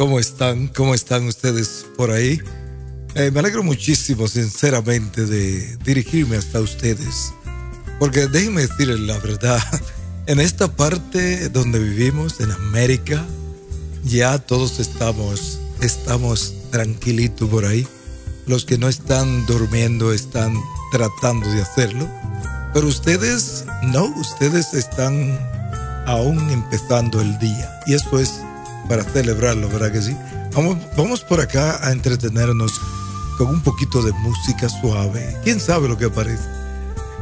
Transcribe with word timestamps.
¿Cómo 0.00 0.18
están? 0.18 0.68
¿Cómo 0.68 0.94
están 0.94 1.26
ustedes 1.26 1.84
por 1.94 2.10
ahí? 2.10 2.40
Eh, 3.16 3.30
me 3.30 3.40
alegro 3.40 3.62
muchísimo, 3.62 4.28
sinceramente, 4.28 5.26
de 5.26 5.76
dirigirme 5.84 6.38
hasta 6.38 6.58
ustedes. 6.58 7.34
Porque 7.98 8.26
déjenme 8.26 8.62
decirles 8.62 8.98
la 9.00 9.18
verdad, 9.18 9.60
en 10.26 10.40
esta 10.40 10.74
parte 10.74 11.50
donde 11.50 11.78
vivimos, 11.78 12.40
en 12.40 12.50
América, 12.50 13.26
ya 14.02 14.38
todos 14.38 14.80
estamos, 14.80 15.60
estamos 15.82 16.54
tranquilitos 16.70 17.50
por 17.50 17.66
ahí. 17.66 17.86
Los 18.46 18.64
que 18.64 18.78
no 18.78 18.88
están 18.88 19.44
durmiendo 19.44 20.14
están 20.14 20.54
tratando 20.92 21.46
de 21.52 21.60
hacerlo. 21.60 22.08
Pero 22.72 22.86
ustedes, 22.86 23.66
no, 23.82 24.06
ustedes 24.16 24.72
están 24.72 25.38
aún 26.06 26.48
empezando 26.48 27.20
el 27.20 27.38
día. 27.38 27.80
Y 27.86 27.92
eso 27.92 28.18
es 28.18 28.40
para 28.90 29.04
celebrarlo, 29.04 29.68
¿verdad 29.68 29.92
que 29.92 30.02
sí? 30.02 30.16
Vamos, 30.96 31.20
por 31.20 31.40
acá 31.40 31.78
a 31.86 31.92
entretenernos 31.92 32.72
con 33.38 33.46
un 33.46 33.60
poquito 33.60 34.02
de 34.02 34.12
música 34.14 34.68
suave. 34.68 35.38
¿Quién 35.44 35.60
sabe 35.60 35.88
lo 35.88 35.96
que 35.96 36.06
aparece? 36.06 36.44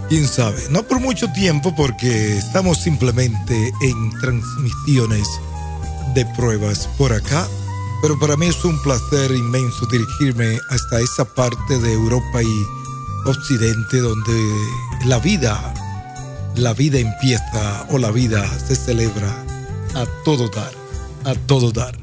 ¿Quién 0.08 0.27
sabe? 0.27 0.56
No 0.70 0.83
por 0.83 0.98
mucho 0.98 1.30
tiempo 1.33 1.77
porque 1.77 2.39
estamos 2.39 2.78
simplemente 2.78 3.70
en 3.83 4.11
transmisiones 4.19 5.28
de 6.14 6.24
pruebas 6.34 6.89
por 6.96 7.12
acá. 7.12 7.46
Pero 8.00 8.19
para 8.19 8.39
mí 8.39 8.46
es 8.46 8.64
un 8.64 8.80
placer 8.83 9.30
inmenso 9.30 9.84
dirigirme 9.92 10.58
hasta 10.70 11.00
esa 11.00 11.27
parte 11.27 11.78
de 11.78 11.92
Europa 11.92 12.42
y 12.42 13.28
Occidente 13.28 13.98
donde 13.98 14.56
la 15.05 15.19
vida 15.19 15.74
la 16.58 16.72
vida 16.72 16.98
empieza 16.98 17.86
o 17.91 17.98
la 17.98 18.11
vida 18.11 18.44
se 18.58 18.74
celebra 18.74 19.28
a 19.94 20.06
todo 20.24 20.48
dar, 20.48 20.72
a 21.29 21.34
todo 21.47 21.71
dar. 21.73 21.95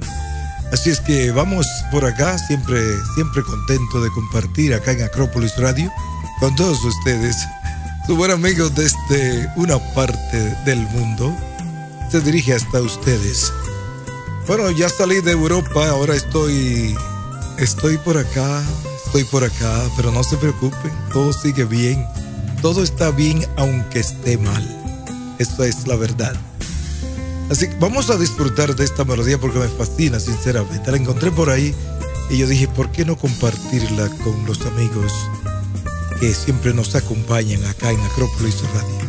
Así 0.72 0.90
es 0.90 1.00
que 1.00 1.32
vamos 1.32 1.66
por 1.92 2.06
acá, 2.06 2.38
siempre, 2.38 2.80
siempre 3.14 3.44
contento 3.44 4.02
de 4.02 4.10
compartir 4.12 4.74
acá 4.74 4.92
en 4.92 5.04
Acrópolis 5.04 5.56
Radio 5.58 5.92
con 6.40 6.56
todos 6.56 6.84
ustedes. 6.84 7.36
Su 8.08 8.16
buen 8.16 8.32
amigo 8.32 8.70
desde 8.70 9.50
una 9.56 9.78
parte 9.94 10.56
del 10.66 10.80
mundo 10.90 11.36
se 12.12 12.22
dirige 12.22 12.54
hasta 12.54 12.82
ustedes. 12.82 13.52
Bueno, 14.48 14.70
ya 14.72 14.90
salí 14.90 15.22
de 15.22 15.32
Europa, 15.32 15.90
ahora 15.90 16.16
estoy, 16.16 16.96
estoy 17.58 17.98
por 17.98 18.18
acá, 18.18 18.64
estoy 19.06 19.24
por 19.26 19.44
acá, 19.44 19.84
pero 19.96 20.12
no 20.12 20.24
se 20.24 20.38
preocupen, 20.38 20.92
todo 21.12 21.34
sigue 21.34 21.66
bien 21.66 22.06
todo 22.66 22.82
está 22.82 23.12
bien 23.12 23.46
aunque 23.58 24.00
esté 24.00 24.40
mal. 24.40 24.64
Eso 25.38 25.64
es 25.64 25.86
la 25.86 25.96
verdad. 25.96 26.36
Así 27.50 27.68
que 27.68 27.76
vamos 27.76 28.10
a 28.10 28.18
disfrutar 28.18 28.76
de 28.76 28.84
esta 28.84 29.06
melodía 29.06 29.38
porque 29.38 29.60
me 29.60 29.68
fascina, 29.68 30.20
sinceramente. 30.20 30.92
La 30.92 30.98
encontré 30.98 31.32
por 31.32 31.50
ahí 31.50 31.76
y 32.30 32.38
yo 32.38 32.48
dije, 32.48 32.68
¿por 32.68 32.92
qué 32.92 33.06
no 33.06 33.16
compartirla 33.16 34.10
con 34.24 34.46
los 34.46 34.62
amigos 34.66 35.14
que 36.20 36.34
siempre 36.34 36.74
nos 36.74 36.96
acompañan 36.96 37.64
acá 37.66 37.92
en 37.92 38.02
Acrópolis 38.02 38.62
Radio? 38.74 39.06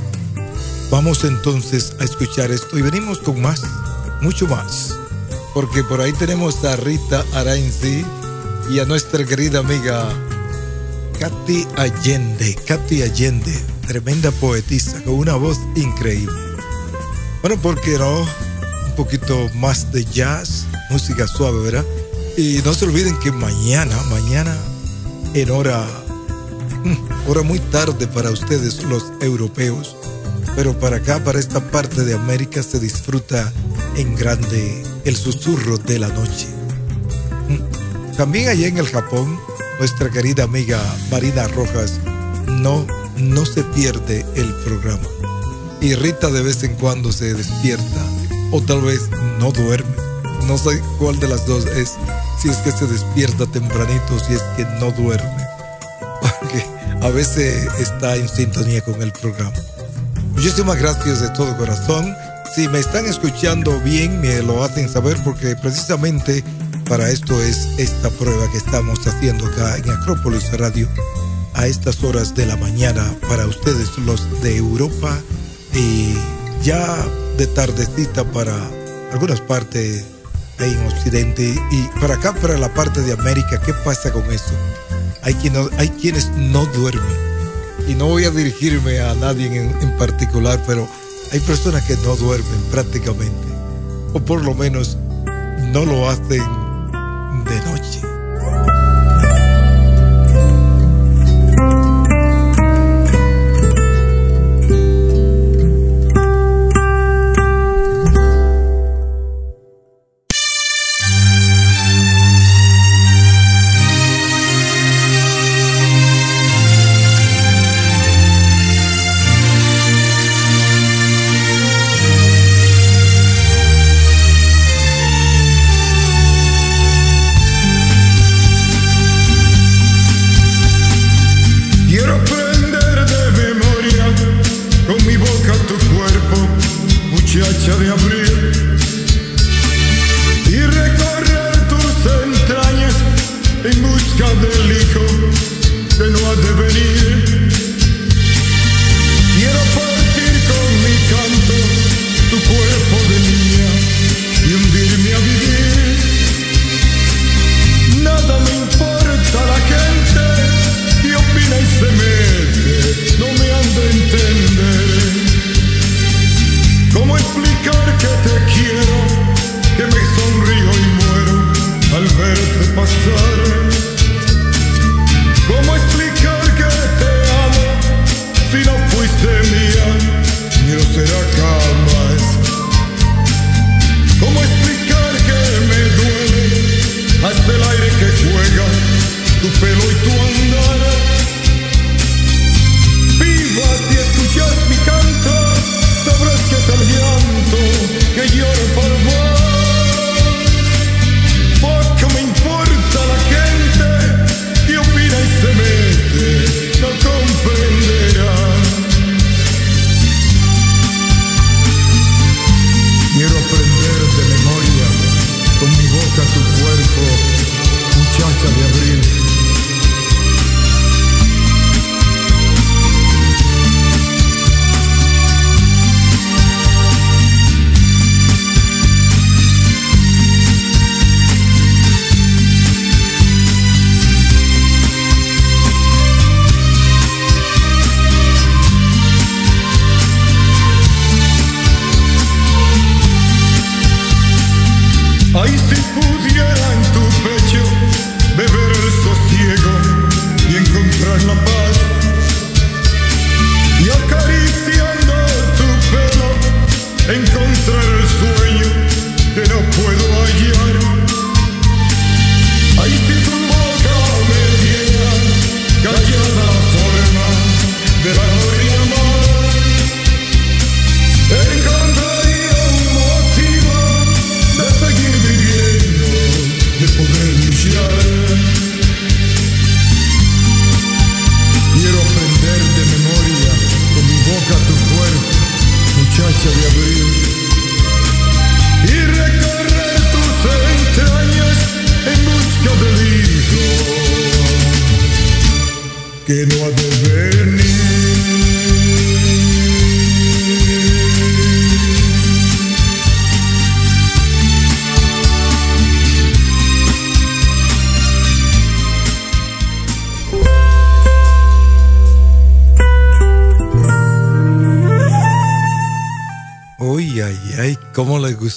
Vamos 0.90 1.24
entonces 1.24 1.96
a 1.98 2.04
escuchar 2.04 2.50
esto 2.50 2.78
y 2.78 2.82
venimos 2.82 3.18
con 3.18 3.40
más, 3.40 3.62
mucho 4.20 4.46
más. 4.46 4.94
Porque 5.54 5.82
por 5.82 6.02
ahí 6.02 6.12
tenemos 6.12 6.62
a 6.64 6.76
Rita 6.76 7.24
Arainzi 7.32 8.04
y 8.70 8.78
a 8.78 8.84
nuestra 8.84 9.24
querida 9.24 9.60
amiga 9.60 10.08
Katy 11.18 11.66
Allende, 11.76 12.54
Katy 12.66 13.02
Allende, 13.02 13.58
tremenda 13.86 14.30
poetisa 14.32 15.02
con 15.04 15.14
una 15.14 15.34
voz 15.36 15.58
increíble. 15.74 16.45
Bueno, 17.46 17.62
¿por 17.62 17.80
qué 17.80 17.96
no? 17.96 18.22
Un 18.22 18.94
poquito 18.96 19.48
más 19.54 19.92
de 19.92 20.04
jazz, 20.04 20.66
música 20.90 21.28
suave, 21.28 21.62
¿verdad? 21.62 21.84
Y 22.36 22.60
no 22.64 22.74
se 22.74 22.86
olviden 22.86 23.16
que 23.20 23.30
mañana, 23.30 23.96
mañana, 24.10 24.56
en 25.32 25.52
hora, 25.52 25.86
hora 27.28 27.42
muy 27.42 27.60
tarde 27.60 28.08
para 28.08 28.32
ustedes 28.32 28.82
los 28.82 29.12
europeos, 29.20 29.94
pero 30.56 30.76
para 30.76 30.96
acá, 30.96 31.22
para 31.22 31.38
esta 31.38 31.60
parte 31.70 32.04
de 32.04 32.14
América, 32.14 32.64
se 32.64 32.80
disfruta 32.80 33.52
en 33.94 34.16
grande 34.16 34.82
el 35.04 35.14
susurro 35.14 35.78
de 35.78 36.00
la 36.00 36.08
noche. 36.08 36.48
También 38.16 38.48
allá 38.48 38.66
en 38.66 38.78
el 38.78 38.88
Japón, 38.88 39.38
nuestra 39.78 40.10
querida 40.10 40.42
amiga 40.42 40.82
Marina 41.12 41.46
Rojas, 41.46 42.00
no, 42.48 42.84
no 43.16 43.46
se 43.46 43.62
pierde 43.62 44.26
el 44.34 44.52
programa. 44.64 45.35
Y 45.80 45.94
Rita 45.94 46.30
de 46.30 46.42
vez 46.42 46.62
en 46.62 46.74
cuando 46.74 47.12
se 47.12 47.34
despierta, 47.34 48.02
o 48.50 48.60
tal 48.60 48.80
vez 48.82 49.08
no 49.38 49.52
duerme. 49.52 49.94
No 50.46 50.58
sé 50.58 50.80
cuál 50.98 51.18
de 51.18 51.28
las 51.28 51.46
dos 51.46 51.66
es, 51.66 51.94
si 52.40 52.48
es 52.48 52.56
que 52.58 52.72
se 52.72 52.86
despierta 52.86 53.46
tempranito, 53.46 54.18
si 54.20 54.34
es 54.34 54.42
que 54.56 54.64
no 54.80 54.90
duerme. 54.92 55.46
Porque 56.20 56.64
a 57.02 57.08
veces 57.10 57.68
está 57.78 58.16
en 58.16 58.28
sintonía 58.28 58.80
con 58.82 59.00
el 59.02 59.12
programa. 59.12 59.56
Muchísimas 60.34 60.78
gracias 60.78 61.20
de 61.20 61.30
todo 61.30 61.56
corazón. 61.56 62.14
Si 62.54 62.68
me 62.68 62.78
están 62.78 63.06
escuchando 63.06 63.80
bien, 63.80 64.20
me 64.20 64.42
lo 64.42 64.62
hacen 64.62 64.88
saber 64.88 65.16
porque 65.24 65.56
precisamente 65.56 66.44
para 66.88 67.10
esto 67.10 67.42
es 67.42 67.68
esta 67.78 68.10
prueba 68.10 68.50
que 68.50 68.58
estamos 68.58 69.06
haciendo 69.06 69.46
acá 69.46 69.76
en 69.76 69.90
Acrópolis 69.90 70.50
Radio 70.52 70.88
a 71.54 71.66
estas 71.66 72.04
horas 72.04 72.34
de 72.34 72.46
la 72.46 72.56
mañana 72.56 73.04
para 73.28 73.46
ustedes 73.46 73.98
los 73.98 74.42
de 74.42 74.56
Europa 74.56 75.18
y 75.76 76.14
ya 76.62 77.06
de 77.36 77.46
tardecita 77.46 78.24
para 78.24 78.56
algunas 79.12 79.40
partes 79.40 80.04
en 80.58 80.86
Occidente 80.86 81.54
y 81.70 82.00
para 82.00 82.14
acá 82.14 82.34
para 82.34 82.56
la 82.56 82.72
parte 82.72 83.02
de 83.02 83.12
América, 83.12 83.60
¿qué 83.60 83.74
pasa 83.84 84.10
con 84.12 84.24
eso? 84.32 84.54
Hay, 85.22 85.34
quien 85.34 85.54
hay 85.78 85.88
quienes 85.90 86.30
no 86.30 86.64
duermen 86.66 87.16
y 87.86 87.94
no 87.94 88.06
voy 88.06 88.24
a 88.24 88.30
dirigirme 88.30 89.00
a 89.00 89.14
nadie 89.14 89.46
en, 89.46 89.76
en 89.82 89.96
particular, 89.98 90.60
pero 90.66 90.88
hay 91.32 91.40
personas 91.40 91.84
que 91.84 91.96
no 91.98 92.16
duermen 92.16 92.62
prácticamente 92.70 93.46
o 94.12 94.20
por 94.20 94.42
lo 94.42 94.54
menos 94.54 94.96
no 95.72 95.84
lo 95.84 96.08
hacen 96.08 96.42
de 97.44 97.60
noche. 97.70 98.15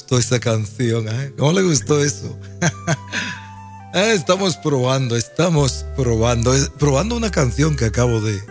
Gustó 0.09 0.17
esa 0.17 0.39
canción? 0.39 1.07
¿eh? 1.07 1.33
¿Cómo 1.37 1.53
le 1.53 1.61
gustó 1.61 2.03
eso? 2.03 2.35
Ah, 3.93 4.07
estamos 4.13 4.57
probando, 4.57 5.15
estamos 5.15 5.85
probando, 5.95 6.51
probando 6.79 7.15
una 7.15 7.29
canción 7.29 7.75
que 7.75 7.85
acabo 7.85 8.19
de, 8.19 8.41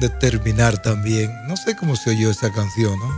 de 0.00 0.08
terminar 0.20 0.82
también. 0.82 1.30
No 1.46 1.56
sé 1.56 1.76
cómo 1.76 1.94
se 1.94 2.10
oyó 2.10 2.30
esa 2.30 2.52
canción, 2.52 2.98
¿no? 2.98 3.16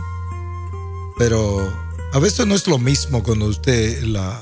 Pero 1.17 1.73
a 2.13 2.19
veces 2.19 2.45
no 2.45 2.53
es 2.53 2.67
lo 2.67 2.77
mismo 2.77 3.23
cuando 3.23 3.47
usted 3.47 4.03
la, 4.03 4.39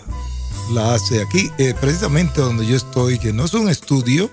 la 0.73 0.95
hace 0.95 1.21
aquí, 1.21 1.49
eh, 1.59 1.73
precisamente 1.79 2.41
donde 2.41 2.65
yo 2.65 2.75
estoy, 2.75 3.19
que 3.19 3.31
no 3.31 3.45
es 3.45 3.53
un 3.53 3.69
estudio 3.69 4.29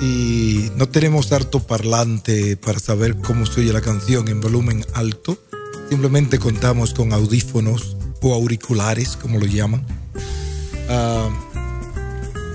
y 0.00 0.70
no 0.76 0.88
tenemos 0.88 1.30
harto 1.32 1.60
parlante 1.60 2.56
para 2.56 2.78
saber 2.78 3.18
cómo 3.18 3.44
se 3.44 3.60
oye 3.60 3.72
la 3.72 3.82
canción 3.82 4.28
en 4.28 4.40
volumen 4.40 4.82
alto. 4.94 5.36
Simplemente 5.90 6.38
contamos 6.38 6.94
con 6.94 7.12
audífonos 7.12 7.98
o 8.24 8.34
auriculares, 8.34 9.16
como 9.16 9.38
lo 9.38 9.46
llaman. 9.46 9.84
Ah, 10.88 11.28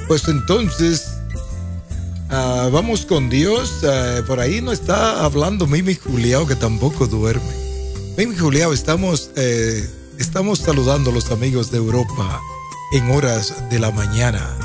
pues 0.07 0.27
entonces, 0.27 1.07
ah, 2.29 2.69
vamos 2.71 3.05
con 3.05 3.29
Dios. 3.29 3.83
Ah, 3.83 4.21
por 4.27 4.39
ahí 4.39 4.61
no 4.61 4.71
está 4.71 5.23
hablando 5.23 5.67
Mimi 5.67 5.95
Juliao, 5.95 6.47
que 6.47 6.55
tampoco 6.55 7.07
duerme. 7.07 7.53
Mimi 8.17 8.35
Juliao, 8.35 8.73
estamos, 8.73 9.29
eh, 9.35 9.87
estamos 10.17 10.59
saludando 10.59 11.11
a 11.11 11.13
los 11.13 11.31
amigos 11.31 11.71
de 11.71 11.77
Europa 11.77 12.41
en 12.91 13.11
horas 13.11 13.69
de 13.69 13.79
la 13.79 13.91
mañana. 13.91 14.57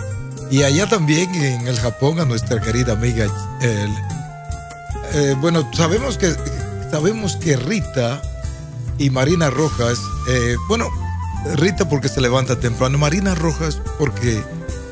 Y 0.50 0.62
allá 0.62 0.88
también 0.88 1.34
en 1.34 1.66
el 1.66 1.78
Japón 1.78 2.20
a 2.20 2.24
nuestra 2.24 2.60
querida 2.60 2.92
amiga. 2.92 3.26
Eh, 3.60 5.36
bueno, 5.40 5.68
sabemos 5.74 6.18
que, 6.18 6.34
sabemos 6.90 7.36
que 7.36 7.56
Rita 7.56 8.22
y 8.98 9.10
Marina 9.10 9.50
Rojas, 9.50 9.98
eh, 10.28 10.56
bueno, 10.68 10.88
Rita 11.56 11.88
porque 11.88 12.08
se 12.08 12.20
levanta 12.20 12.58
temprano, 12.58 12.98
Marina 12.98 13.34
Rojas 13.34 13.80
porque 13.98 14.42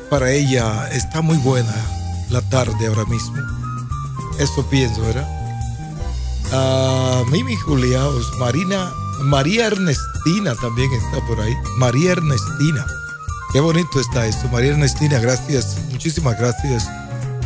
para 0.09 0.31
ella 0.31 0.87
está 0.91 1.21
muy 1.21 1.37
buena 1.37 1.73
la 2.29 2.41
tarde 2.49 2.87
ahora 2.87 3.05
mismo. 3.05 3.35
Eso 4.39 4.65
pienso, 4.69 5.01
¿verdad? 5.01 5.27
Uh, 6.51 7.25
Mimi 7.31 7.55
Juliaos, 7.55 8.31
Marina, 8.37 8.91
María 9.21 9.67
Ernestina 9.67 10.55
también 10.61 10.91
está 10.93 11.25
por 11.25 11.39
ahí. 11.39 11.53
María 11.77 12.11
Ernestina. 12.11 12.85
Qué 13.51 13.59
bonito 13.59 13.99
está 13.99 14.25
esto. 14.27 14.47
María 14.49 14.71
Ernestina, 14.71 15.19
gracias, 15.19 15.77
muchísimas 15.91 16.39
gracias 16.39 16.87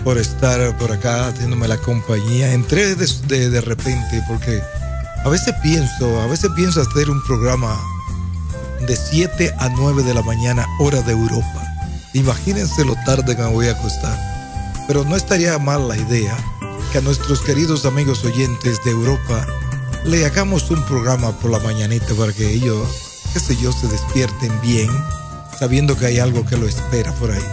por 0.04 0.18
estar 0.18 0.78
por 0.78 0.92
acá 0.92 1.28
haciéndome 1.28 1.68
la 1.68 1.78
compañía. 1.78 2.54
Entré 2.54 2.96
de, 2.96 3.50
de 3.50 3.62
repente 3.62 4.24
porque 4.28 4.62
a 5.24 5.30
veces 5.30 5.54
pienso, 5.62 6.22
a 6.22 6.28
veces 6.28 6.50
pienso 6.56 6.82
hacer 6.82 7.10
un 7.10 7.22
programa 7.24 7.78
de 8.88 8.96
7 8.96 9.54
a 9.60 9.70
9 9.70 10.04
de 10.04 10.14
la 10.14 10.22
mañana, 10.22 10.66
hora 10.80 11.02
de 11.02 11.12
Europa. 11.12 11.64
Imagínense 12.14 12.86
lo 12.86 12.96
tarde 13.06 13.36
que 13.36 13.42
me 13.42 13.52
voy 13.52 13.68
a 13.68 13.74
acostar. 13.74 14.18
Pero 14.88 15.04
no 15.04 15.16
estaría 15.16 15.58
mal 15.60 15.88
la 15.88 15.98
idea 15.98 16.38
que 16.92 17.00
a 17.00 17.02
nuestros 17.02 17.42
queridos 17.42 17.86
amigos 17.86 18.24
oyentes 18.24 18.82
de 18.86 18.92
Europa 18.92 19.46
le 20.06 20.26
hagamos 20.26 20.72
un 20.72 20.84
programa 20.86 21.32
por 21.40 21.52
la 21.52 21.60
mañanita 21.60 22.14
para 22.14 22.32
que 22.32 22.50
ellos, 22.50 22.88
qué 23.34 23.40
sé 23.40 23.58
yo, 23.58 23.74
se 23.74 23.88
despierten 23.88 24.62
bien, 24.62 24.90
sabiendo 25.60 25.98
que 25.98 26.06
hay 26.06 26.20
algo 26.20 26.46
que 26.46 26.56
lo 26.56 26.66
espera 26.66 27.12
por 27.14 27.32
ahí. 27.32 27.44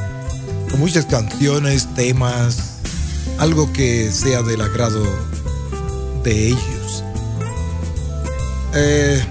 Con 0.70 0.78
muchas 0.78 1.06
canciones, 1.06 1.88
temas, 1.94 2.74
algo 3.38 3.72
que 3.72 4.12
sea 4.12 4.42
del 4.42 4.60
agrado 4.60 5.04
de 6.22 6.48
ellos. 6.48 6.83
Eh, 8.76 9.24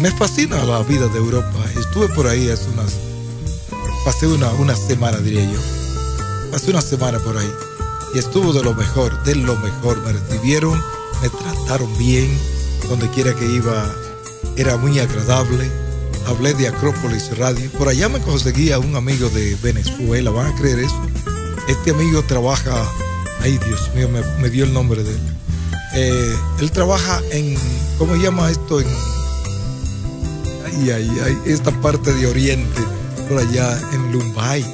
me 0.00 0.10
fascina 0.10 0.64
la 0.64 0.82
vida 0.82 1.08
de 1.08 1.18
Europa. 1.18 1.58
Estuve 1.78 2.08
por 2.08 2.26
ahí 2.26 2.48
hace 2.48 2.68
unas. 2.70 2.96
Pasé 4.04 4.26
una, 4.26 4.76
semana, 4.76 5.18
diría 5.18 5.44
yo. 5.44 5.58
Pasé 6.50 6.70
una 6.70 6.80
semana 6.80 7.18
por 7.18 7.36
ahí. 7.36 7.52
Y 8.14 8.18
estuvo 8.18 8.52
de 8.52 8.62
lo 8.62 8.74
mejor, 8.74 9.22
de 9.24 9.34
lo 9.34 9.56
mejor. 9.56 10.00
Me 10.02 10.12
recibieron, 10.12 10.82
me 11.20 11.28
trataron 11.28 11.98
bien. 11.98 12.30
Donde 12.88 13.10
quiera 13.10 13.34
que 13.34 13.44
iba, 13.44 13.94
era 14.56 14.78
muy 14.78 14.98
agradable. 14.98 15.70
Hablé 16.26 16.54
de 16.54 16.68
Acrópolis 16.68 17.36
Radio. 17.36 17.70
Por 17.72 17.88
allá 17.88 18.08
me 18.08 18.20
conseguí 18.20 18.72
un 18.72 18.96
amigo 18.96 19.28
de 19.28 19.54
Venezuela. 19.62 20.30
¿Van 20.30 20.46
a 20.46 20.56
creer 20.56 20.80
eso? 20.80 21.00
Este 21.68 21.90
amigo 21.90 22.22
trabaja. 22.22 22.90
Ay, 23.42 23.58
Dios 23.66 23.90
mío, 23.94 24.08
me, 24.40 24.50
dio 24.50 24.64
el 24.64 24.72
nombre 24.72 25.02
de 25.02 25.10
él. 25.10 25.20
Eh, 25.94 26.36
él 26.60 26.70
trabaja 26.70 27.20
en. 27.30 27.56
¿Cómo 27.98 28.14
se 28.14 28.22
llama 28.22 28.50
esto? 28.50 28.80
En 28.80 28.86
y 30.82 30.90
ahí 30.90 31.10
hay 31.24 31.38
esta 31.52 31.70
parte 31.80 32.12
de 32.14 32.26
Oriente, 32.26 32.80
por 33.28 33.38
allá 33.38 33.78
en 33.92 34.12
Lumbay, 34.12 34.64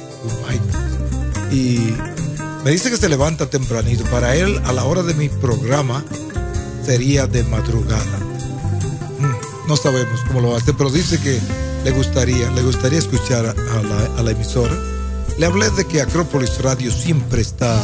Y 1.51 1.93
me 2.63 2.71
dice 2.71 2.89
que 2.89 2.97
se 2.97 3.09
levanta 3.09 3.49
tempranito. 3.49 4.03
Para 4.05 4.35
él, 4.35 4.61
a 4.65 4.73
la 4.73 4.85
hora 4.85 5.03
de 5.03 5.13
mi 5.15 5.29
programa, 5.29 6.03
sería 6.85 7.27
de 7.27 7.43
madrugada. 7.43 8.19
Mm, 9.19 9.67
no 9.67 9.75
sabemos 9.75 10.21
cómo 10.27 10.41
lo 10.41 10.55
hace, 10.55 10.73
pero 10.73 10.89
dice 10.89 11.19
que 11.19 11.39
le 11.83 11.91
gustaría, 11.91 12.49
le 12.51 12.61
gustaría 12.61 12.99
escuchar 12.99 13.45
a 13.45 13.81
la, 13.81 14.17
a 14.17 14.23
la 14.23 14.31
emisora. 14.31 14.75
Le 15.37 15.45
hablé 15.45 15.69
de 15.71 15.85
que 15.85 16.01
Acrópolis 16.01 16.61
Radio 16.61 16.91
siempre 16.91 17.41
está 17.41 17.79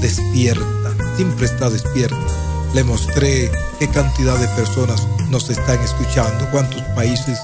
despierta, 0.00 0.94
siempre 1.16 1.46
está 1.46 1.70
despierta. 1.70 2.47
Le 2.74 2.84
mostré 2.84 3.50
qué 3.78 3.88
cantidad 3.88 4.36
de 4.38 4.48
personas 4.48 5.06
nos 5.30 5.50
están 5.50 5.80
escuchando, 5.80 6.48
cuántos 6.50 6.82
países 6.94 7.38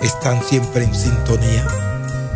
están 0.00 0.42
siempre 0.42 0.84
en 0.84 0.94
sintonía. 0.94 1.66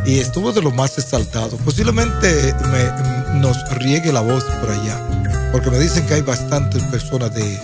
Y 0.07 0.19
estuvo 0.19 0.53
de 0.53 0.61
lo 0.61 0.71
más 0.71 0.99
exaltado. 0.99 1.57
Posiblemente 1.59 2.55
me, 2.71 3.41
nos 3.41 3.57
riegue 3.79 4.13
la 4.13 4.21
voz 4.21 4.45
por 4.61 4.71
allá, 4.71 5.51
porque 5.53 5.71
me 5.71 5.79
dicen 5.79 6.07
que 6.07 6.15
hay 6.15 6.23
bastantes 6.23 6.83
personas 6.85 7.35
de, 7.35 7.59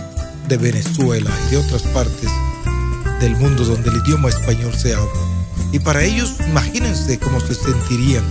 de 0.49 0.57
Venezuela 0.57 1.31
y 1.47 1.51
de 1.53 1.57
otras 1.59 1.83
partes 1.83 2.31
del 3.21 3.37
mundo 3.37 3.65
donde 3.65 3.91
el 3.91 3.97
idioma 3.99 4.31
español 4.31 4.75
se 4.75 4.95
habla. 4.95 5.11
Y 5.73 5.79
para 5.79 6.03
ellos, 6.03 6.37
imagínense 6.49 7.19
cómo 7.19 7.39
se 7.41 7.55
sentirían 7.55 8.25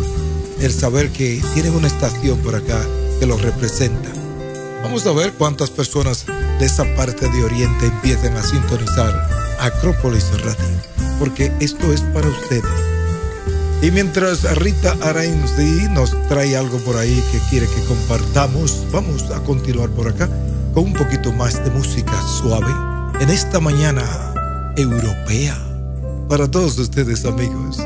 el 0.59 0.73
saber 0.73 1.11
que 1.11 1.41
tienen 1.53 1.75
una 1.75 1.87
estación 1.87 2.37
por 2.39 2.55
acá 2.55 2.79
que 3.19 3.25
los 3.25 3.41
representa. 3.41 4.18
Vamos 4.83 5.05
a 5.05 5.11
ver 5.11 5.33
cuántas 5.33 5.69
personas 5.69 6.25
de 6.59 6.65
esa 6.65 6.83
parte 6.95 7.29
de 7.29 7.43
Oriente 7.43 7.85
empiezan 7.85 8.35
a 8.37 8.43
sintonizar 8.43 9.27
Acrópolis 9.59 10.29
Radio 10.41 10.79
porque 11.19 11.51
esto 11.59 11.91
es 11.91 12.01
para 12.01 12.27
ustedes. 12.27 12.63
Y 13.81 13.91
mientras 13.91 14.43
Rita 14.57 14.95
Arainzi 15.01 15.87
nos 15.91 16.11
trae 16.27 16.55
algo 16.55 16.77
por 16.79 16.95
ahí 16.97 17.21
que 17.31 17.39
quiere 17.49 17.67
que 17.67 17.83
compartamos, 17.83 18.85
vamos 18.91 19.29
a 19.31 19.41
continuar 19.43 19.89
por 19.89 20.07
acá 20.07 20.29
con 20.73 20.85
un 20.85 20.93
poquito 20.93 21.31
más 21.33 21.63
de 21.63 21.71
música 21.71 22.21
suave 22.21 22.73
en 23.21 23.29
esta 23.29 23.59
mañana 23.59 24.73
europea 24.75 25.57
para 26.27 26.49
todos 26.49 26.77
ustedes 26.79 27.25
amigos. 27.25 27.79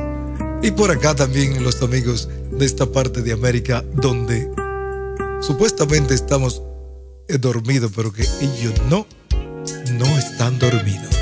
Y 0.62 0.72
por 0.72 0.92
acá 0.92 1.16
también 1.16 1.64
los 1.64 1.82
amigos 1.82 2.30
de 2.52 2.66
esta 2.66 2.86
parte 2.86 3.22
de 3.22 3.34
América 3.34 3.84
donde 3.96 4.50
supuestamente 5.42 6.14
estamos 6.14 6.62
dormidos, 7.28 7.92
pero 7.96 8.12
que 8.12 8.24
ellos 8.42 8.74
no, 8.90 9.08
no 9.94 10.18
están 10.18 10.60
dormidos. 10.60 11.16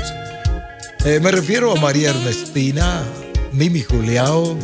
Eh, 1.04 1.20
me 1.20 1.30
refiero 1.30 1.72
a 1.72 1.80
María 1.80 2.10
Ernestina, 2.10 3.02
Mimi 3.52 3.82
Juliao 3.82 4.56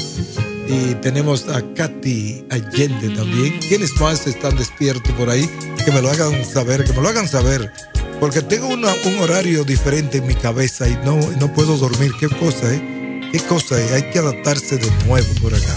y 0.69 0.95
tenemos 0.97 1.49
a 1.49 1.63
Katy 1.75 2.45
Allende 2.51 3.09
también. 3.11 3.59
¿Quiénes 3.69 3.99
más 4.01 4.27
están 4.27 4.57
despiertos 4.57 5.13
por 5.15 5.31
ahí? 5.31 5.49
Que 5.85 5.91
me 5.91 6.03
lo 6.03 6.11
hagan 6.11 6.45
saber, 6.45 6.85
que 6.85 6.93
me 6.93 7.01
lo 7.01 7.09
hagan 7.09 7.27
saber. 7.27 7.73
Porque 8.21 8.43
tengo 8.43 8.69
un 8.69 8.85
horario 9.21 9.65
diferente 9.65 10.19
en 10.19 10.27
mi 10.27 10.35
cabeza 10.35 10.89
y 10.89 10.97
no, 11.05 11.19
no 11.41 11.53
puedo 11.55 11.77
dormir. 11.77 12.13
¿Qué 12.21 12.29
cosa, 12.29 12.75
eh? 12.75 13.29
¿Qué 13.33 13.41
cosa, 13.41 13.81
eh? 13.81 13.95
Hay 13.95 14.11
que 14.11 14.19
adaptarse 14.19 14.77
de 14.77 14.91
nuevo 15.07 15.29
por 15.41 15.55
acá. 15.55 15.75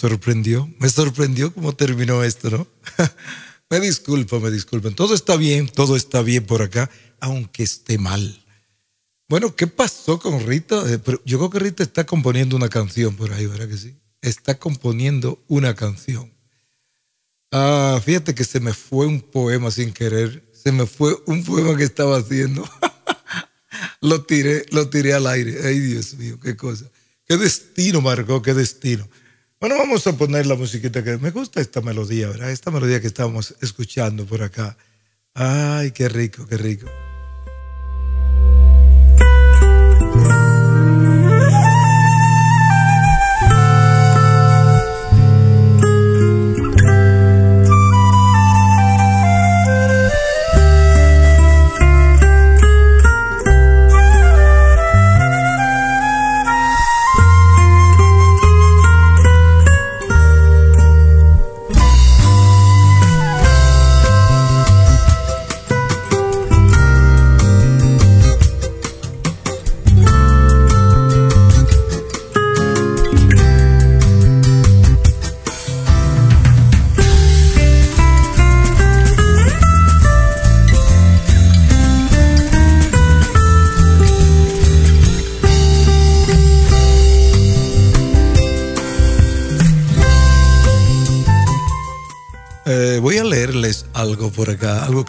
Sorprendió, 0.00 0.66
me 0.78 0.88
sorprendió 0.88 1.52
cómo 1.52 1.74
terminó 1.74 2.24
esto, 2.24 2.48
¿no? 2.48 2.66
me 3.70 3.80
disculpo, 3.80 4.40
me 4.40 4.50
disculpen. 4.50 4.94
Todo 4.94 5.14
está 5.14 5.36
bien, 5.36 5.68
todo 5.68 5.94
está 5.94 6.22
bien 6.22 6.46
por 6.46 6.62
acá, 6.62 6.90
aunque 7.20 7.62
esté 7.64 7.98
mal. 7.98 8.42
Bueno, 9.28 9.54
¿qué 9.54 9.66
pasó 9.66 10.18
con 10.18 10.40
Rita? 10.46 10.82
Eh, 10.90 10.98
yo 11.26 11.38
creo 11.38 11.50
que 11.50 11.58
Rita 11.58 11.82
está 11.82 12.06
componiendo 12.06 12.56
una 12.56 12.70
canción 12.70 13.14
por 13.14 13.30
ahí, 13.32 13.46
¿verdad 13.46 13.68
que 13.68 13.76
sí? 13.76 13.94
Está 14.22 14.58
componiendo 14.58 15.44
una 15.48 15.74
canción. 15.74 16.32
Ah, 17.52 18.00
fíjate 18.02 18.34
que 18.34 18.44
se 18.44 18.58
me 18.58 18.72
fue 18.72 19.06
un 19.06 19.20
poema 19.20 19.70
sin 19.70 19.92
querer. 19.92 20.42
Se 20.52 20.72
me 20.72 20.86
fue 20.86 21.14
un 21.26 21.44
poema 21.44 21.76
que 21.76 21.84
estaba 21.84 22.16
haciendo. 22.16 22.68
lo 24.00 24.24
tiré, 24.24 24.64
lo 24.70 24.88
tiré 24.88 25.12
al 25.12 25.26
aire. 25.26 25.58
Ay, 25.62 25.78
Dios 25.78 26.14
mío, 26.14 26.40
qué 26.40 26.56
cosa. 26.56 26.86
Qué 27.26 27.36
destino 27.36 28.00
marcó, 28.00 28.40
qué 28.40 28.54
destino. 28.54 29.06
Bueno, 29.60 29.76
vamos 29.76 30.06
a 30.06 30.16
poner 30.16 30.46
la 30.46 30.54
musiquita 30.54 31.04
que 31.04 31.18
me 31.18 31.30
gusta 31.30 31.60
esta 31.60 31.82
melodía, 31.82 32.28
¿verdad? 32.28 32.50
Esta 32.50 32.70
melodía 32.70 32.98
que 33.02 33.08
estábamos 33.08 33.54
escuchando 33.60 34.24
por 34.24 34.42
acá. 34.42 34.78
Ay, 35.34 35.90
qué 35.90 36.08
rico, 36.08 36.46
qué 36.46 36.56
rico. 36.56 36.86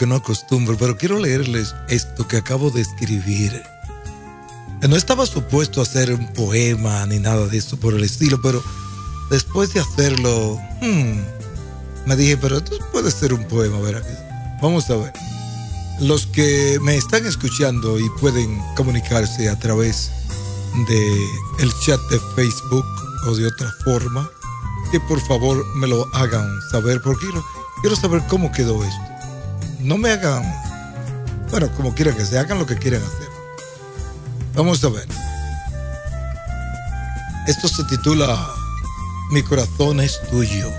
Que 0.02 0.08
no 0.08 0.16
acostumbro, 0.16 0.76
pero 0.80 0.98
quiero 0.98 1.20
leerles 1.20 1.76
esto 1.88 2.28
que 2.28 2.38
acabo 2.38 2.72
de 2.72 2.82
escribir. 2.82 3.62
No 4.90 4.96
estaba 4.96 5.28
supuesto 5.28 5.80
a 5.80 5.84
hacer 5.84 6.12
un 6.12 6.26
poema 6.34 7.06
ni 7.06 7.20
nada 7.20 7.46
de 7.46 7.60
eso 7.60 7.80
por 7.80 7.94
el 7.94 8.04
estilo, 8.04 8.42
pero 8.42 8.64
después 9.30 9.76
de 9.76 9.80
hacerlo, 9.80 10.60
hmm, 10.82 11.20
me 12.08 12.16
dije, 12.16 12.36
pero 12.36 12.58
esto 12.58 12.80
puede 12.92 13.12
ser 13.12 13.32
un 13.32 13.44
poema, 13.44 13.80
¿verdad? 13.80 14.60
Vamos 14.60 14.90
a 14.90 14.96
ver. 14.96 15.14
Los 16.00 16.26
que 16.26 16.80
me 16.82 16.98
están 16.98 17.24
escuchando 17.28 18.00
y 18.00 18.10
pueden 18.20 18.60
comunicarse 18.76 19.50
a 19.50 19.60
través 19.60 20.10
de 20.88 21.28
chat 21.86 22.02
de 22.10 22.20
Facebook 22.36 22.86
o 23.28 23.36
de 23.36 23.46
otra 23.46 23.72
forma, 23.84 24.28
que 24.92 25.00
por 25.02 25.22
favor 25.28 25.64
me 25.76 25.86
lo 25.86 26.08
hagan 26.16 26.60
saber 26.72 27.00
porque 27.04 27.28
Quiero 27.82 27.96
saber 27.96 28.24
cómo 28.28 28.52
quedó 28.52 28.84
esto. 28.84 29.11
No 29.84 29.98
me 29.98 30.12
hagan, 30.12 30.44
bueno, 31.50 31.72
como 31.76 31.96
quieran 31.96 32.16
que 32.16 32.24
se 32.24 32.38
hagan 32.38 32.60
lo 32.60 32.68
que 32.68 32.78
quieran 32.78 33.02
hacer. 33.02 33.30
Vamos 34.54 34.84
a 34.84 34.90
ver. 34.90 35.08
Esto 37.48 37.68
se 37.68 37.84
titula 37.86 38.48
Mi 39.32 39.42
corazón 39.42 40.00
es 40.00 40.22
tuyo. 40.30 40.72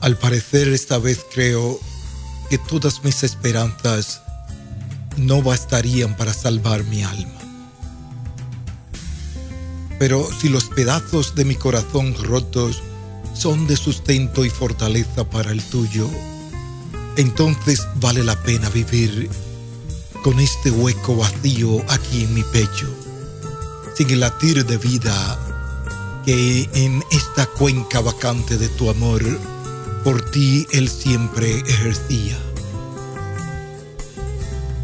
Al 0.00 0.16
parecer 0.18 0.68
esta 0.68 0.98
vez 0.98 1.24
creo 1.32 1.78
que 2.50 2.58
todas 2.58 3.04
mis 3.04 3.22
esperanzas 3.22 4.25
no 5.16 5.42
bastarían 5.42 6.16
para 6.16 6.32
salvar 6.32 6.84
mi 6.84 7.02
alma. 7.02 7.40
Pero 9.98 10.28
si 10.40 10.48
los 10.48 10.64
pedazos 10.64 11.34
de 11.34 11.44
mi 11.44 11.54
corazón 11.54 12.14
rotos 12.22 12.82
son 13.34 13.66
de 13.66 13.76
sustento 13.76 14.44
y 14.44 14.50
fortaleza 14.50 15.28
para 15.28 15.52
el 15.52 15.62
tuyo, 15.62 16.08
entonces 17.16 17.86
vale 17.96 18.22
la 18.22 18.40
pena 18.42 18.68
vivir 18.70 19.30
con 20.22 20.38
este 20.40 20.70
hueco 20.70 21.16
vacío 21.16 21.82
aquí 21.88 22.24
en 22.24 22.34
mi 22.34 22.42
pecho, 22.42 22.88
sin 23.96 24.10
el 24.10 24.20
latir 24.20 24.66
de 24.66 24.76
vida 24.76 25.38
que 26.26 26.68
en 26.74 27.02
esta 27.12 27.46
cuenca 27.46 28.00
vacante 28.00 28.58
de 28.58 28.68
tu 28.68 28.90
amor 28.90 29.22
por 30.02 30.30
ti 30.30 30.66
él 30.72 30.88
siempre 30.88 31.60
ejercía. 31.60 32.36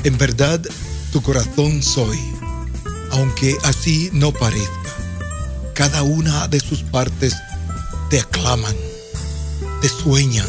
En 0.05 0.19
verdad, 0.19 0.61
tu 1.13 1.23
corazón 1.23 1.81
soy, 1.81 2.19
aunque 3.13 3.57
así 3.63 4.11
no 4.13 4.33
parezca. 4.33 4.71
Cada 5.75 6.03
una 6.03 6.49
de 6.49 6.59
sus 6.59 6.83
partes 6.83 7.35
te 8.11 8.19
aclaman, 8.19 8.75
te 9.81 9.89
sueñan, 9.89 10.49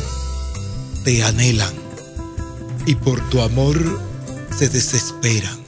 te 1.03 1.23
anhelan 1.23 1.73
y 2.87 2.95
por 2.95 3.21
tu 3.29 3.41
amor 3.41 4.01
se 4.57 4.69
desesperan. 4.69 5.59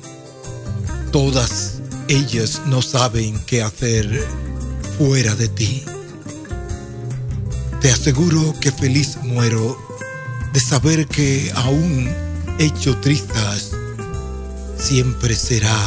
Todas 1.11 1.79
ellas 2.07 2.63
no 2.65 2.81
saben 2.81 3.39
qué 3.45 3.61
hacer 3.61 4.27
fuera 4.97 5.35
de 5.35 5.47
ti. 5.47 5.83
Te 7.81 7.91
aseguro 7.91 8.55
que 8.59 8.71
feliz 8.71 9.17
muero 9.21 9.77
de 10.53 10.59
saber 10.59 11.07
que 11.07 11.51
aún 11.55 12.24
hecho 12.59 12.97
trizas 12.99 13.71
siempre 14.77 15.35
será 15.35 15.77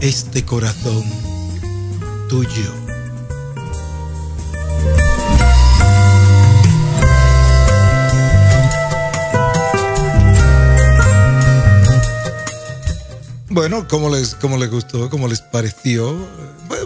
este 0.00 0.44
corazón 0.44 1.04
tuyo. 2.28 2.72
Bueno, 13.48 13.88
¿cómo 13.88 14.10
les, 14.10 14.34
cómo 14.34 14.58
les 14.58 14.70
gustó? 14.70 15.08
¿Cómo 15.08 15.28
les 15.28 15.40
pareció? 15.40 16.14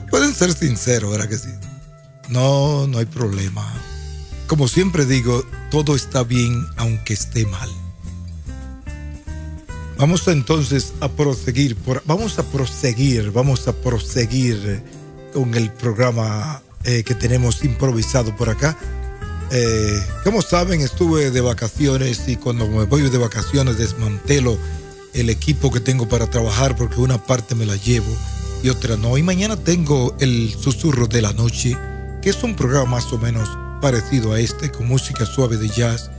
Pueden 0.09 0.35
ser 0.35 0.53
sinceros, 0.53 1.11
¿verdad 1.11 1.29
que 1.29 1.39
sí? 1.39 1.51
No, 2.29 2.87
no 2.87 2.99
hay 2.99 3.07
problema. 3.07 3.67
Como 4.47 4.69
siempre 4.69 5.05
digo, 5.05 5.45
todo 5.71 5.97
está 5.97 6.23
bien 6.23 6.65
aunque 6.77 7.15
esté 7.15 7.45
mal. 7.47 7.69
Vamos 10.01 10.27
entonces 10.29 10.95
a 11.01 11.09
proseguir, 11.11 11.77
por, 11.77 12.03
vamos 12.07 12.39
a 12.39 12.43
proseguir, 12.43 13.33
vamos 13.33 13.69
a 13.69 13.75
proseguir 13.75 14.83
con 15.35 15.55
el 15.55 15.71
programa 15.71 16.63
eh, 16.85 17.03
que 17.05 17.15
tenemos 17.15 17.63
improvisado 17.65 18.35
por 18.35 18.49
acá. 18.49 18.79
Eh, 19.51 20.03
como 20.25 20.41
saben, 20.41 20.81
estuve 20.81 21.31
de 21.31 21.43
vacaciones 21.43 22.27
y 22.29 22.37
cuando 22.37 22.67
me 22.67 22.85
voy 22.85 23.11
de 23.11 23.19
vacaciones 23.19 23.77
desmantelo 23.77 24.57
el 25.13 25.29
equipo 25.29 25.71
que 25.71 25.81
tengo 25.81 26.09
para 26.09 26.31
trabajar 26.31 26.77
porque 26.77 26.99
una 26.99 27.23
parte 27.23 27.55
me 27.55 27.67
la 27.67 27.77
llevo 27.77 28.17
y 28.63 28.71
otra 28.71 28.97
no. 28.97 29.19
Y 29.19 29.23
mañana 29.23 29.59
tengo 29.59 30.17
el 30.19 30.55
Susurro 30.59 31.09
de 31.09 31.21
la 31.21 31.35
Noche, 31.35 31.77
que 32.23 32.31
es 32.31 32.43
un 32.43 32.57
programa 32.57 32.93
más 32.93 33.13
o 33.13 33.19
menos 33.19 33.51
parecido 33.83 34.33
a 34.33 34.41
este, 34.41 34.71
con 34.71 34.89
música 34.89 35.27
suave 35.27 35.59
de 35.59 35.69
jazz 35.69 36.11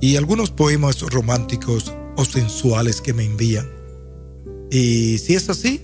y 0.00 0.16
algunos 0.16 0.50
poemas 0.50 1.00
románticos 1.02 1.92
sensuales 2.28 3.00
que 3.00 3.12
me 3.12 3.24
envían. 3.24 3.68
Y 4.70 5.18
si 5.18 5.34
es 5.34 5.48
así, 5.48 5.82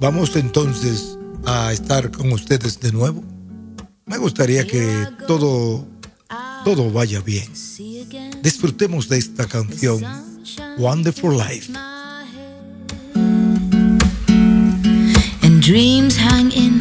vamos 0.00 0.36
entonces 0.36 1.18
a 1.44 1.72
estar 1.72 2.10
con 2.10 2.32
ustedes 2.32 2.78
de 2.80 2.92
nuevo. 2.92 3.22
Me 4.06 4.18
gustaría 4.18 4.66
que 4.66 5.06
todo, 5.26 5.86
todo 6.64 6.90
vaya 6.90 7.20
bien. 7.20 7.48
Disfrutemos 8.42 9.08
de 9.08 9.18
esta 9.18 9.46
canción, 9.46 10.02
Wonderful 10.78 11.36
Life. 11.36 11.72
And 15.42 15.60
dreams 15.60 16.16
hang 16.16 16.52
in 16.52 16.71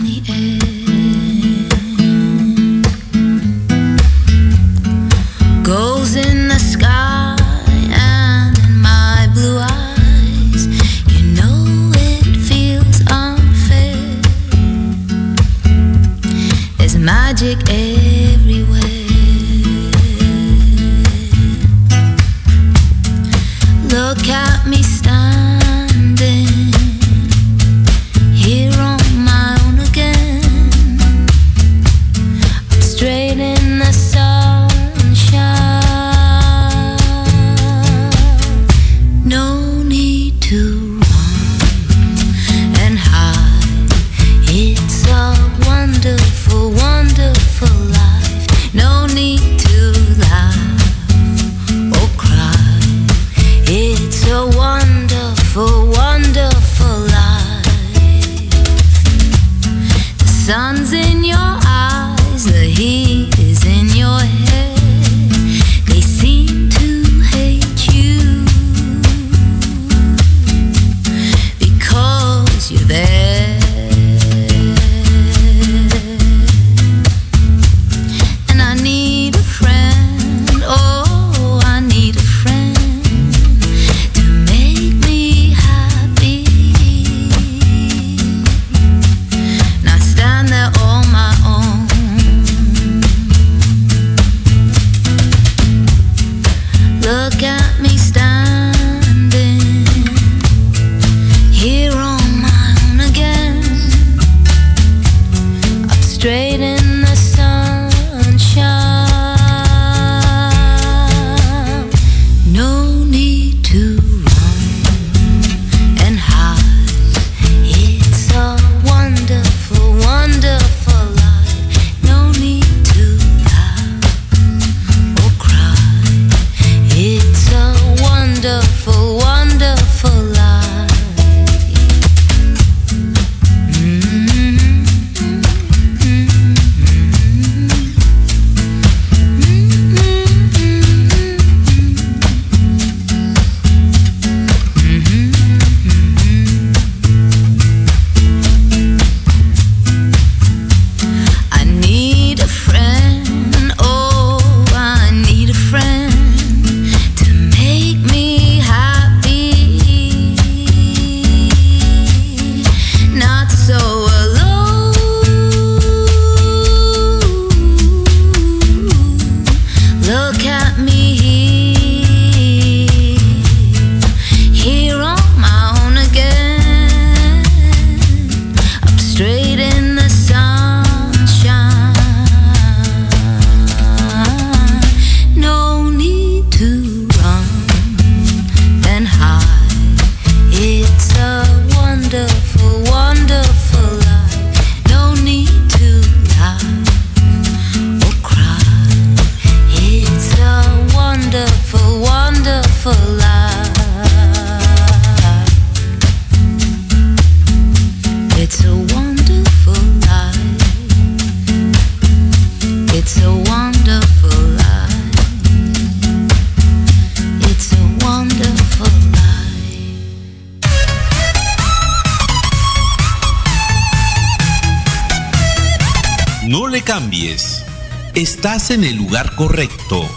Estás 228.21 228.69
en 228.71 228.83
el 228.83 228.97
lugar 228.97 229.35
correcto. 229.35 230.07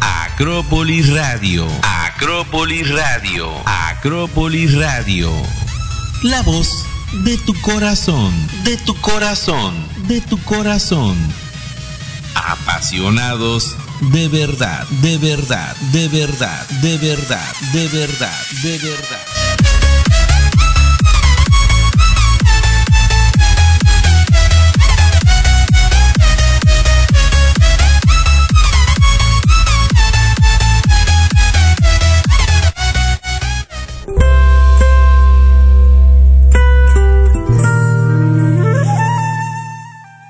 Acrópolis 0.00 1.12
Radio. 1.12 1.66
Acrópolis 1.82 2.88
Radio. 2.88 3.50
Acrópolis 3.66 4.74
Radio. 4.74 5.30
La 6.22 6.42
voz 6.42 6.68
de 7.24 7.36
tu 7.38 7.54
corazón, 7.60 8.32
de 8.64 8.76
tu 8.78 8.94
corazón, 9.00 9.74
de 10.08 10.20
tu 10.20 10.42
corazón. 10.44 11.16
Apasionados 12.34 13.76
de 14.00 14.28
verdad, 14.28 14.86
de 15.02 15.18
verdad, 15.18 15.76
de 15.92 16.08
verdad, 16.08 16.66
de 16.80 16.96
verdad, 16.96 17.52
de 17.72 17.88
verdad, 17.88 18.40
de 18.62 18.78
verdad. 18.78 19.39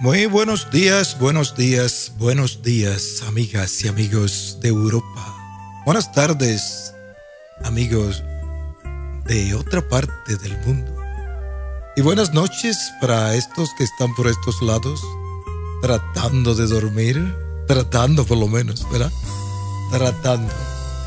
Buenos 0.00 0.70
días, 0.70 1.18
buenos 1.18 1.54
días, 1.54 2.12
buenos 2.16 2.62
días, 2.62 3.22
amigas 3.26 3.84
y 3.84 3.88
amigos 3.88 4.56
de 4.62 4.68
Europa. 4.68 5.36
Buenas 5.84 6.10
tardes, 6.12 6.94
amigos 7.64 8.22
de 9.26 9.54
otra 9.54 9.86
parte 9.86 10.36
del 10.38 10.58
mundo. 10.64 10.96
Y 11.96 12.00
buenas 12.00 12.32
noches 12.32 12.78
para 13.00 13.34
estos 13.34 13.68
que 13.76 13.84
están 13.84 14.14
por 14.14 14.26
estos 14.26 14.62
lados, 14.62 15.02
tratando 15.82 16.54
de 16.54 16.66
dormir, 16.66 17.34
tratando 17.66 18.24
por 18.24 18.38
lo 18.38 18.48
menos, 18.48 18.90
¿verdad? 18.90 19.12
Tratando. 19.90 20.54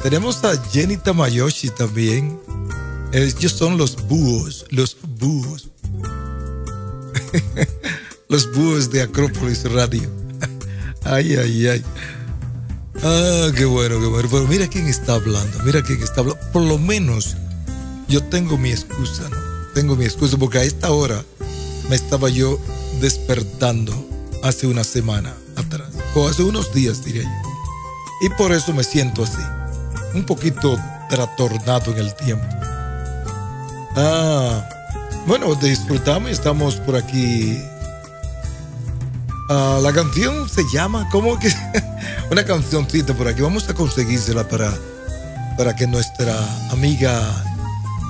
Tenemos 0.04 0.44
a 0.44 0.56
Jenny 0.72 0.98
Tamayoshi 0.98 1.72
también. 1.72 2.40
Ellos 3.12 3.54
son 3.54 3.76
los 3.78 3.96
búhos, 4.08 4.68
los 4.70 4.98
búhos. 5.18 5.70
los 8.34 8.52
búhos 8.52 8.90
de 8.90 9.04
Acrópolis 9.04 9.64
Radio. 9.72 10.10
Ay, 11.04 11.36
ay, 11.36 11.68
ay. 11.68 11.84
Ah, 13.04 13.52
qué 13.56 13.64
bueno, 13.64 14.00
qué 14.00 14.08
bueno. 14.08 14.28
Pero 14.32 14.48
mira 14.48 14.68
quién 14.68 14.88
está 14.88 15.14
hablando, 15.14 15.60
mira 15.64 15.84
quién 15.84 16.02
está 16.02 16.22
hablando. 16.22 16.44
Por 16.52 16.64
lo 16.64 16.80
menos 16.80 17.38
yo 18.08 18.24
tengo 18.24 18.58
mi 18.58 18.72
excusa, 18.72 19.30
¿no? 19.30 19.38
Tengo 19.76 19.96
mi 19.96 20.06
excusa 20.06 20.36
porque 20.38 20.58
a 20.58 20.64
esta 20.64 20.90
hora 20.90 21.24
me 21.90 21.96
estaba 21.96 22.28
yo 22.30 22.60
despertando 23.00 23.94
hace 24.42 24.66
una 24.66 24.84
semana 24.84 25.32
atrás, 25.56 25.90
o 26.16 26.28
hace 26.28 26.42
unos 26.42 26.74
días, 26.74 27.06
diría 27.06 27.22
yo. 27.22 28.26
Y 28.26 28.30
por 28.30 28.52
eso 28.52 28.74
me 28.74 28.84
siento 28.84 29.26
así, 29.26 29.44
un 30.16 30.26
poquito 30.26 30.80
trastornado 31.08 31.92
en 31.92 31.98
el 32.00 32.16
tiempo. 32.16 32.48
Ah, 33.96 34.68
bueno, 35.28 35.54
disfrutamos 35.54 36.32
y 36.32 36.34
estamos 36.34 36.78
por 36.78 36.96
aquí. 36.96 37.62
Ah, 39.50 39.80
la 39.82 39.92
canción 39.92 40.48
se 40.48 40.64
llama, 40.72 41.08
¿cómo 41.12 41.38
que? 41.38 41.54
Una 42.32 42.46
cancioncita 42.46 43.14
por 43.14 43.28
aquí. 43.28 43.42
Vamos 43.42 43.68
a 43.70 43.74
conseguírsela 43.74 44.48
para, 44.48 44.74
para 45.58 45.76
que 45.76 45.86
nuestra 45.86 46.34
amiga 46.72 47.22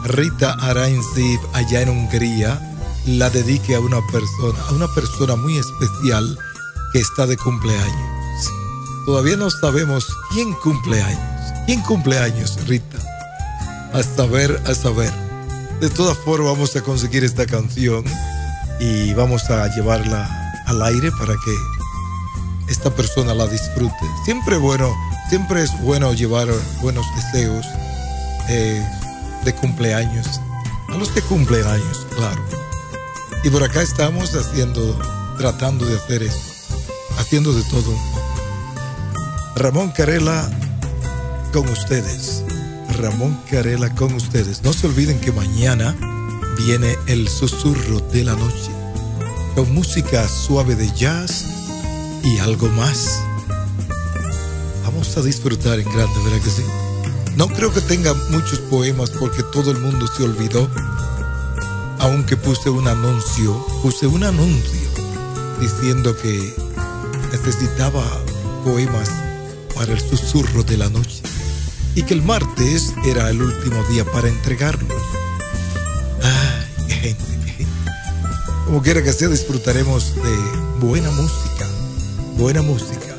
Rita 0.05 0.53
Arainziv 0.61 1.39
allá 1.53 1.81
en 1.81 1.89
Hungría 1.89 2.59
la 3.07 3.29
dedique 3.29 3.75
a 3.75 3.79
una 3.79 3.99
persona, 4.11 4.59
a 4.69 4.73
una 4.73 4.87
persona 4.93 5.35
muy 5.35 5.57
especial 5.57 6.37
que 6.93 6.99
está 6.99 7.25
de 7.25 7.35
cumpleaños. 7.37 8.51
Todavía 9.05 9.35
no 9.35 9.49
sabemos 9.49 10.05
quién 10.31 10.53
cumple 10.53 11.01
años. 11.01 11.53
¿Quién 11.65 11.81
cumple 11.81 12.19
años, 12.19 12.57
Rita? 12.67 12.97
A 13.93 14.03
saber, 14.03 14.61
a 14.65 14.75
saber. 14.75 15.11
De 15.81 15.89
todas 15.89 16.17
formas 16.19 16.53
vamos 16.53 16.75
a 16.75 16.81
conseguir 16.81 17.23
esta 17.23 17.45
canción 17.45 18.03
y 18.79 19.13
vamos 19.13 19.49
a 19.49 19.67
llevarla 19.69 20.42
al 20.65 20.81
aire 20.81 21.11
para 21.11 21.33
que 21.33 21.55
esta 22.67 22.89
persona 22.89 23.33
la 23.33 23.47
disfrute. 23.47 24.05
Siempre 24.25 24.57
bueno, 24.57 24.93
siempre 25.29 25.63
es 25.63 25.71
bueno 25.81 26.13
llevar 26.13 26.47
buenos 26.81 27.05
deseos 27.15 27.65
eh, 28.49 28.85
de 29.45 29.55
cumpleaños 29.55 30.39
a 30.89 30.97
los 30.97 31.09
que 31.09 31.21
cumplen 31.21 31.65
años, 31.65 32.05
claro. 32.15 32.43
Y 33.43 33.49
por 33.49 33.63
acá 33.63 33.81
estamos 33.81 34.35
haciendo, 34.35 34.97
tratando 35.37 35.85
de 35.85 35.95
hacer 35.95 36.23
eso, 36.23 36.39
haciendo 37.17 37.53
de 37.53 37.63
todo 37.63 37.93
Ramón 39.55 39.91
Carela 39.91 40.49
con 41.51 41.69
ustedes. 41.69 42.43
Ramón 42.99 43.39
Carela 43.49 43.93
con 43.93 44.13
ustedes. 44.13 44.63
No 44.63 44.73
se 44.73 44.87
olviden 44.87 45.19
que 45.19 45.31
mañana 45.31 45.95
viene 46.57 46.97
el 47.05 47.27
susurro 47.27 47.99
de 47.99 48.23
la 48.23 48.35
noche, 48.35 48.71
con 49.55 49.73
música 49.73 50.27
suave 50.27 50.75
de 50.75 50.91
jazz 50.93 51.45
y 52.23 52.39
algo 52.39 52.69
más. 52.69 53.19
Vamos 54.83 55.15
a 55.17 55.21
disfrutar 55.21 55.79
en 55.79 55.91
grande, 55.91 56.13
¿verdad 56.23 56.41
que 56.43 56.49
sí? 56.49 56.63
No 57.35 57.47
creo 57.47 57.73
que 57.73 57.81
tenga 57.81 58.13
muchos 58.31 58.59
poemas 58.59 59.09
porque 59.11 59.43
todo 59.43 59.71
el 59.71 59.79
mundo 59.79 60.07
se 60.07 60.23
olvidó 60.23 60.69
aunque 61.99 62.35
puse 62.35 62.69
un 62.69 62.87
anuncio, 62.87 63.65
puse 63.81 64.07
un 64.07 64.23
anuncio 64.23 64.89
diciendo 65.59 66.15
que 66.17 66.53
necesitaba 67.31 68.03
poemas 68.65 69.09
para 69.73 69.93
el 69.93 69.99
susurro 70.01 70.63
de 70.63 70.77
la 70.77 70.89
noche 70.89 71.21
y 71.95 72.03
que 72.03 72.13
el 72.13 72.21
martes 72.21 72.93
era 73.05 73.29
el 73.29 73.41
último 73.41 73.81
día 73.85 74.03
para 74.03 74.27
entregarlos. 74.27 75.01
Ay, 76.21 76.91
gente. 76.91 77.32
Como 78.73 78.81
quiera 78.81 79.03
que 79.03 79.13
sea, 79.13 79.29
disfrutaremos 79.29 80.15
de 80.15 80.35
buena 80.79 81.11
música, 81.11 81.69
buena 82.35 82.63
música 82.63 83.12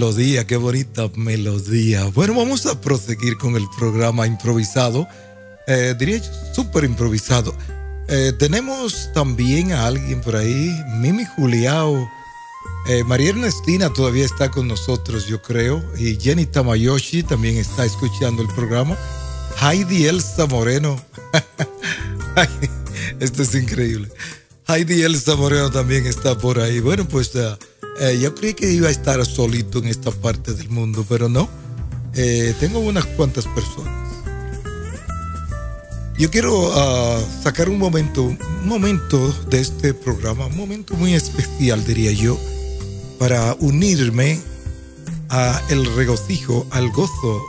melodía, 0.00 0.46
qué 0.46 0.56
bonita 0.56 1.10
melodía. 1.14 2.06
Bueno, 2.14 2.34
vamos 2.34 2.64
a 2.64 2.80
proseguir 2.80 3.36
con 3.36 3.54
el 3.54 3.66
programa 3.78 4.26
improvisado. 4.26 5.06
Eh, 5.66 5.94
diría 5.98 6.22
súper 6.54 6.84
improvisado. 6.84 7.54
Eh, 8.08 8.32
tenemos 8.38 9.10
también 9.12 9.72
a 9.72 9.84
alguien 9.84 10.22
por 10.22 10.36
ahí, 10.36 10.74
Mimi 11.00 11.26
Juliao. 11.36 12.10
Eh, 12.88 13.04
María 13.04 13.28
Ernestina 13.28 13.92
todavía 13.92 14.24
está 14.24 14.50
con 14.50 14.68
nosotros, 14.68 15.26
yo 15.26 15.42
creo. 15.42 15.84
Y 15.98 16.18
Jenny 16.18 16.46
Tamayoshi 16.46 17.22
también 17.22 17.58
está 17.58 17.84
escuchando 17.84 18.40
el 18.40 18.48
programa. 18.48 18.96
Heidi 19.60 20.06
Elsa 20.06 20.46
Moreno. 20.46 20.98
Esto 23.20 23.42
es 23.42 23.54
increíble. 23.54 24.08
Heidi 24.66 25.02
Elsa 25.02 25.36
Moreno 25.36 25.70
también 25.70 26.06
está 26.06 26.38
por 26.38 26.58
ahí. 26.58 26.80
Bueno, 26.80 27.06
pues 27.06 27.32
eh, 28.00 28.18
yo 28.18 28.34
creí 28.34 28.54
que 28.54 28.70
iba 28.70 28.88
a 28.88 28.90
estar 28.90 29.24
solito 29.24 29.78
en 29.78 29.86
esta 29.86 30.10
parte 30.10 30.54
del 30.54 30.70
mundo, 30.70 31.04
pero 31.08 31.28
no. 31.28 31.48
tengo 32.58 32.80
unas 32.80 33.06
cuantas 33.06 33.46
personas. 33.46 34.00
Yo 36.20 36.30
quiero 36.30 36.70
ah, 36.74 37.18
sacar 37.42 37.70
un 37.70 37.78
momento, 37.78 38.24
un 38.24 38.68
momento 38.68 39.32
de 39.48 39.58
este 39.58 39.94
programa, 39.94 40.44
un 40.44 40.56
momento 40.58 40.94
muy 40.94 41.14
especial, 41.14 41.82
diría 41.82 42.12
yo, 42.12 42.38
para 43.18 43.56
unirme 43.60 44.38
a 45.30 45.62
el 45.70 45.86
regocijo, 45.96 46.66
al 46.72 46.90
gozo 46.90 47.42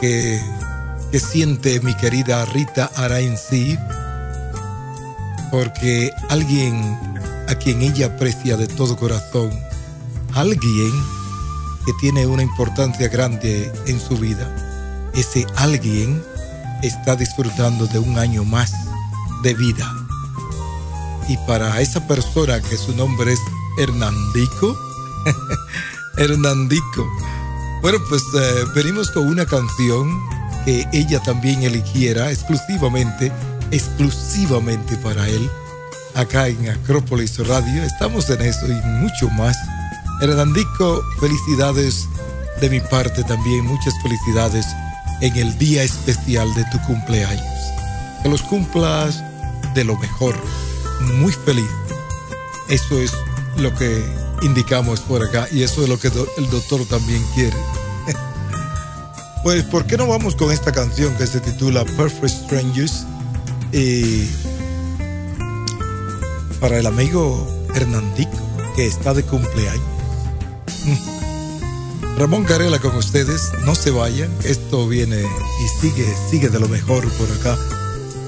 que, 0.00 0.40
que 1.10 1.18
siente 1.18 1.80
mi 1.80 1.92
querida 1.96 2.44
Rita 2.44 2.88
Arainzi, 2.94 3.76
porque 5.50 6.12
alguien 6.28 6.80
a 7.48 7.56
quien 7.56 7.82
ella 7.82 8.06
aprecia 8.06 8.56
de 8.56 8.68
todo 8.68 8.96
corazón, 8.96 9.50
alguien 10.34 10.92
que 11.86 11.92
tiene 12.00 12.26
una 12.26 12.42
importancia 12.42 13.08
grande 13.08 13.72
en 13.86 14.00
su 14.00 14.16
vida, 14.16 14.46
ese 15.14 15.46
alguien 15.56 16.22
está 16.82 17.16
disfrutando 17.16 17.86
de 17.86 17.98
un 17.98 18.18
año 18.18 18.44
más 18.44 18.72
de 19.42 19.54
vida. 19.54 19.92
Y 21.28 21.36
para 21.46 21.80
esa 21.80 22.06
persona 22.06 22.60
que 22.60 22.76
su 22.76 22.94
nombre 22.94 23.32
es 23.32 23.40
Hernandico, 23.78 24.76
Hernandico, 26.16 27.06
bueno, 27.82 27.98
pues 28.08 28.22
eh, 28.34 28.64
venimos 28.74 29.10
con 29.10 29.28
una 29.28 29.46
canción 29.46 30.20
que 30.64 30.86
ella 30.92 31.20
también 31.22 31.62
eligiera 31.62 32.30
exclusivamente, 32.30 33.30
exclusivamente 33.70 34.96
para 34.96 35.28
él, 35.28 35.48
acá 36.14 36.48
en 36.48 36.68
Acrópolis 36.68 37.38
Radio. 37.46 37.84
Estamos 37.84 38.28
en 38.30 38.42
eso 38.42 38.66
y 38.66 38.86
mucho 38.86 39.30
más. 39.30 39.56
Hernandico, 40.20 41.04
felicidades 41.20 42.08
de 42.60 42.68
mi 42.68 42.80
parte 42.80 43.22
también, 43.22 43.64
muchas 43.64 43.94
felicidades 44.02 44.66
en 45.20 45.36
el 45.36 45.56
día 45.58 45.84
especial 45.84 46.52
de 46.54 46.64
tu 46.72 46.80
cumpleaños. 46.86 47.44
Que 48.22 48.28
los 48.28 48.42
cumplas 48.42 49.22
de 49.74 49.84
lo 49.84 49.96
mejor, 49.96 50.34
muy 51.18 51.32
feliz. 51.32 51.70
Eso 52.68 52.98
es 52.98 53.12
lo 53.58 53.72
que 53.76 54.04
indicamos 54.42 55.00
por 55.00 55.22
acá 55.22 55.46
y 55.52 55.62
eso 55.62 55.82
es 55.84 55.88
lo 55.88 56.00
que 56.00 56.08
el 56.08 56.50
doctor 56.50 56.84
también 56.86 57.24
quiere. 57.34 57.56
pues, 59.44 59.62
¿por 59.64 59.86
qué 59.86 59.96
no 59.96 60.08
vamos 60.08 60.34
con 60.34 60.50
esta 60.50 60.72
canción 60.72 61.14
que 61.16 61.28
se 61.28 61.40
titula 61.40 61.84
Perfect 61.84 62.44
Strangers? 62.44 63.06
Para 66.58 66.78
el 66.78 66.86
amigo 66.86 67.46
Hernandico, 67.72 68.36
que 68.74 68.86
está 68.86 69.14
de 69.14 69.22
cumpleaños. 69.22 69.97
Ramón 72.18 72.44
Carela 72.44 72.78
con 72.80 72.96
ustedes, 72.96 73.52
no 73.64 73.74
se 73.74 73.90
vayan, 73.90 74.30
esto 74.44 74.88
viene 74.88 75.22
y 75.22 75.80
sigue, 75.80 76.06
sigue 76.30 76.48
de 76.48 76.58
lo 76.58 76.68
mejor 76.68 77.08
por 77.12 77.30
acá. 77.30 77.56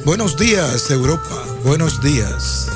Buenos 0.04 0.36
días 0.36 0.90
Europa, 0.90 1.44
buenos 1.64 2.00
días. 2.00 2.68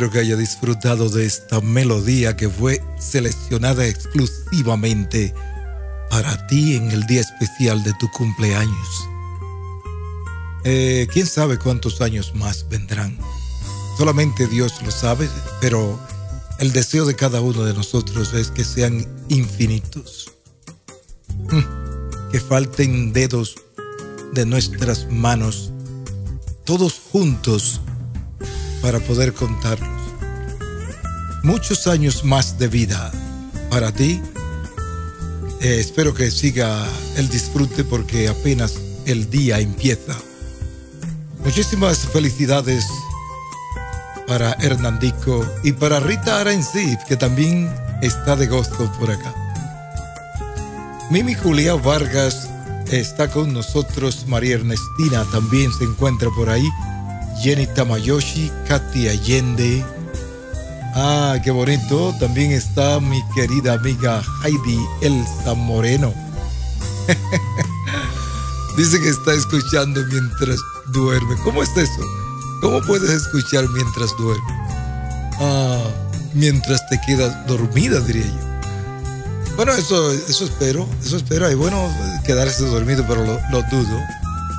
Espero 0.00 0.12
que 0.12 0.20
haya 0.20 0.36
disfrutado 0.36 1.10
de 1.10 1.26
esta 1.26 1.60
melodía 1.60 2.34
que 2.34 2.48
fue 2.48 2.82
seleccionada 2.98 3.86
exclusivamente 3.86 5.34
para 6.08 6.46
ti 6.46 6.76
en 6.76 6.90
el 6.90 7.02
día 7.02 7.20
especial 7.20 7.82
de 7.82 7.92
tu 8.00 8.10
cumpleaños. 8.12 9.08
Eh, 10.64 11.06
¿Quién 11.12 11.26
sabe 11.26 11.58
cuántos 11.58 12.00
años 12.00 12.34
más 12.34 12.66
vendrán? 12.70 13.18
Solamente 13.98 14.46
Dios 14.46 14.80
lo 14.82 14.90
sabe, 14.90 15.28
pero 15.60 16.00
el 16.60 16.72
deseo 16.72 17.04
de 17.04 17.14
cada 17.14 17.42
uno 17.42 17.64
de 17.64 17.74
nosotros 17.74 18.32
es 18.32 18.50
que 18.50 18.64
sean 18.64 19.06
infinitos. 19.28 20.32
Mm, 21.50 22.30
que 22.32 22.40
falten 22.40 23.12
dedos 23.12 23.56
de 24.32 24.46
nuestras 24.46 25.10
manos, 25.10 25.72
todos 26.64 27.02
juntos, 27.12 27.79
para 28.82 29.00
poder 29.00 29.32
contarlos. 29.32 30.00
Muchos 31.42 31.86
años 31.86 32.24
más 32.24 32.58
de 32.58 32.68
vida 32.68 33.10
para 33.70 33.92
ti. 33.92 34.20
Eh, 35.60 35.78
espero 35.78 36.14
que 36.14 36.30
siga 36.30 36.86
el 37.16 37.28
disfrute 37.28 37.84
porque 37.84 38.28
apenas 38.28 38.78
el 39.06 39.30
día 39.30 39.58
empieza. 39.58 40.16
Muchísimas 41.44 41.98
felicidades 42.06 42.84
para 44.26 44.52
Hernandico 44.60 45.44
y 45.64 45.72
para 45.72 45.98
Rita 46.00 46.40
Arencif, 46.40 47.02
que 47.08 47.16
también 47.16 47.68
está 48.02 48.36
de 48.36 48.46
gozo 48.46 48.90
por 48.98 49.10
acá. 49.10 49.34
Mimi 51.10 51.34
Julia 51.34 51.74
Vargas 51.74 52.48
está 52.92 53.28
con 53.28 53.52
nosotros, 53.52 54.26
María 54.28 54.54
Ernestina 54.54 55.24
también 55.32 55.72
se 55.72 55.84
encuentra 55.84 56.28
por 56.36 56.48
ahí, 56.48 56.68
Jenny 57.42 57.66
Tamayoshi, 57.66 58.50
Katy 58.68 59.08
Allende. 59.08 59.84
Ah, 60.94 61.38
qué 61.42 61.50
bonito. 61.50 62.14
También 62.20 62.52
está 62.52 63.00
mi 63.00 63.22
querida 63.34 63.74
amiga 63.74 64.22
Heidi 64.44 64.78
Elsa 65.00 65.54
Moreno. 65.54 66.12
Dice 68.76 69.00
que 69.00 69.08
está 69.08 69.32
escuchando 69.32 70.02
mientras 70.10 70.58
duerme. 70.92 71.34
¿Cómo 71.42 71.62
es 71.62 71.74
eso? 71.76 72.02
¿Cómo 72.60 72.80
puedes 72.82 73.08
escuchar 73.08 73.66
mientras 73.70 74.14
duermes? 74.18 74.54
Ah, 75.40 75.82
mientras 76.34 76.86
te 76.88 77.00
quedas 77.06 77.46
dormida, 77.46 78.00
diría 78.00 78.26
yo. 78.26 78.50
Bueno, 79.56 79.72
eso, 79.72 80.12
eso 80.12 80.44
espero, 80.44 80.86
eso 81.04 81.16
espero. 81.16 81.50
Y 81.50 81.54
bueno 81.54 81.90
quedarse 82.24 82.64
dormido, 82.66 83.04
pero 83.08 83.24
lo, 83.24 83.62
dudo. 83.70 84.00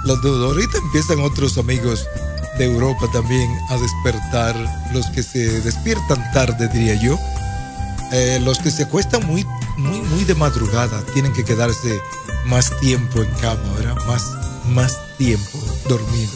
Lo 0.05 0.15
dudo. 0.17 0.47
Ahorita 0.47 0.77
empiezan 0.79 1.19
otros 1.21 1.57
amigos 1.57 2.07
Europa 2.65 3.07
también 3.11 3.49
a 3.69 3.77
despertar, 3.77 4.55
los 4.93 5.07
que 5.11 5.23
se 5.23 5.61
despiertan 5.61 6.31
tarde, 6.33 6.67
diría 6.67 6.95
yo. 6.95 7.17
Eh, 8.11 8.39
los 8.43 8.59
que 8.59 8.71
se 8.71 8.83
acuestan 8.83 9.25
muy, 9.25 9.45
muy, 9.77 10.01
muy 10.01 10.23
de 10.25 10.35
madrugada 10.35 11.01
tienen 11.13 11.33
que 11.33 11.45
quedarse 11.45 11.99
más 12.45 12.77
tiempo 12.79 13.21
en 13.21 13.29
cama, 13.35 13.73
¿verdad? 13.77 13.95
Más, 14.07 14.23
más 14.67 14.97
tiempo 15.17 15.59
dormido. 15.87 16.31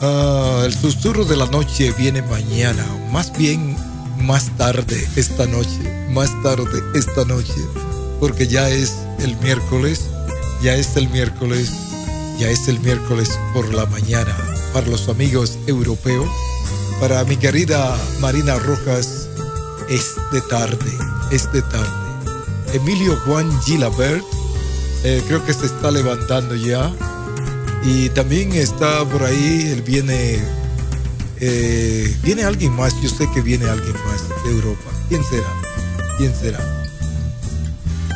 Ah, 0.00 0.62
el 0.64 0.74
susurro 0.74 1.24
de 1.24 1.36
la 1.36 1.46
noche 1.46 1.92
viene 1.98 2.22
mañana, 2.22 2.84
más 3.10 3.36
bien 3.36 3.76
más 4.22 4.50
tarde 4.56 5.08
esta 5.16 5.46
noche, 5.46 6.08
más 6.10 6.30
tarde 6.42 6.82
esta 6.94 7.24
noche, 7.24 7.54
porque 8.20 8.46
ya 8.46 8.68
es 8.68 8.94
el 9.20 9.36
miércoles, 9.38 10.06
ya 10.62 10.74
es 10.74 10.96
el 10.96 11.08
miércoles, 11.08 11.72
ya 12.38 12.48
es 12.48 12.68
el 12.68 12.78
miércoles 12.80 13.38
por 13.52 13.72
la 13.74 13.84
mañana 13.86 14.34
para 14.72 14.86
los 14.86 15.08
amigos 15.08 15.58
europeos. 15.66 16.28
Para 17.00 17.24
mi 17.24 17.36
querida 17.36 17.96
Marina 18.20 18.58
Rojas, 18.58 19.28
es 19.88 20.14
de 20.32 20.40
tarde, 20.42 20.98
es 21.30 21.50
de 21.52 21.62
tarde. 21.62 22.08
Emilio 22.72 23.16
Juan 23.24 23.50
Gilabert, 23.62 24.24
eh, 25.04 25.22
creo 25.26 25.44
que 25.44 25.52
se 25.52 25.66
está 25.66 25.90
levantando 25.90 26.54
ya. 26.54 26.92
Y 27.84 28.08
también 28.10 28.52
está 28.52 29.04
por 29.04 29.22
ahí, 29.22 29.70
él 29.72 29.82
viene, 29.82 30.38
eh, 31.40 32.16
viene 32.22 32.44
alguien 32.44 32.74
más, 32.74 32.94
yo 33.00 33.08
sé 33.08 33.28
que 33.32 33.40
viene 33.40 33.68
alguien 33.68 33.94
más 34.04 34.28
de 34.44 34.50
Europa. 34.50 34.90
¿Quién 35.08 35.22
será? 35.24 35.48
¿Quién 36.18 36.34
será? 36.34 36.77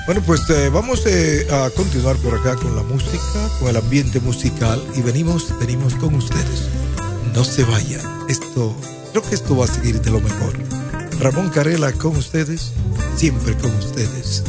Bueno, 0.05 0.21
pues 0.27 0.51
eh, 0.51 0.69
vamos 0.69 1.05
a 1.07 1.71
continuar 1.71 2.17
por 2.17 2.35
acá 2.35 2.57
con 2.57 2.75
la 2.75 2.83
música, 2.83 3.49
con 3.61 3.69
el 3.69 3.77
ambiente 3.77 4.19
musical 4.19 4.83
y 4.97 5.01
venimos, 5.01 5.55
venimos 5.61 5.95
con 5.95 6.15
ustedes. 6.17 6.69
No 7.35 7.45
se 7.45 7.65
vayan, 7.65 8.01
esto, 8.29 8.75
creo 9.13 9.23
que 9.23 9.35
esto 9.37 9.57
va 9.57 9.67
a 9.67 9.69
seguir 9.69 10.01
de 10.01 10.11
lo 10.11 10.21
mejor. 10.21 10.55
Ramón 11.21 11.51
Carela 11.51 11.93
con 11.93 12.17
ustedes, 12.17 12.73
siempre 13.17 13.57
con 13.57 13.73
ustedes. 13.77 14.43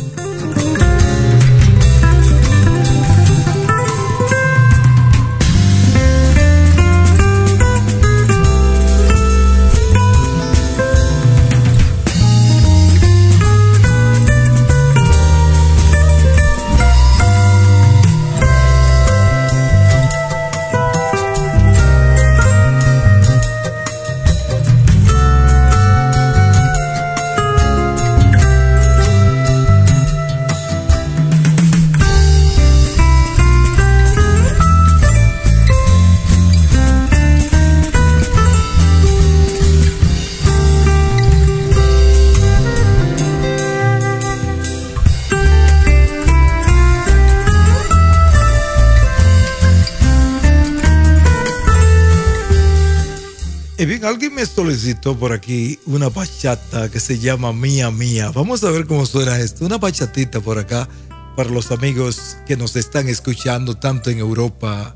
Solicitó 54.63 55.19
por 55.19 55.33
aquí 55.33 55.77
una 55.85 56.07
bachata 56.07 56.89
que 56.89 57.01
se 57.01 57.19
llama 57.19 57.51
Mía 57.51 57.91
Mía. 57.91 58.31
Vamos 58.31 58.63
a 58.63 58.71
ver 58.71 58.87
cómo 58.87 59.05
suena 59.05 59.37
esto. 59.37 59.65
Una 59.65 59.77
bachatita 59.77 60.39
por 60.39 60.57
acá 60.57 60.87
para 61.35 61.49
los 61.49 61.69
amigos 61.71 62.37
que 62.47 62.55
nos 62.55 62.77
están 62.77 63.09
escuchando 63.09 63.75
tanto 63.75 64.09
en 64.09 64.19
Europa, 64.19 64.95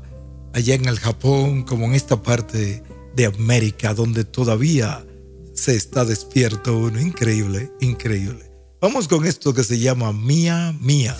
allá 0.54 0.74
en 0.74 0.86
el 0.86 0.98
Japón, 0.98 1.64
como 1.64 1.84
en 1.84 1.94
esta 1.94 2.22
parte 2.22 2.82
de 3.14 3.26
América, 3.26 3.92
donde 3.92 4.24
todavía 4.24 5.04
se 5.52 5.76
está 5.76 6.06
despierto 6.06 6.78
uno. 6.78 6.98
Increíble, 6.98 7.70
increíble. 7.80 8.50
Vamos 8.80 9.06
con 9.06 9.26
esto 9.26 9.52
que 9.52 9.64
se 9.64 9.78
llama 9.78 10.14
Mía 10.14 10.74
Mía. 10.80 11.14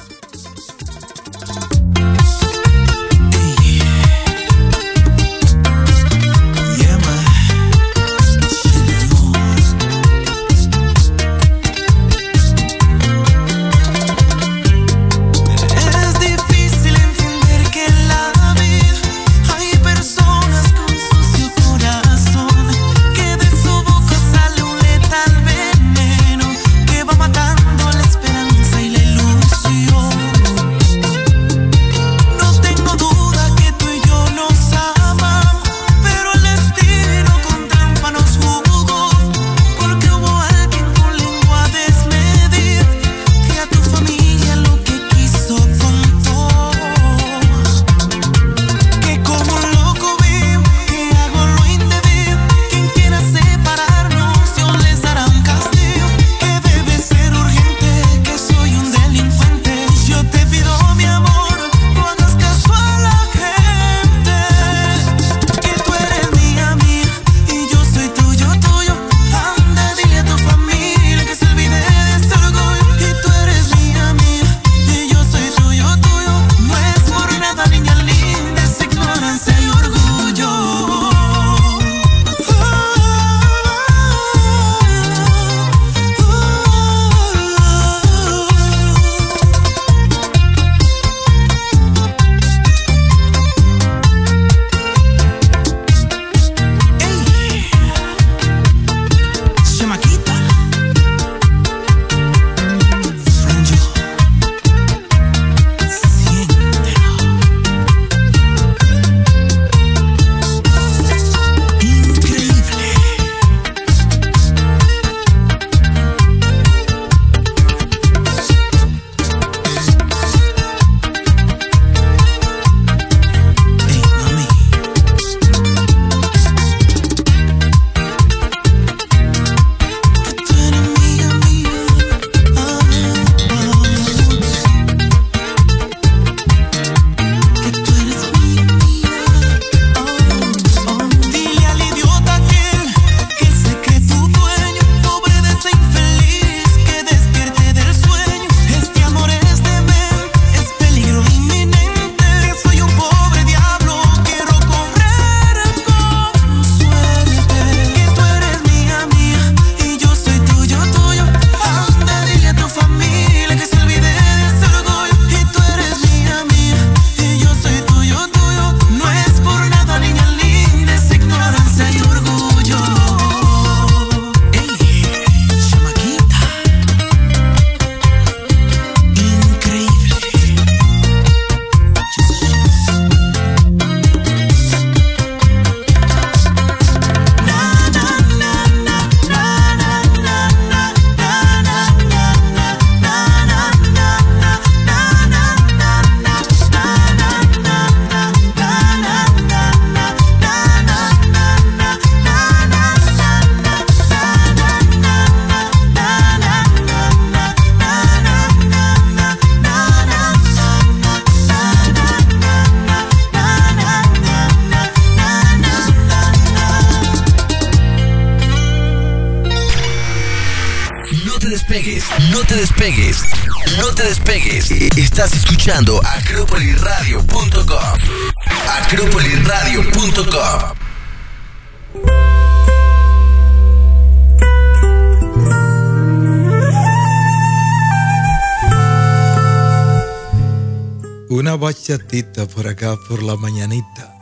Una 241.89 241.97
bachatita 241.97 242.47
por 242.47 242.67
acá 242.69 242.97
por 243.09 243.23
la 243.23 243.37
mañanita. 243.37 244.15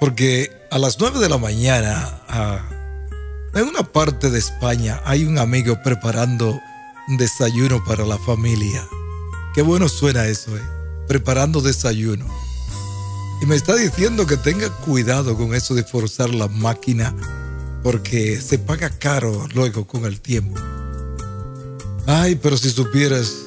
Porque 0.00 0.50
a 0.70 0.78
las 0.78 0.98
9 1.00 1.18
de 1.18 1.30
la 1.30 1.38
mañana, 1.38 2.20
en 3.54 3.68
una 3.68 3.84
parte 3.84 4.28
de 4.28 4.38
España, 4.38 5.00
hay 5.02 5.24
un 5.24 5.38
amigo 5.38 5.80
preparando 5.82 6.60
un 7.08 7.16
desayuno 7.16 7.82
para 7.84 8.04
la 8.04 8.18
familia. 8.18 8.86
Qué 9.54 9.62
bueno 9.62 9.88
suena 9.88 10.26
eso, 10.26 10.54
¿eh? 10.58 10.62
Preparando 11.08 11.62
desayuno. 11.62 12.26
Y 13.40 13.46
me 13.46 13.56
está 13.56 13.74
diciendo 13.76 14.26
que 14.26 14.36
tenga 14.36 14.68
cuidado 14.68 15.38
con 15.38 15.54
eso 15.54 15.74
de 15.74 15.84
forzar 15.84 16.34
la 16.34 16.48
máquina 16.48 17.14
porque 17.82 18.38
se 18.42 18.58
paga 18.58 18.90
caro 18.90 19.46
luego 19.54 19.86
con 19.86 20.04
el 20.04 20.20
tiempo. 20.20 20.60
Ay, 22.06 22.34
pero 22.34 22.58
si 22.58 22.68
supieras, 22.68 23.45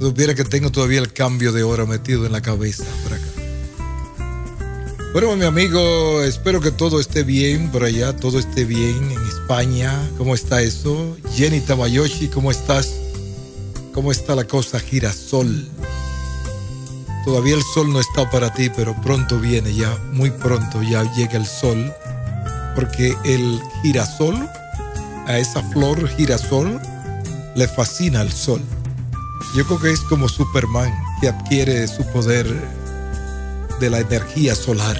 supiera 0.00 0.34
que 0.34 0.44
tengo 0.44 0.70
todavía 0.70 1.00
el 1.00 1.12
cambio 1.12 1.52
de 1.52 1.62
hora 1.62 1.86
metido 1.86 2.26
en 2.26 2.32
la 2.32 2.40
cabeza 2.40 2.84
por. 3.02 3.18
Bueno, 5.12 5.34
mi 5.36 5.46
amigo, 5.46 6.22
espero 6.22 6.60
que 6.60 6.70
todo 6.70 7.00
esté 7.00 7.22
bien 7.22 7.70
por 7.70 7.82
allá, 7.82 8.14
todo 8.14 8.38
esté 8.38 8.64
bien 8.64 9.10
en 9.10 9.26
España. 9.26 9.92
¿Cómo 10.18 10.34
está 10.34 10.60
eso? 10.60 11.16
Jenny 11.32 11.60
Tamayoshi, 11.60 12.28
¿cómo 12.28 12.50
estás? 12.50 12.94
¿Cómo 13.94 14.12
está 14.12 14.36
la 14.36 14.44
cosa 14.44 14.78
girasol? 14.78 15.66
Todavía 17.24 17.56
el 17.56 17.62
sol 17.62 17.90
no 17.90 18.00
está 18.00 18.30
para 18.30 18.52
ti, 18.52 18.70
pero 18.76 18.94
pronto 19.00 19.40
viene 19.40 19.74
ya, 19.74 19.96
muy 20.12 20.30
pronto 20.30 20.82
ya 20.82 21.02
llega 21.14 21.36
el 21.36 21.46
sol, 21.46 21.92
porque 22.74 23.16
el 23.24 23.60
girasol, 23.82 24.48
a 25.26 25.38
esa 25.38 25.62
flor 25.70 26.06
girasol, 26.10 26.80
le 27.56 27.66
fascina 27.66 28.20
el 28.20 28.30
sol. 28.30 28.62
Yo 29.54 29.64
creo 29.66 29.80
que 29.80 29.90
es 29.92 30.00
como 30.00 30.28
Superman, 30.28 30.92
que 31.20 31.28
adquiere 31.28 31.86
su 31.88 32.04
poder 32.12 32.46
de 33.80 33.90
la 33.90 34.00
energía 34.00 34.54
solar. 34.54 34.96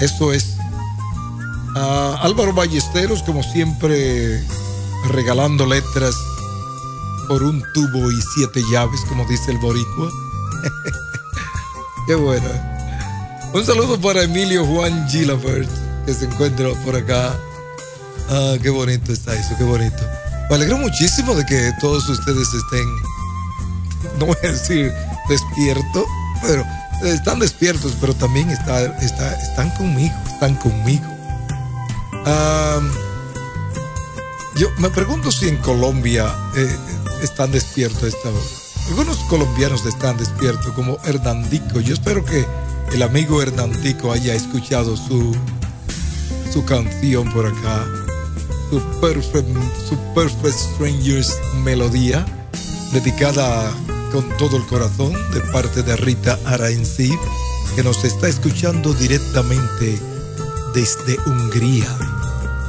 Eso 0.00 0.32
es. 0.32 0.56
Álvaro 1.74 2.52
Ballesteros, 2.52 3.22
como 3.22 3.42
siempre, 3.42 4.42
regalando 5.10 5.66
letras 5.66 6.14
por 7.28 7.42
un 7.42 7.62
tubo 7.74 8.10
y 8.10 8.20
siete 8.34 8.62
llaves, 8.72 9.00
como 9.08 9.24
dice 9.26 9.52
el 9.52 9.58
boricua. 9.58 10.10
Qué 12.06 12.14
bueno. 12.14 12.48
Un 13.52 13.64
saludo 13.64 14.00
para 14.00 14.22
Emilio 14.22 14.64
Juan 14.66 15.08
Gilabert, 15.08 15.70
que 16.06 16.14
se 16.14 16.24
encuentra 16.26 16.68
por 16.84 16.96
acá. 16.96 17.34
Ah, 18.30 18.56
qué 18.62 18.68
bonito 18.68 19.12
está 19.12 19.34
eso, 19.34 19.54
qué 19.56 19.64
bonito. 19.64 20.02
Me 20.48 20.56
alegro 20.56 20.78
muchísimo 20.78 21.34
de 21.34 21.44
que 21.44 21.72
todos 21.78 22.08
ustedes 22.08 22.48
estén, 22.54 22.86
no 24.18 24.26
voy 24.26 24.36
a 24.42 24.48
decir 24.48 24.92
despierto, 25.28 26.06
pero 26.42 26.64
están 27.04 27.38
despiertos, 27.38 27.94
pero 28.00 28.14
también 28.14 28.48
está, 28.50 28.82
está, 28.98 29.34
están 29.34 29.70
conmigo, 29.76 30.14
están 30.26 30.54
conmigo. 30.56 31.06
yo 34.56 34.68
me 34.78 34.88
pregunto 34.90 35.30
si 35.30 35.48
en 35.48 35.58
Colombia 35.58 36.34
eh, 36.56 36.76
están 37.22 37.52
despiertos 37.52 38.02
esta. 38.04 38.30
Algunos 38.88 39.18
colombianos 39.28 39.84
están 39.84 40.16
despiertos, 40.16 40.72
como 40.72 40.96
Hernandico. 41.04 41.80
Yo 41.80 41.92
espero 41.92 42.24
que 42.24 42.46
el 42.92 43.02
amigo 43.02 43.42
Hernandico 43.42 44.12
haya 44.12 44.34
escuchado 44.34 44.96
su, 44.96 45.36
su 46.50 46.64
canción 46.64 47.30
por 47.32 47.46
acá, 47.46 47.86
su 48.70 48.80
Perfect, 49.00 49.48
su 49.88 49.96
Perfect 50.14 50.56
Strangers 50.56 51.38
Melodía, 51.62 52.24
dedicada 52.92 53.72
con 54.12 54.24
todo 54.36 54.56
el 54.56 54.66
corazón 54.66 55.12
de 55.32 55.40
parte 55.52 55.82
de 55.82 55.96
Rita 55.96 56.38
Araensi, 56.44 57.12
que 57.74 57.82
nos 57.82 58.04
está 58.04 58.28
escuchando 58.28 58.92
directamente 58.94 59.98
desde 60.74 61.18
Hungría. 61.26 61.96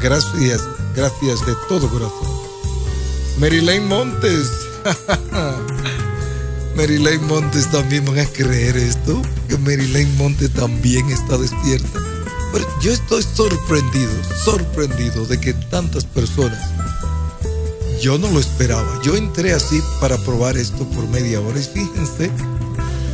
Gracias, 0.01 0.61
gracias 0.95 1.45
de 1.45 1.53
todo 1.67 1.89
corazón. 1.89 2.27
Marilyn 3.39 3.87
Montes. 3.87 4.49
Marilyn 6.75 7.25
Montes 7.27 7.69
también 7.71 8.05
van 8.05 8.19
a 8.19 8.25
creer 8.25 8.77
esto, 8.77 9.21
que 9.49 9.57
Marilyn 9.57 10.15
Montes 10.17 10.51
también 10.53 11.09
está 11.09 11.37
despierta. 11.37 11.99
Yo 12.81 12.93
estoy 12.93 13.23
sorprendido, 13.23 14.11
sorprendido 14.43 15.25
de 15.25 15.39
que 15.39 15.53
tantas 15.53 16.05
personas 16.05 16.57
yo 18.01 18.17
no 18.17 18.31
lo 18.31 18.39
esperaba. 18.39 19.01
Yo 19.03 19.17
entré 19.17 19.53
así 19.53 19.81
para 19.99 20.17
probar 20.17 20.57
esto 20.57 20.85
por 20.89 21.07
media 21.09 21.41
hora 21.41 21.59
y 21.59 21.63
fíjense, 21.63 22.31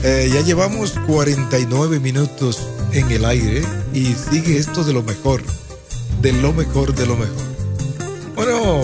eh, 0.04 0.30
ya 0.32 0.42
llevamos 0.42 0.92
49 1.08 2.00
minutos 2.00 2.62
en 2.92 3.10
el 3.12 3.26
aire 3.26 3.64
y 3.92 4.14
sigue 4.14 4.58
esto 4.58 4.84
de 4.84 4.94
lo 4.94 5.02
mejor, 5.02 5.42
de 6.22 6.32
lo 6.34 6.54
mejor, 6.54 6.94
de 6.94 7.08
lo 7.08 7.18
mejor. 7.18 7.44
Bueno, 8.36 8.84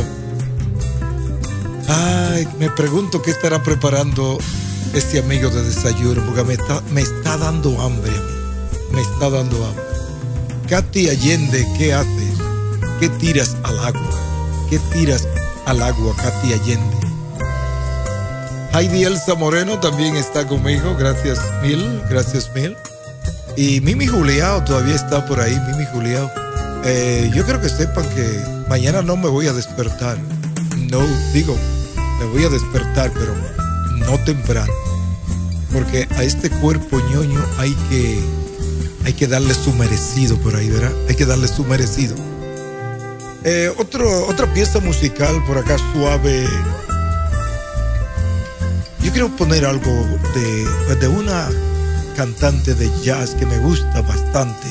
ay, 1.87 2.47
me 2.59 2.71
pregunto 2.71 3.21
qué 3.21 3.29
estará 3.29 3.61
preparando 3.61 4.39
este 4.95 5.19
amigo 5.19 5.49
de 5.49 5.63
desayuno, 5.63 6.25
porque 6.25 6.43
me 6.43 6.53
está, 6.53 6.81
me 6.91 7.01
está 7.01 7.37
dando 7.37 7.79
hambre 7.81 8.11
a 8.11 8.21
mí, 8.21 8.33
me 8.93 9.01
está 9.01 9.29
dando 9.29 9.63
hambre. 9.63 9.90
Katy 10.71 11.09
Allende, 11.09 11.67
¿qué 11.77 11.93
haces? 11.93 12.39
¿Qué 13.01 13.09
tiras 13.09 13.57
al 13.63 13.77
agua? 13.79 14.09
¿Qué 14.69 14.79
tiras 14.93 15.27
al 15.65 15.81
agua, 15.81 16.15
Katy 16.15 16.53
Allende. 16.53 16.97
Heidi 18.71 19.03
Elsa 19.03 19.35
Moreno 19.35 19.81
también 19.81 20.15
está 20.15 20.47
conmigo, 20.47 20.95
gracias 20.97 21.39
mil, 21.61 22.01
gracias 22.09 22.49
mil. 22.55 22.77
Y 23.57 23.81
Mimi 23.81 24.07
Juliao 24.07 24.63
todavía 24.63 24.95
está 24.95 25.25
por 25.25 25.41
ahí, 25.41 25.59
Mimi 25.67 25.85
Juliao. 25.91 26.31
Eh, 26.85 27.29
yo 27.35 27.45
creo 27.45 27.59
que 27.59 27.67
sepan 27.67 28.07
que 28.15 28.41
mañana 28.69 29.01
no 29.01 29.17
me 29.17 29.27
voy 29.27 29.47
a 29.47 29.53
despertar. 29.53 30.17
No, 30.89 31.01
digo, 31.33 31.57
me 32.17 32.25
voy 32.27 32.45
a 32.45 32.49
despertar, 32.49 33.11
pero 33.13 33.35
no 34.07 34.17
temprano. 34.23 34.71
Porque 35.73 36.07
a 36.15 36.23
este 36.23 36.49
cuerpo 36.49 36.97
ñoño 37.11 37.45
hay 37.57 37.73
que, 37.89 38.23
hay 39.05 39.13
que 39.13 39.27
darle 39.27 39.53
su 39.53 39.73
merecido 39.73 40.37
por 40.37 40.55
ahí, 40.55 40.69
¿verdad? 40.69 40.91
Hay 41.09 41.15
que 41.15 41.25
darle 41.25 41.47
su 41.47 41.63
merecido. 41.65 42.15
Eh, 43.43 43.71
otra 43.77 44.53
pieza 44.53 44.79
musical 44.79 45.43
por 45.45 45.57
acá 45.57 45.77
suave. 45.93 46.47
Yo 49.01 49.11
quiero 49.11 49.35
poner 49.35 49.65
algo 49.65 49.91
de, 50.35 50.95
de 50.95 51.07
una 51.07 51.49
cantante 52.15 52.75
de 52.75 52.89
jazz 53.03 53.31
que 53.31 53.45
me 53.45 53.57
gusta 53.57 54.01
bastante, 54.01 54.67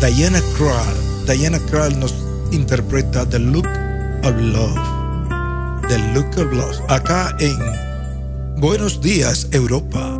Diana 0.00 0.40
Krall. 0.56 1.26
Diana 1.26 1.58
Krall 1.70 1.98
nos 1.98 2.14
interpreta 2.50 3.28
The 3.28 3.38
Look 3.38 3.68
of 4.24 4.34
Love. 4.38 5.88
The 5.88 5.98
Look 6.14 6.30
of 6.38 6.52
Love. 6.52 6.80
Acá 6.88 7.36
en 7.40 7.58
Buenos 8.58 9.00
Días, 9.00 9.48
Europa. 9.52 10.17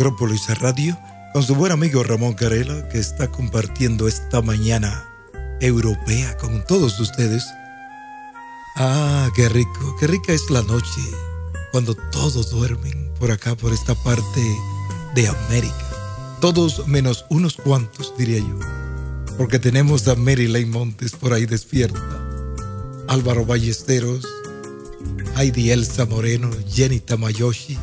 Acrópolis 0.00 0.48
Radio, 0.60 0.98
con 1.34 1.42
su 1.42 1.54
buen 1.54 1.72
amigo 1.72 2.02
Ramón 2.02 2.32
Carela, 2.32 2.88
que 2.88 2.98
está 2.98 3.30
compartiendo 3.30 4.08
esta 4.08 4.40
mañana 4.40 5.06
europea 5.60 6.38
con 6.38 6.64
todos 6.64 6.98
ustedes. 7.00 7.44
Ah, 8.76 9.28
qué 9.36 9.50
rico, 9.50 9.96
qué 10.00 10.06
rica 10.06 10.32
es 10.32 10.48
la 10.48 10.62
noche 10.62 11.02
cuando 11.70 11.94
todos 11.94 12.48
duermen 12.48 13.12
por 13.18 13.30
acá, 13.30 13.54
por 13.54 13.74
esta 13.74 13.94
parte 13.94 14.40
de 15.14 15.28
América. 15.28 15.86
Todos 16.40 16.88
menos 16.88 17.26
unos 17.28 17.56
cuantos, 17.56 18.14
diría 18.16 18.38
yo. 18.38 18.58
Porque 19.36 19.58
tenemos 19.58 20.08
a 20.08 20.14
Mary 20.14 20.64
Montes 20.64 21.12
por 21.12 21.34
ahí 21.34 21.44
despierta, 21.44 22.00
Álvaro 23.06 23.44
Ballesteros, 23.44 24.26
Heidi 25.36 25.72
Elsa 25.72 26.06
Moreno, 26.06 26.48
Jenny 26.72 27.00
Tamayoshi 27.00 27.76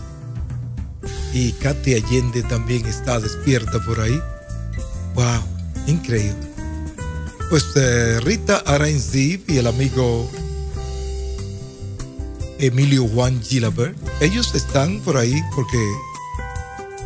y 1.34 1.52
Katy 1.54 1.96
Allende 1.96 2.44
también 2.44 2.86
está 2.86 3.20
despierta 3.20 3.80
por 3.86 4.00
ahí. 4.00 4.20
¡Wow! 5.16 5.42
Increíble. 5.88 6.48
Pues 7.50 7.66
eh, 7.76 8.20
Rita 8.22 8.58
Aranzib 8.66 9.44
y 9.48 9.58
el 9.58 9.68
amigo 9.68 10.30
Emilio 12.60 13.08
Juan 13.08 13.42
Gilabert, 13.42 13.96
ellos 14.22 14.54
están 14.56 15.00
por 15.02 15.18
ahí 15.18 15.42
porque 15.56 15.78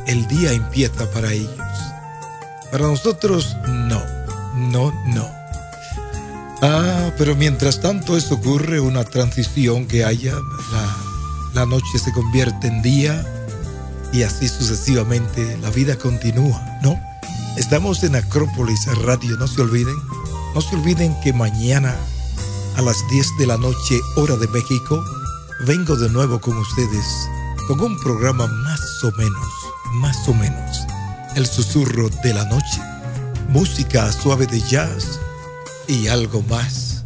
el 0.08 0.28
día 0.28 0.54
empieza 0.54 1.10
para 1.12 1.32
ellos. 1.32 1.52
Para 2.72 2.88
nosotros, 2.88 3.56
no, 3.68 4.02
no, 4.56 4.94
no. 5.08 5.42
Ah, 6.62 7.12
pero 7.18 7.36
mientras 7.36 7.82
tanto 7.82 8.16
eso 8.16 8.36
ocurre, 8.36 8.80
una 8.80 9.04
transición 9.04 9.88
que 9.88 10.06
haya, 10.06 10.36
la, 11.54 11.66
noche 11.66 12.00
se 12.00 12.12
convierte 12.14 12.68
en 12.68 12.82
día 12.82 13.41
y 14.14 14.24
así 14.24 14.48
sucesivamente 14.48 15.58
la 15.62 15.70
vida 15.70 15.96
continúa, 15.96 16.62
¿no? 16.82 17.00
Estamos 17.58 18.04
en 18.04 18.16
Acrópolis 18.16 18.86
Radio, 19.04 19.38
no 19.38 19.48
se 19.48 19.62
olviden, 19.62 19.96
no 20.54 20.62
se 20.62 20.76
olviden 20.76 21.16
que 21.22 21.34
mañana 21.34 21.96
a 22.78 22.82
las 22.82 22.98
10 23.10 23.38
de 23.40 23.48
la 23.48 23.58
noche, 23.58 24.00
hora 24.16 24.36
de 24.36 24.48
México, 24.48 25.04
vengo 25.66 25.96
de 25.96 26.10
nuevo 26.10 26.40
con 26.40 26.58
ustedes 26.58 27.06
con 27.68 27.80
un 27.80 28.00
programa 28.00 28.48
más 28.48 29.04
o 29.04 29.12
menos, 29.12 29.48
más 29.94 30.28
o 30.28 30.34
menos, 30.34 30.86
el 31.36 31.46
susurro 31.46 32.10
de 32.24 32.34
la 32.34 32.46
noche, 32.46 32.82
música 33.50 34.12
suave 34.12 34.48
de 34.48 34.62
jazz 34.62 35.20
y 35.88 36.08
algo 36.08 36.42
más. 36.44 37.04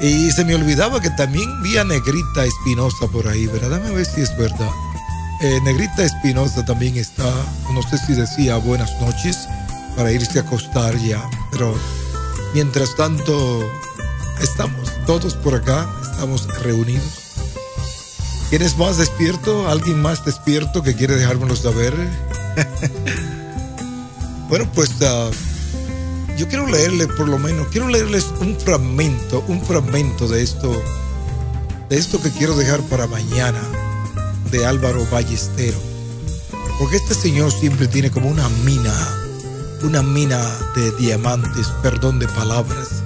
Y 0.00 0.30
se 0.30 0.44
me 0.44 0.54
olvidaba 0.54 1.00
que 1.00 1.10
también 1.10 1.62
vi 1.62 1.78
a 1.78 1.84
Negrita 1.84 2.44
Espinosa 2.44 3.06
por 3.08 3.26
ahí, 3.26 3.46
¿verdad? 3.46 3.70
Dame 3.70 3.88
a 3.88 3.92
ver 3.92 4.06
si 4.06 4.20
es 4.20 4.36
verdad. 4.36 4.70
Eh, 5.42 5.60
Negrita 5.64 6.02
Espinosa 6.02 6.64
también 6.64 6.96
está, 6.96 7.30
no 7.74 7.82
sé 7.82 7.98
si 7.98 8.14
decía 8.14 8.56
buenas 8.56 8.90
noches 9.02 9.46
para 9.94 10.10
irse 10.10 10.38
a 10.38 10.42
acostar 10.42 10.96
ya, 10.96 11.22
pero 11.50 11.74
mientras 12.54 12.96
tanto 12.96 13.62
estamos 14.40 14.90
todos 15.04 15.34
por 15.34 15.54
acá, 15.54 15.86
estamos 16.00 16.46
reunidos. 16.62 17.26
¿Quién 18.48 18.62
es 18.62 18.78
más 18.78 18.96
despierto? 18.96 19.68
¿Alguien 19.68 20.00
más 20.00 20.24
despierto 20.24 20.82
que 20.82 20.94
quiere 20.94 21.16
dejármelo 21.16 21.54
saber? 21.54 21.94
bueno, 24.48 24.66
pues 24.72 24.90
uh, 25.02 25.30
yo 26.38 26.48
quiero 26.48 26.66
leerle 26.66 27.08
por 27.08 27.28
lo 27.28 27.38
menos, 27.38 27.68
quiero 27.68 27.88
leerles 27.88 28.26
un 28.40 28.58
fragmento, 28.58 29.44
un 29.48 29.60
fragmento 29.60 30.28
de 30.28 30.42
esto, 30.42 30.82
de 31.90 31.98
esto 31.98 32.22
que 32.22 32.30
quiero 32.30 32.56
dejar 32.56 32.80
para 32.82 33.06
mañana, 33.06 33.60
de 34.50 34.66
Álvaro 34.66 35.06
Ballestero. 35.10 35.78
Porque 36.78 36.96
este 36.96 37.14
señor 37.14 37.52
siempre 37.52 37.88
tiene 37.88 38.10
como 38.10 38.28
una 38.28 38.48
mina, 38.64 38.94
una 39.82 40.02
mina 40.02 40.42
de 40.74 40.92
diamantes, 40.92 41.68
perdón 41.82 42.18
de 42.18 42.28
palabras, 42.28 43.02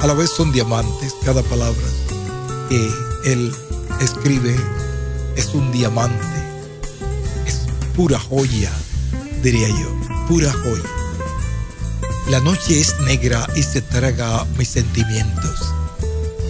a 0.00 0.06
la 0.06 0.14
vez 0.14 0.30
son 0.30 0.50
diamantes. 0.50 1.14
Cada 1.24 1.42
palabra 1.42 1.86
que 2.68 2.90
él 3.24 3.54
escribe 4.00 4.56
es 5.36 5.54
un 5.54 5.70
diamante. 5.70 6.26
Es 7.46 7.60
pura 7.94 8.18
joya, 8.18 8.72
diría 9.42 9.68
yo, 9.68 10.26
pura 10.28 10.52
joya. 10.52 10.90
La 12.28 12.40
noche 12.40 12.80
es 12.80 12.98
negra 13.00 13.46
y 13.54 13.62
se 13.62 13.82
traga 13.82 14.44
mis 14.56 14.68
sentimientos. 14.68 15.72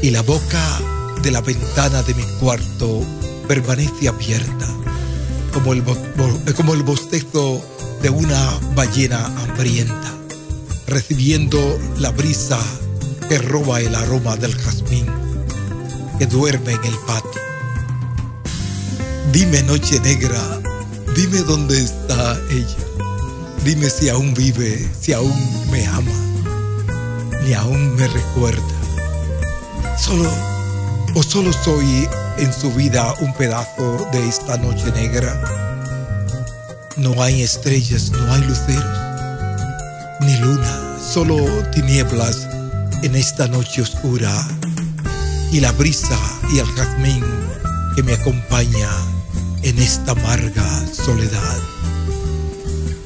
Y 0.02 0.10
la 0.10 0.22
boca 0.22 0.80
de 1.22 1.30
la 1.30 1.40
ventana 1.40 2.02
de 2.02 2.14
mi 2.14 2.24
cuarto 2.40 3.02
permanece 3.42 4.08
abierta, 4.08 4.66
como 5.52 5.72
el, 5.72 5.82
como 6.54 6.74
el 6.74 6.82
bostezo 6.82 7.62
de 8.02 8.10
una 8.10 8.58
ballena 8.74 9.26
hambrienta, 9.26 10.12
recibiendo 10.86 11.78
la 11.98 12.10
brisa 12.10 12.58
que 13.28 13.38
roba 13.38 13.80
el 13.80 13.94
aroma 13.94 14.36
del 14.36 14.54
jazmín 14.54 15.06
que 16.18 16.26
duerme 16.26 16.72
en 16.72 16.84
el 16.84 16.94
patio. 17.06 17.40
Dime 19.32 19.62
noche 19.62 19.98
negra, 20.00 20.40
dime 21.16 21.38
dónde 21.40 21.82
está 21.82 22.38
ella. 22.50 22.76
Dime 23.64 23.88
si 23.88 24.08
aún 24.08 24.34
vive, 24.34 24.88
si 25.00 25.12
aún 25.12 25.32
me 25.70 25.86
ama, 25.86 26.12
ni 27.44 27.54
aún 27.54 27.94
me 27.96 28.06
recuerda. 28.08 28.62
Solo 29.98 30.30
o 31.14 31.22
solo 31.22 31.52
soy 31.52 32.08
en 32.38 32.52
su 32.52 32.72
vida 32.72 33.14
un 33.20 33.32
pedazo 33.34 34.08
de 34.12 34.28
esta 34.28 34.56
noche 34.56 34.90
negra. 34.92 35.32
No 36.96 37.22
hay 37.22 37.42
estrellas, 37.42 38.10
no 38.10 38.32
hay 38.32 38.42
luceros, 38.42 38.98
ni 40.20 40.36
luna, 40.38 40.98
solo 41.00 41.36
tinieblas 41.70 42.48
en 43.02 43.16
esta 43.16 43.48
noche 43.48 43.82
oscura 43.82 44.32
y 45.50 45.60
la 45.60 45.72
brisa 45.72 46.18
y 46.52 46.58
el 46.58 46.66
jazmín 46.66 47.24
que 47.94 48.02
me 48.02 48.14
acompaña 48.14 48.88
en 49.62 49.78
esta 49.78 50.12
amarga 50.12 50.86
soledad. 50.92 51.58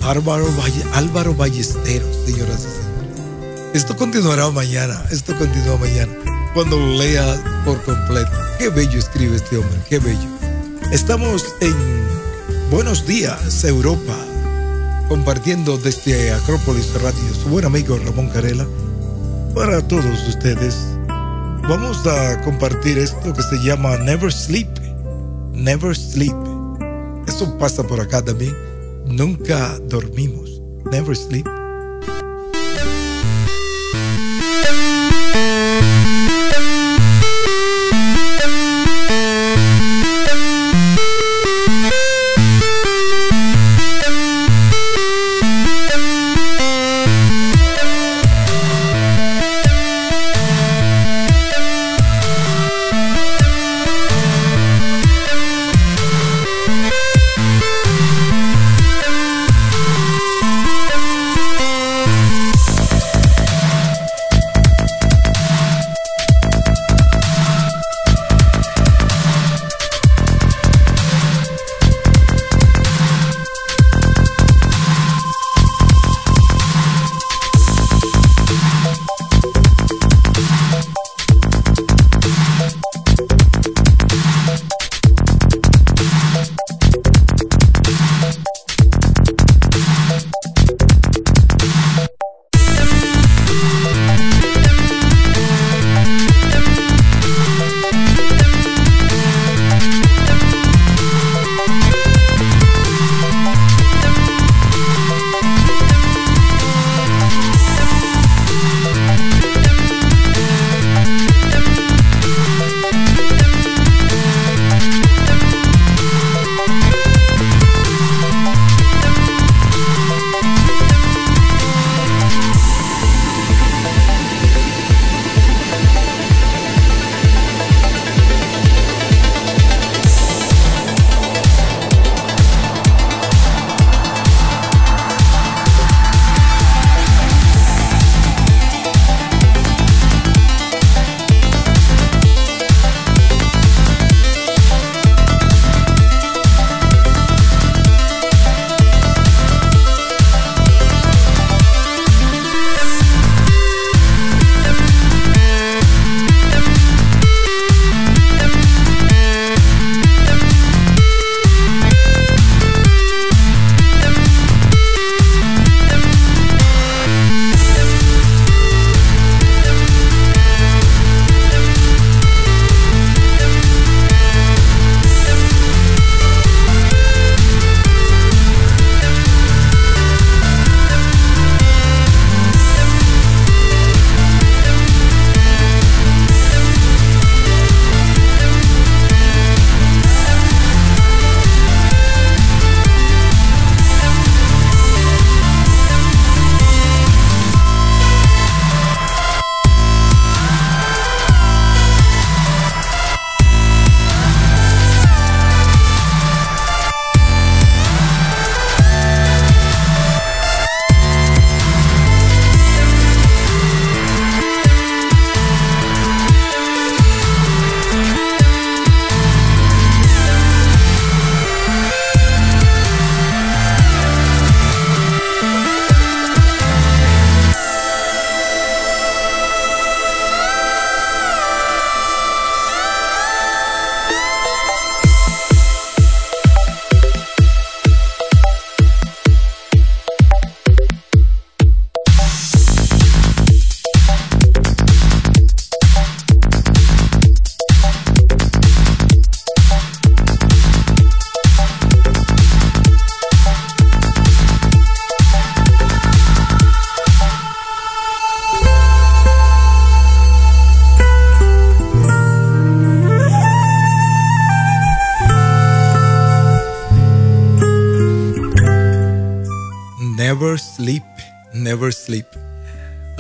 Álvaro, 0.02 0.46
Álvaro 0.94 1.34
Ballesteros, 1.34 2.16
señoras 2.24 2.60
y 2.60 2.82
señores. 2.82 3.74
Esto 3.74 3.96
continuará 3.96 4.48
mañana, 4.50 5.02
esto 5.10 5.36
continúa 5.36 5.76
mañana, 5.78 6.12
cuando 6.56 6.80
lo 6.80 6.96
lea 6.96 7.62
por 7.66 7.82
completo. 7.82 8.30
Qué 8.58 8.70
bello 8.70 8.98
escribe 8.98 9.36
este 9.36 9.58
hombre, 9.58 9.78
qué 9.90 9.98
bello. 9.98 10.26
Estamos 10.90 11.44
en 11.60 11.76
Buenos 12.70 13.06
Días, 13.06 13.62
Europa, 13.62 14.16
compartiendo 15.06 15.76
desde 15.76 16.32
Acrópolis 16.32 16.94
Radio 16.94 17.34
su 17.34 17.50
buen 17.50 17.66
amigo 17.66 17.98
Ramón 18.02 18.30
Carela 18.30 18.66
para 19.54 19.86
todos 19.86 20.26
ustedes. 20.26 20.78
Vamos 21.68 22.06
a 22.06 22.40
compartir 22.40 22.96
esto 22.96 23.34
que 23.34 23.42
se 23.42 23.56
llama 23.56 23.98
Never 23.98 24.32
Sleep. 24.32 24.70
Never 25.52 25.94
Sleep. 25.94 26.34
Eso 27.28 27.58
pasa 27.58 27.82
por 27.82 28.00
acá 28.00 28.24
también. 28.24 28.56
Nunca 29.04 29.78
dormimos. 29.90 30.62
Never 30.90 31.14
Sleep. 31.14 31.46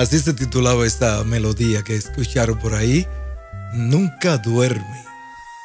Así 0.06 0.20
se 0.20 0.34
titulaba 0.34 0.86
esta 0.86 1.24
melodía 1.24 1.82
que 1.82 1.96
escucharon 1.96 2.56
por 2.60 2.74
ahí. 2.74 3.04
Nunca 3.74 4.38
duerme. 4.38 5.04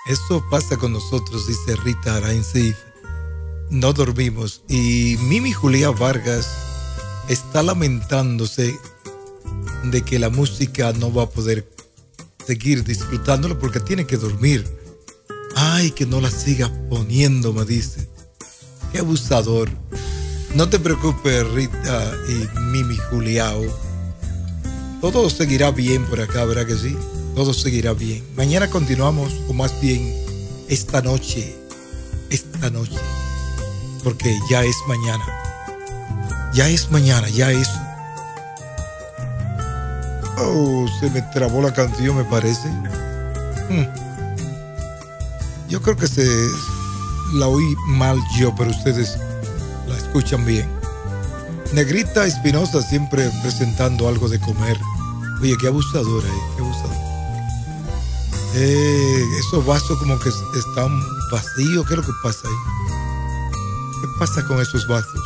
Eso 0.07 0.43
pasa 0.49 0.77
con 0.77 0.93
nosotros, 0.93 1.45
dice 1.45 1.75
Rita 1.83 2.15
Arainzif. 2.15 2.75
No 3.69 3.93
dormimos. 3.93 4.63
Y 4.67 5.15
Mimi 5.25 5.51
Julia 5.51 5.91
Vargas 5.91 6.49
está 7.29 7.61
lamentándose 7.61 8.75
de 9.83 10.01
que 10.01 10.17
la 10.17 10.31
música 10.31 10.91
no 10.93 11.13
va 11.13 11.25
a 11.25 11.29
poder 11.29 11.71
seguir 12.43 12.83
disfrutándolo 12.83 13.59
porque 13.59 13.79
tiene 13.79 14.07
que 14.07 14.17
dormir. 14.17 14.65
Ay, 15.55 15.91
que 15.91 16.07
no 16.07 16.19
la 16.19 16.31
siga 16.31 16.71
poniendo, 16.89 17.53
me 17.53 17.63
dice. 17.63 18.09
Qué 18.91 19.01
abusador. 19.01 19.69
No 20.55 20.67
te 20.67 20.79
preocupes, 20.79 21.47
Rita 21.51 22.11
y 22.27 22.59
Mimi 22.59 22.97
Juliao. 23.11 23.90
Todo 25.01 25.29
seguirá 25.31 25.71
bien 25.71 26.05
por 26.05 26.21
acá, 26.21 26.45
¿verdad 26.45 26.67
que 26.67 26.75
sí? 26.75 26.95
Todo 27.35 27.55
seguirá 27.55 27.93
bien. 27.93 28.23
Mañana 28.35 28.69
continuamos, 28.69 29.33
o 29.47 29.53
más 29.53 29.73
bien 29.81 30.13
esta 30.69 31.01
noche. 31.01 31.57
Esta 32.29 32.69
noche. 32.69 32.99
Porque 34.03 34.37
ya 34.49 34.63
es 34.63 34.75
mañana. 34.87 35.25
Ya 36.53 36.69
es 36.69 36.91
mañana, 36.91 37.27
ya 37.29 37.51
es. 37.51 37.67
Oh, 40.37 40.85
se 40.99 41.09
me 41.09 41.21
trabó 41.33 41.63
la 41.63 41.73
canción, 41.73 42.17
me 42.17 42.23
parece. 42.25 42.67
Hmm. 43.69 43.87
Yo 45.67 45.81
creo 45.81 45.97
que 45.97 46.07
se 46.07 46.25
la 47.33 47.47
oí 47.47 47.75
mal 47.87 48.19
yo, 48.37 48.53
pero 48.55 48.69
ustedes 48.69 49.17
la 49.87 49.97
escuchan 49.97 50.45
bien. 50.45 50.69
Negrita 51.73 52.25
Espinosa 52.25 52.81
siempre 52.81 53.31
presentando 53.41 54.07
algo 54.07 54.27
de 54.27 54.39
comer. 54.39 54.77
Oye, 55.41 55.57
qué 55.57 55.67
abusadora, 55.67 56.27
eh, 56.27 56.41
qué 56.55 56.61
abusadora. 56.61 57.11
Eh, 58.53 59.25
esos 59.39 59.65
vasos 59.65 59.97
como 59.97 60.19
que 60.19 60.29
están 60.29 61.01
vacíos. 61.31 61.87
¿Qué 61.87 61.93
es 61.93 61.97
lo 61.97 62.05
que 62.05 62.11
pasa 62.21 62.39
ahí? 62.45 63.51
¿Qué 64.01 64.07
pasa 64.19 64.45
con 64.45 64.61
esos 64.61 64.87
vasos? 64.87 65.21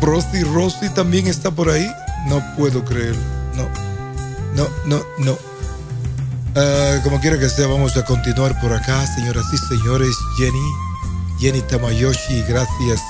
Frosty 0.00 0.44
Rossi 0.44 0.88
también 0.90 1.26
está 1.26 1.50
por 1.50 1.70
ahí. 1.70 1.90
No 2.28 2.42
puedo 2.56 2.84
creer. 2.84 3.16
No, 3.56 3.68
no, 4.54 4.68
no, 4.86 5.02
no. 5.18 5.32
Uh, 6.54 7.02
como 7.02 7.18
quiera 7.20 7.38
que 7.38 7.48
sea, 7.48 7.66
vamos 7.66 7.96
a 7.96 8.04
continuar 8.04 8.60
por 8.60 8.72
acá, 8.72 9.04
señoras 9.16 9.46
y 9.52 9.58
señores. 9.58 10.14
Jenny, 10.36 10.72
Jenny 11.40 11.62
Tamayoshi, 11.62 12.42
gracias. 12.42 13.00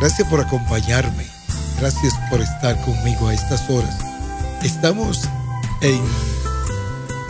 Gracias 0.00 0.28
por 0.28 0.40
acompañarme. 0.40 1.26
Gracias 1.78 2.12
por 2.28 2.40
estar 2.40 2.78
conmigo 2.84 3.28
a 3.28 3.34
estas 3.34 3.70
horas. 3.70 4.11
Estamos 4.64 5.28
en 5.80 6.00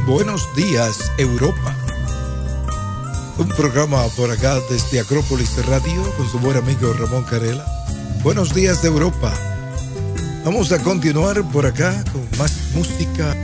Buenos 0.06 0.42
Días, 0.54 1.10
Europa. 1.16 1.74
Un 3.38 3.48
programa 3.48 4.06
por 4.16 4.30
acá 4.30 4.58
desde 4.68 5.00
Acrópolis 5.00 5.64
Radio 5.66 6.02
con 6.18 6.28
su 6.28 6.38
buen 6.38 6.58
amigo 6.58 6.92
Ramón 6.92 7.24
Carela. 7.24 7.64
Buenos 8.22 8.52
días, 8.52 8.84
Europa. 8.84 9.32
Vamos 10.44 10.72
a 10.72 10.78
continuar 10.80 11.42
por 11.50 11.64
acá 11.64 12.04
con 12.12 12.28
más 12.38 12.52
música. 12.74 13.34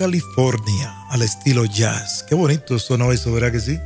California 0.00 1.06
al 1.10 1.20
estilo 1.20 1.66
jazz. 1.66 2.24
Qué 2.26 2.34
bonito 2.34 2.78
sonó 2.78 3.12
eso, 3.12 3.30
¿verdad 3.32 3.52
que 3.52 3.60
sí? 3.60 3.78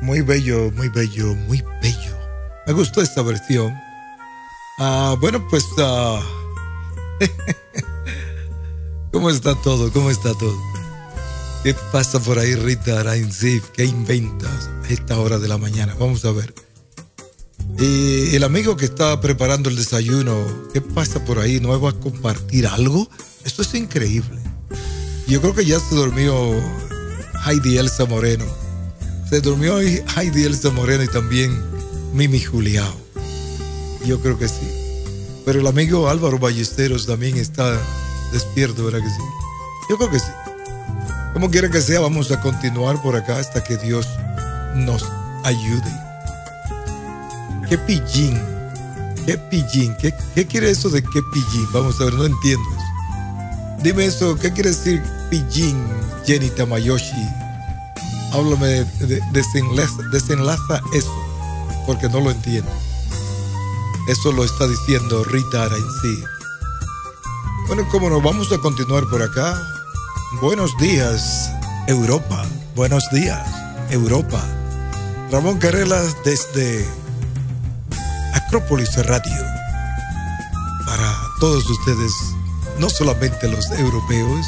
Muy 0.00 0.20
bello, 0.20 0.72
muy 0.72 0.88
bello, 0.88 1.36
muy 1.46 1.62
bello. 1.80 2.18
Me 2.66 2.72
gustó 2.72 3.00
esta 3.00 3.22
versión. 3.22 3.72
Ah, 4.80 5.14
bueno, 5.20 5.46
pues. 5.48 5.62
Uh, 5.78 6.18
¿Cómo 9.12 9.30
está 9.30 9.54
todo? 9.62 9.92
¿Cómo 9.92 10.10
está 10.10 10.34
todo? 10.34 10.60
¿Qué 11.62 11.72
pasa 11.92 12.18
por 12.18 12.40
ahí, 12.40 12.56
Rita 12.56 12.98
Arainzif? 12.98 13.68
¿Qué 13.76 13.84
inventas 13.84 14.70
a 14.82 14.88
esta 14.88 15.20
hora 15.20 15.38
de 15.38 15.46
la 15.46 15.56
mañana? 15.56 15.94
Vamos 16.00 16.24
a 16.24 16.32
ver. 16.32 16.52
Y 17.78 18.34
el 18.34 18.42
amigo 18.42 18.76
que 18.76 18.86
está 18.86 19.20
preparando 19.20 19.70
el 19.70 19.76
desayuno, 19.76 20.34
¿qué 20.72 20.80
pasa 20.80 21.24
por 21.24 21.38
ahí? 21.38 21.60
¿No 21.60 21.80
va 21.80 21.90
a 21.90 21.92
compartir 21.92 22.66
algo? 22.66 23.08
Esto 23.44 23.62
es 23.62 23.72
increíble. 23.74 24.51
Yo 25.28 25.40
creo 25.40 25.54
que 25.54 25.64
ya 25.64 25.78
se 25.80 25.94
durmió 25.94 26.34
Heidi 27.46 27.78
Elsa 27.78 28.04
Moreno. 28.04 28.44
Se 29.28 29.40
durmió 29.40 29.80
Heidi 29.80 30.44
Elsa 30.44 30.70
Moreno 30.70 31.04
y 31.04 31.08
también 31.08 31.58
Mimi 32.12 32.40
Juliao. 32.40 32.94
Yo 34.04 34.20
creo 34.20 34.38
que 34.38 34.48
sí. 34.48 34.68
Pero 35.44 35.60
el 35.60 35.66
amigo 35.66 36.08
Álvaro 36.08 36.38
Ballesteros 36.38 37.06
también 37.06 37.36
está 37.36 37.80
despierto, 38.32 38.84
¿verdad 38.84 39.00
que 39.00 39.10
sí? 39.10 39.22
Yo 39.88 39.96
creo 39.96 40.10
que 40.10 40.18
sí. 40.18 40.30
Como 41.32 41.50
quiera 41.50 41.70
que 41.70 41.80
sea, 41.80 42.00
vamos 42.00 42.30
a 42.30 42.40
continuar 42.40 43.00
por 43.00 43.16
acá 43.16 43.38
hasta 43.38 43.64
que 43.64 43.76
Dios 43.78 44.06
nos 44.74 45.04
ayude. 45.44 45.92
¿Qué 47.68 47.78
pillín? 47.78 48.38
¿Qué 49.24 49.38
pillín? 49.38 49.96
¿Qué, 49.96 50.12
¿Qué, 50.34 50.46
quiere 50.46 50.70
eso 50.70 50.90
de 50.90 51.02
qué 51.02 51.20
pillín? 51.32 51.66
Vamos 51.72 52.00
a 52.00 52.04
ver, 52.04 52.14
no 52.14 52.24
entiendo. 52.26 52.68
Dime 53.82 54.06
eso, 54.06 54.36
¿qué 54.36 54.52
quiere 54.52 54.70
decir 54.70 55.02
pillín, 55.28 55.76
Jenny 56.24 56.50
Tamayoshi? 56.50 57.28
Háblame, 58.32 58.84
de, 59.00 59.20
desenlaza, 60.12 60.80
eso, 60.94 61.12
porque 61.84 62.08
no 62.08 62.20
lo 62.20 62.30
entiendo. 62.30 62.70
Eso 64.08 64.32
lo 64.32 64.44
está 64.44 64.68
diciendo 64.68 65.24
Rita 65.24 65.68
sí. 66.02 66.24
Bueno, 67.66 67.88
como 67.90 68.08
nos 68.08 68.22
vamos 68.22 68.52
a 68.52 68.58
continuar 68.58 69.04
por 69.08 69.20
acá. 69.20 69.60
Buenos 70.40 70.76
días, 70.78 71.50
Europa. 71.88 72.44
Buenos 72.76 73.04
días, 73.10 73.46
Europa. 73.90 74.42
Ramón 75.30 75.58
Carrelas 75.58 76.16
desde 76.24 76.86
Acrópolis 78.34 78.94
Radio. 79.06 79.44
Para 80.86 81.16
todos 81.40 81.68
ustedes, 81.68 82.12
no 82.78 82.90
solamente 82.90 83.48
los 83.48 83.70
europeos, 83.72 84.46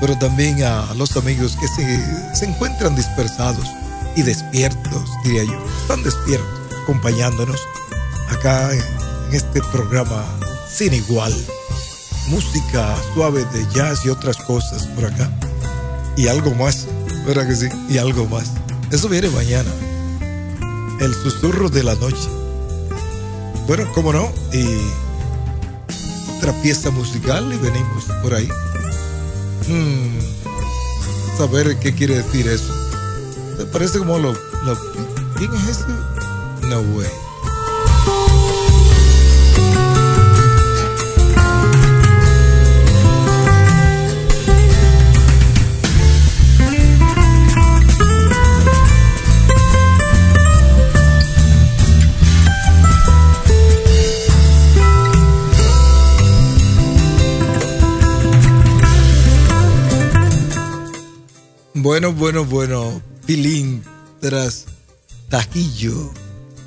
pero 0.00 0.18
también 0.18 0.62
a 0.62 0.94
los 0.94 1.16
amigos 1.16 1.56
que 1.56 1.68
se, 1.68 2.34
se 2.34 2.46
encuentran 2.46 2.94
dispersados 2.94 3.66
y 4.14 4.22
despiertos, 4.22 5.10
diría 5.24 5.44
yo. 5.44 5.64
Están 5.82 6.02
despiertos, 6.02 6.60
acompañándonos 6.82 7.60
acá 8.30 8.72
en 8.72 9.34
este 9.34 9.60
programa 9.72 10.24
sin 10.68 10.94
igual. 10.94 11.34
Música 12.28 12.96
suave 13.14 13.44
de 13.52 13.66
jazz 13.72 14.04
y 14.04 14.08
otras 14.08 14.36
cosas 14.38 14.86
por 14.88 15.04
acá. 15.04 15.30
Y 16.16 16.28
algo 16.28 16.54
más, 16.54 16.86
¿verdad 17.26 17.46
que 17.46 17.56
sí? 17.56 17.68
Y 17.88 17.98
algo 17.98 18.26
más. 18.26 18.52
Eso 18.90 19.08
viene 19.08 19.28
mañana. 19.30 19.70
El 21.00 21.14
susurro 21.14 21.68
de 21.68 21.84
la 21.84 21.94
noche. 21.96 22.28
Bueno, 23.66 23.84
cómo 23.94 24.12
no. 24.12 24.32
Y 24.52 24.78
otra 26.36 26.52
pieza 26.62 26.90
musical 26.90 27.52
y 27.52 27.56
venimos 27.56 28.04
por 28.22 28.34
ahí. 28.34 28.48
Hmm, 29.68 30.18
saber 31.36 31.78
qué 31.80 31.94
quiere 31.94 32.16
decir 32.16 32.46
eso. 32.48 32.72
¿Te 33.56 33.64
parece 33.66 33.98
como 33.98 34.18
lo, 34.18 34.32
lo 34.32 34.78
¿Quién 35.36 35.52
es 35.54 35.68
eso? 35.68 35.86
No 36.68 36.80
way. 36.96 37.25
Bueno, 61.96 62.12
bueno, 62.12 62.44
bueno. 62.44 63.02
Pilín 63.24 63.82
tras 64.20 64.66
tajillo, 65.30 66.12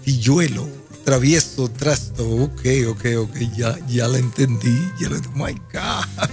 pilluelo, 0.04 0.68
travieso, 1.06 1.70
trasto. 1.70 2.28
Ok, 2.28 2.62
ok, 2.90 3.06
ok. 3.20 3.38
Ya, 3.56 3.78
ya 3.86 4.08
la 4.08 4.18
entendí. 4.18 4.92
Ya 5.00 5.08
la, 5.10 5.22
my 5.36 5.54
God. 5.72 6.30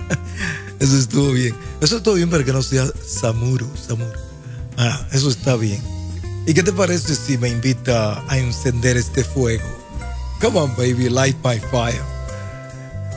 Eso 0.80 0.96
estuvo 0.96 1.32
bien. 1.32 1.54
Eso 1.82 1.98
estuvo 1.98 2.14
bien 2.14 2.30
para 2.30 2.42
que 2.42 2.54
no 2.54 2.62
sea 2.62 2.86
Samuro, 3.06 3.68
Samuro. 3.76 4.18
Ah, 4.78 5.06
eso 5.12 5.28
está 5.28 5.56
bien. 5.56 5.82
¿Y 6.46 6.54
qué 6.54 6.62
te 6.62 6.72
parece 6.72 7.14
si 7.14 7.36
me 7.36 7.50
invita 7.50 8.24
a 8.30 8.38
encender 8.38 8.96
este 8.96 9.24
fuego? 9.24 9.68
Come 10.40 10.58
on, 10.58 10.74
baby, 10.74 11.10
light 11.10 11.36
my 11.44 11.60
fire. 11.70 12.00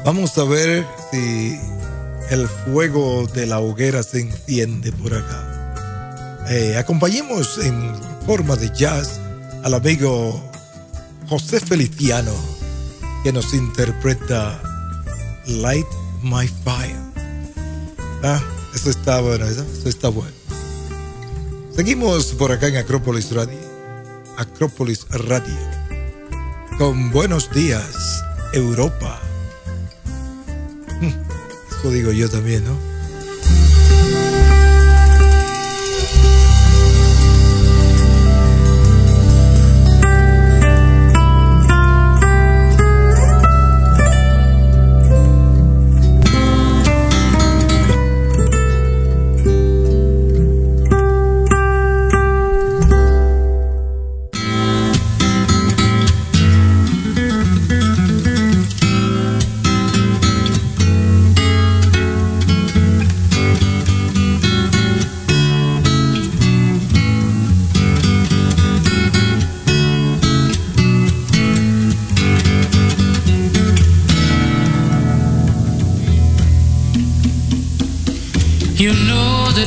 Vamos 0.04 0.38
a 0.38 0.44
ver 0.44 0.86
si 1.10 1.58
el 2.30 2.48
fuego 2.48 3.28
de 3.34 3.46
la 3.46 3.60
hoguera 3.60 4.04
se 4.04 4.22
enciende 4.22 4.92
por 4.92 5.14
acá. 5.14 6.46
Eh, 6.50 6.78
acompañemos 6.78 7.58
en 7.60 7.94
forma 8.26 8.56
de 8.56 8.72
jazz 8.74 9.20
al 9.64 9.74
amigo 9.74 10.42
José 11.28 11.60
Feliciano 11.60 12.34
que 13.24 13.34
nos 13.34 13.54
interpreta 13.54 14.62
Light 15.48 15.88
My 16.22 16.48
Fire. 16.48 16.96
Ah, 18.24 18.42
eso 18.74 18.90
está 18.90 19.22
bueno, 19.22 19.46
eso, 19.46 19.64
eso 19.64 19.90
está 19.90 20.10
bueno. 20.10 20.34
Seguimos 21.76 22.28
por 22.34 22.52
acá 22.52 22.68
en 22.68 22.78
Acrópolis 22.78 23.32
Radio. 23.32 23.60
Acrópolis 24.38 25.06
Radio. 25.10 25.58
Con 26.78 27.12
buenos 27.12 27.52
días, 27.52 28.24
Europa. 28.54 29.20
Digo 31.84 32.12
yo 32.12 32.30
también, 32.30 32.66
¿no? 32.66 32.89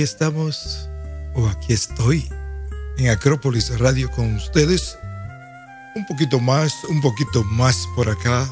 Estamos, 0.00 0.88
o 1.34 1.46
aquí 1.46 1.72
estoy, 1.72 2.26
en 2.96 3.10
Acrópolis 3.10 3.78
Radio 3.78 4.10
con 4.10 4.34
ustedes. 4.36 4.96
Un 5.94 6.06
poquito 6.06 6.40
más, 6.40 6.72
un 6.88 7.00
poquito 7.02 7.44
más 7.44 7.86
por 7.94 8.08
acá, 8.08 8.48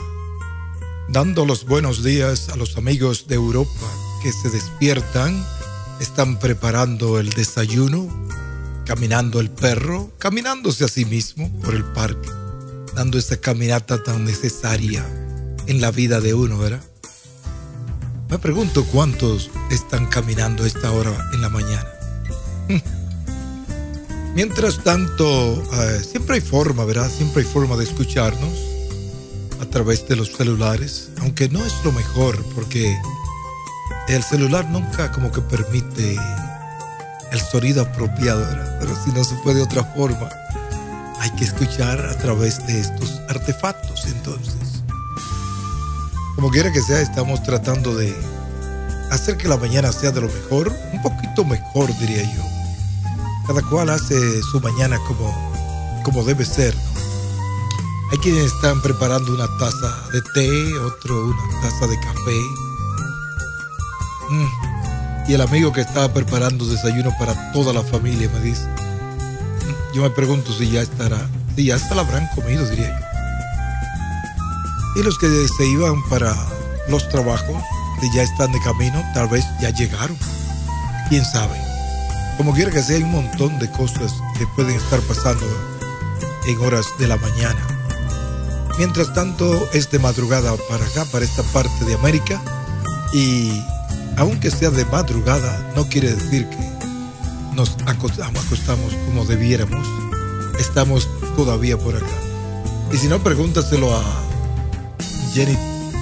dando 1.08 1.46
los 1.46 1.64
buenos 1.64 2.04
días 2.04 2.50
a 2.50 2.56
los 2.56 2.76
amigos 2.76 3.26
de 3.26 3.36
Europa 3.36 3.86
que 4.22 4.32
se 4.32 4.50
despiertan, 4.50 5.42
están 6.00 6.38
preparando 6.38 7.18
el 7.18 7.30
desayuno, 7.30 8.08
caminando 8.84 9.40
el 9.40 9.50
perro, 9.50 10.12
caminándose 10.18 10.84
a 10.84 10.88
sí 10.88 11.04
mismo 11.06 11.50
por 11.62 11.74
el 11.74 11.84
parque, 11.84 12.28
dando 12.94 13.18
esa 13.18 13.38
caminata 13.38 14.02
tan 14.02 14.24
necesaria 14.24 15.06
en 15.66 15.80
la 15.80 15.90
vida 15.90 16.20
de 16.20 16.34
uno, 16.34 16.58
¿verdad? 16.58 16.89
Me 18.30 18.38
pregunto 18.38 18.84
cuántos 18.84 19.50
están 19.72 20.06
caminando 20.06 20.62
a 20.62 20.66
esta 20.68 20.92
hora 20.92 21.10
en 21.32 21.40
la 21.40 21.48
mañana. 21.48 21.86
Mientras 24.36 24.84
tanto, 24.84 25.60
eh, 25.60 26.00
siempre 26.08 26.36
hay 26.36 26.40
forma, 26.40 26.84
¿verdad? 26.84 27.10
Siempre 27.10 27.42
hay 27.42 27.48
forma 27.48 27.76
de 27.76 27.82
escucharnos 27.82 28.54
a 29.60 29.66
través 29.66 30.06
de 30.06 30.14
los 30.14 30.30
celulares, 30.30 31.10
aunque 31.18 31.48
no 31.48 31.64
es 31.66 31.74
lo 31.84 31.90
mejor 31.90 32.40
porque 32.54 32.96
el 34.06 34.22
celular 34.22 34.64
nunca 34.70 35.10
como 35.10 35.32
que 35.32 35.40
permite 35.40 36.16
el 37.32 37.40
sonido 37.40 37.82
apropiado, 37.82 38.42
¿verdad? 38.42 38.78
Pero 38.80 38.94
si 39.04 39.10
no 39.10 39.24
se 39.24 39.34
puede 39.42 39.56
de 39.56 39.62
otra 39.62 39.82
forma, 39.82 40.30
hay 41.18 41.30
que 41.32 41.44
escuchar 41.44 41.98
a 42.06 42.16
través 42.16 42.64
de 42.64 42.80
estos 42.80 43.20
artefactos 43.28 44.06
entonces. 44.06 44.69
Como 46.40 46.52
quiera 46.52 46.72
que 46.72 46.80
sea, 46.80 47.02
estamos 47.02 47.42
tratando 47.42 47.94
de 47.94 48.16
hacer 49.10 49.36
que 49.36 49.46
la 49.46 49.58
mañana 49.58 49.92
sea 49.92 50.10
de 50.10 50.22
lo 50.22 50.26
mejor, 50.26 50.74
un 50.90 51.02
poquito 51.02 51.44
mejor 51.44 51.94
diría 51.98 52.22
yo. 52.22 52.42
Cada 53.46 53.60
cual 53.60 53.90
hace 53.90 54.14
su 54.50 54.58
mañana 54.58 54.98
como, 55.06 55.30
como 56.02 56.24
debe 56.24 56.46
ser. 56.46 56.74
Hay 58.10 58.16
quienes 58.20 58.44
están 58.44 58.80
preparando 58.80 59.34
una 59.34 59.46
taza 59.58 59.94
de 60.14 60.22
té, 60.32 60.78
otro 60.78 61.26
una 61.26 61.60
taza 61.60 61.86
de 61.86 62.00
café. 62.00 62.40
Mm. 64.30 65.28
Y 65.28 65.34
el 65.34 65.42
amigo 65.42 65.74
que 65.74 65.82
estaba 65.82 66.10
preparando 66.10 66.64
desayuno 66.64 67.10
para 67.18 67.52
toda 67.52 67.74
la 67.74 67.82
familia 67.82 68.30
me 68.32 68.40
dice, 68.40 68.66
yo 69.92 70.00
me 70.00 70.08
pregunto 70.08 70.54
si 70.54 70.70
ya 70.70 70.80
estará, 70.80 71.28
si 71.54 71.66
ya 71.66 71.74
hasta 71.74 71.94
la 71.94 72.00
habrán 72.00 72.26
comido, 72.34 72.64
diría 72.70 72.98
yo. 72.98 73.09
Y 74.96 75.02
los 75.02 75.18
que 75.18 75.28
se 75.56 75.66
iban 75.66 76.02
para 76.08 76.34
los 76.88 77.08
trabajos, 77.08 77.62
si 78.00 78.12
ya 78.14 78.22
están 78.22 78.50
de 78.52 78.60
camino, 78.60 79.02
tal 79.14 79.28
vez 79.28 79.44
ya 79.60 79.70
llegaron. 79.70 80.16
Quién 81.08 81.24
sabe. 81.24 81.56
Como 82.36 82.52
quiera 82.54 82.70
que 82.70 82.82
sea, 82.82 82.96
hay 82.96 83.02
un 83.02 83.12
montón 83.12 83.58
de 83.58 83.70
cosas 83.70 84.14
que 84.38 84.46
pueden 84.48 84.74
estar 84.76 85.00
pasando 85.00 85.46
en 86.46 86.60
horas 86.60 86.86
de 86.98 87.06
la 87.06 87.16
mañana. 87.16 87.60
Mientras 88.78 89.12
tanto, 89.12 89.68
es 89.72 89.90
de 89.90 89.98
madrugada 89.98 90.54
para 90.68 90.84
acá, 90.86 91.04
para 91.12 91.24
esta 91.24 91.42
parte 91.52 91.84
de 91.84 91.94
América. 91.94 92.40
Y 93.12 93.62
aunque 94.16 94.50
sea 94.50 94.70
de 94.70 94.84
madrugada, 94.86 95.72
no 95.76 95.86
quiere 95.86 96.14
decir 96.14 96.48
que 96.48 96.70
nos 97.54 97.76
acostamos 97.86 98.94
como 99.06 99.24
debiéramos. 99.24 99.86
Estamos 100.58 101.08
todavía 101.36 101.76
por 101.78 101.96
acá. 101.96 102.06
Y 102.92 102.96
si 102.96 103.06
no, 103.08 103.22
pregúntaselo 103.22 103.94
a 103.94 104.02
Jenny 105.32 105.56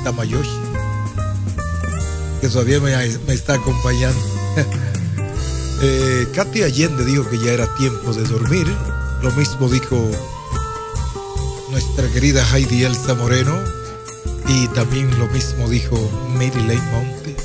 Tamayoshi, 0.04 0.50
que 2.40 2.48
todavía 2.48 2.80
me, 2.80 2.94
está 3.32 3.54
acompañando. 3.54 4.20
eh, 5.82 6.26
Katy 6.34 6.62
Allende 6.62 7.04
dijo 7.04 7.28
que 7.28 7.38
ya 7.38 7.52
era 7.52 7.74
tiempo 7.76 8.12
de 8.12 8.24
dormir. 8.24 8.66
Lo 9.22 9.30
mismo 9.32 9.68
dijo 9.68 10.10
nuestra 11.70 12.08
querida 12.08 12.44
Heidi 12.52 12.84
Elsa 12.84 13.14
Moreno. 13.14 13.54
Y 14.46 14.66
también 14.68 15.16
lo 15.18 15.26
mismo 15.26 15.68
dijo 15.68 15.96
Mary 16.34 16.62
Lane 16.66 16.90
Monte. 16.90 17.36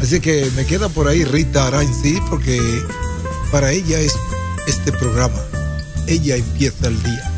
Así 0.00 0.20
que 0.20 0.48
me 0.54 0.64
queda 0.64 0.88
por 0.88 1.08
ahí 1.08 1.24
Rita 1.24 1.66
Arainzi 1.66 2.20
porque 2.30 2.60
para 3.50 3.72
ella 3.72 3.98
es 3.98 4.14
este 4.68 4.92
programa. 4.92 5.40
Ella 6.06 6.36
empieza 6.36 6.86
el 6.86 7.02
día. 7.02 7.32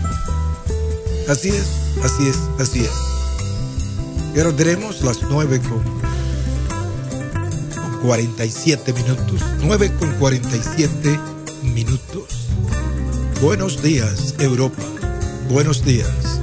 Así 1.29 1.49
es, 1.49 1.69
así 2.05 2.29
es, 2.29 2.37
así 2.59 2.81
es. 2.81 3.10
Ahora 4.37 4.53
tenemos 4.57 5.03
las 5.03 5.23
9 5.23 5.61
con, 5.61 5.83
con 7.83 8.01
47 8.03 8.93
minutos. 8.93 9.41
9 9.63 9.93
con 9.99 10.13
47 10.15 11.19
minutos. 11.63 12.49
Buenos 13.43 13.83
días, 13.83 14.35
Europa. 14.39 14.83
Buenos 15.49 15.85
días. 15.85 16.41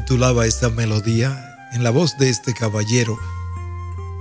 Titulaba 0.00 0.44
esta 0.44 0.68
melodía 0.68 1.56
en 1.72 1.82
la 1.82 1.88
voz 1.88 2.18
de 2.18 2.28
este 2.28 2.52
caballero. 2.52 3.18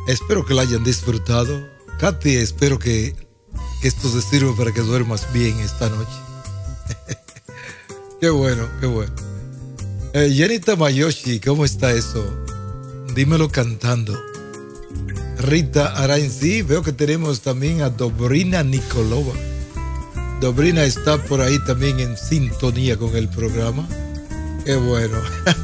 Espero 0.07 0.45
que 0.45 0.53
la 0.53 0.61
hayan 0.61 0.85
disfrutado. 0.85 1.67
Katy, 1.99 2.37
espero 2.37 2.79
que, 2.79 3.13
que 3.81 3.87
esto 3.89 4.09
te 4.09 4.21
sirva 4.21 4.55
para 4.55 4.71
que 4.71 4.79
duermas 4.79 5.27
bien 5.33 5.59
esta 5.59 5.89
noche. 5.89 6.17
qué 8.21 8.29
bueno, 8.29 8.69
qué 8.79 8.85
bueno. 8.85 9.11
Eh, 10.13 10.31
Jenny 10.33 10.59
Tamayoshi, 10.59 11.41
¿cómo 11.41 11.65
está 11.65 11.91
eso? 11.91 12.23
Dímelo 13.13 13.49
cantando. 13.49 14.17
Rita 15.37 15.87
Arain, 16.01 16.31
sí, 16.31 16.61
veo 16.61 16.83
que 16.83 16.93
tenemos 16.93 17.41
también 17.41 17.81
a 17.81 17.89
Dobrina 17.89 18.63
Nikolova. 18.63 19.33
Dobrina 20.39 20.85
está 20.85 21.21
por 21.21 21.41
ahí 21.41 21.59
también 21.67 21.99
en 21.99 22.15
sintonía 22.15 22.95
con 22.95 23.13
el 23.17 23.27
programa. 23.27 23.85
Qué 24.65 24.75
bueno. 24.75 25.17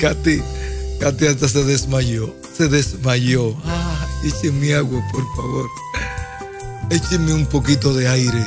Katy, 0.00 0.40
Katy 1.00 1.26
hasta 1.26 1.48
se 1.48 1.64
desmayó. 1.64 2.32
Se 2.56 2.68
desmayó. 2.68 3.56
Ah, 3.64 4.06
échenme 4.22 4.72
agua, 4.74 5.02
por 5.10 5.24
favor. 5.34 5.68
Échenme 6.90 7.34
un 7.34 7.46
poquito 7.46 7.92
de 7.92 8.06
aire. 8.06 8.46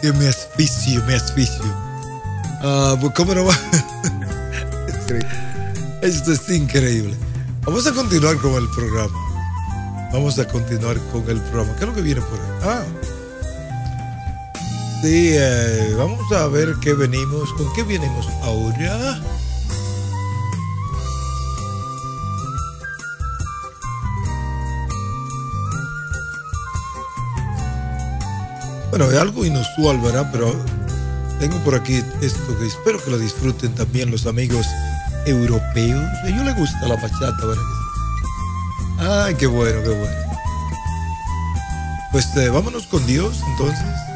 Que 0.00 0.12
me 0.12 0.28
asfixio, 0.28 1.04
me 1.06 1.14
asfixio. 1.14 1.64
Ah, 2.62 2.96
pues 3.00 3.12
cómo 3.14 3.34
no 3.34 3.46
va. 3.46 3.54
Esto 6.02 6.32
es 6.32 6.48
increíble. 6.50 7.16
Vamos 7.64 7.84
a 7.88 7.92
continuar 7.92 8.36
con 8.36 8.54
el 8.54 8.68
programa. 8.70 9.18
Vamos 10.12 10.38
a 10.38 10.46
continuar 10.46 10.96
con 11.12 11.28
el 11.28 11.40
programa. 11.40 11.74
¿Qué 11.74 11.80
es 11.80 11.86
lo 11.88 11.94
que 11.96 12.02
viene 12.02 12.20
por 12.20 12.38
ahí? 12.38 12.46
Ah. 12.62 12.84
Sí, 15.00 15.30
eh, 15.32 15.94
vamos 15.96 16.32
a 16.32 16.48
ver 16.48 16.74
qué 16.80 16.92
venimos. 16.92 17.52
¿Con 17.52 17.72
qué 17.72 17.84
venimos 17.84 18.26
ahora? 18.42 19.20
Bueno, 28.90 29.08
es 29.12 29.18
algo 29.18 29.44
inusual, 29.44 30.00
¿verdad? 30.00 30.28
Pero 30.32 30.52
tengo 31.38 31.56
por 31.58 31.76
aquí 31.76 32.02
esto 32.20 32.58
que 32.58 32.66
espero 32.66 33.00
que 33.04 33.12
lo 33.12 33.18
disfruten 33.18 33.72
también 33.76 34.10
los 34.10 34.26
amigos 34.26 34.66
europeos. 35.26 36.04
A 36.24 36.28
ellos 36.28 36.44
les 36.44 36.56
gusta 36.56 36.88
la 36.88 36.96
bachata, 36.96 37.46
¿verdad? 37.46 39.26
Ay, 39.26 39.36
qué 39.36 39.46
bueno, 39.46 39.80
qué 39.84 39.90
bueno. 39.90 40.16
Pues 42.10 42.36
eh, 42.36 42.48
vámonos 42.48 42.88
con 42.88 43.06
Dios 43.06 43.40
entonces. 43.52 44.07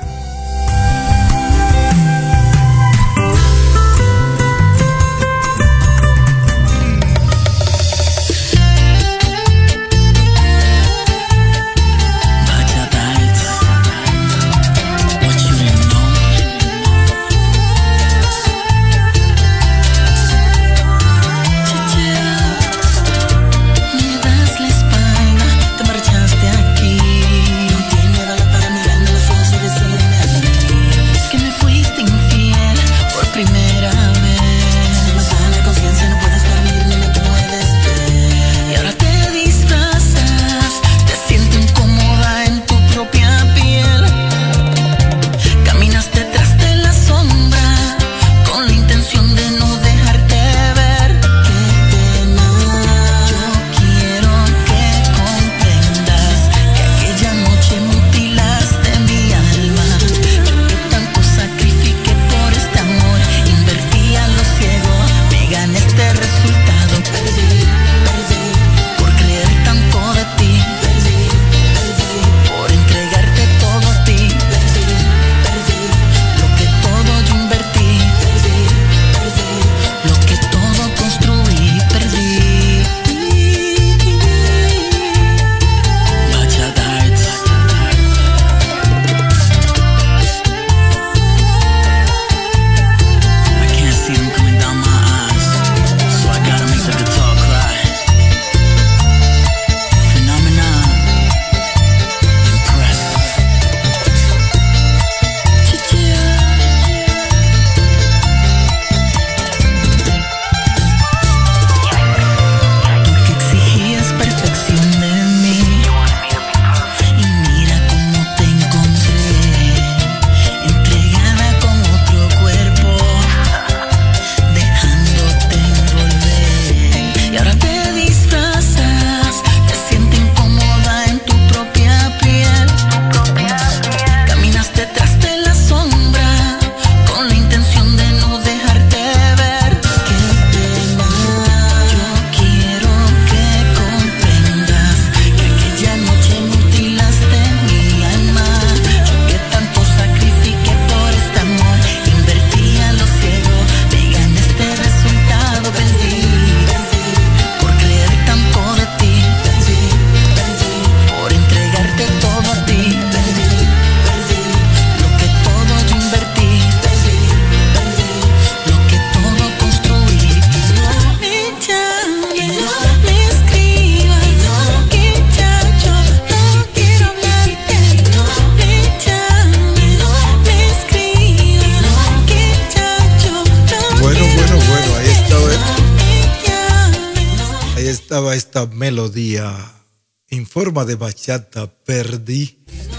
Perdí, 191.40 192.58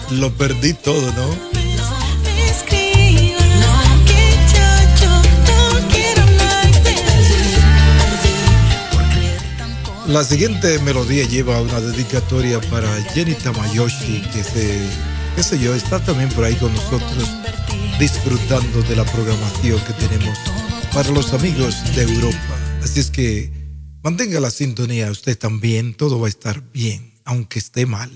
lo 0.09 0.33
perdí 0.33 0.73
todo, 0.73 1.11
¿no? 1.11 1.53
La 10.07 10.23
siguiente 10.23 10.79
melodía 10.79 11.27
lleva 11.27 11.61
una 11.61 11.79
dedicatoria 11.79 12.59
para 12.71 12.89
Jenny 13.13 13.35
Tamayoshi, 13.35 14.21
que 14.33 14.43
se, 14.43 14.79
qué 15.35 15.43
sé 15.43 15.59
yo, 15.59 15.75
está 15.75 15.99
también 15.99 16.29
por 16.29 16.45
ahí 16.45 16.55
con 16.55 16.73
nosotros 16.73 17.29
disfrutando 17.99 18.81
de 18.81 18.95
la 18.95 19.05
programación 19.05 19.79
que 19.81 19.93
tenemos 19.93 20.39
para 20.91 21.09
los 21.09 21.33
amigos 21.33 21.75
de 21.95 22.01
Europa. 22.01 22.57
Así 22.81 22.99
es 22.99 23.11
que 23.11 23.63
Mantenga 24.03 24.41
la 24.41 24.51
sintonía 24.51 25.09
usted 25.09 25.37
también, 25.37 25.93
todo 25.93 26.19
va 26.19 26.27
a 26.27 26.29
estar 26.29 26.61
bien, 26.73 27.13
aunque 27.23 27.59
esté 27.59 27.85
mal. 27.85 28.11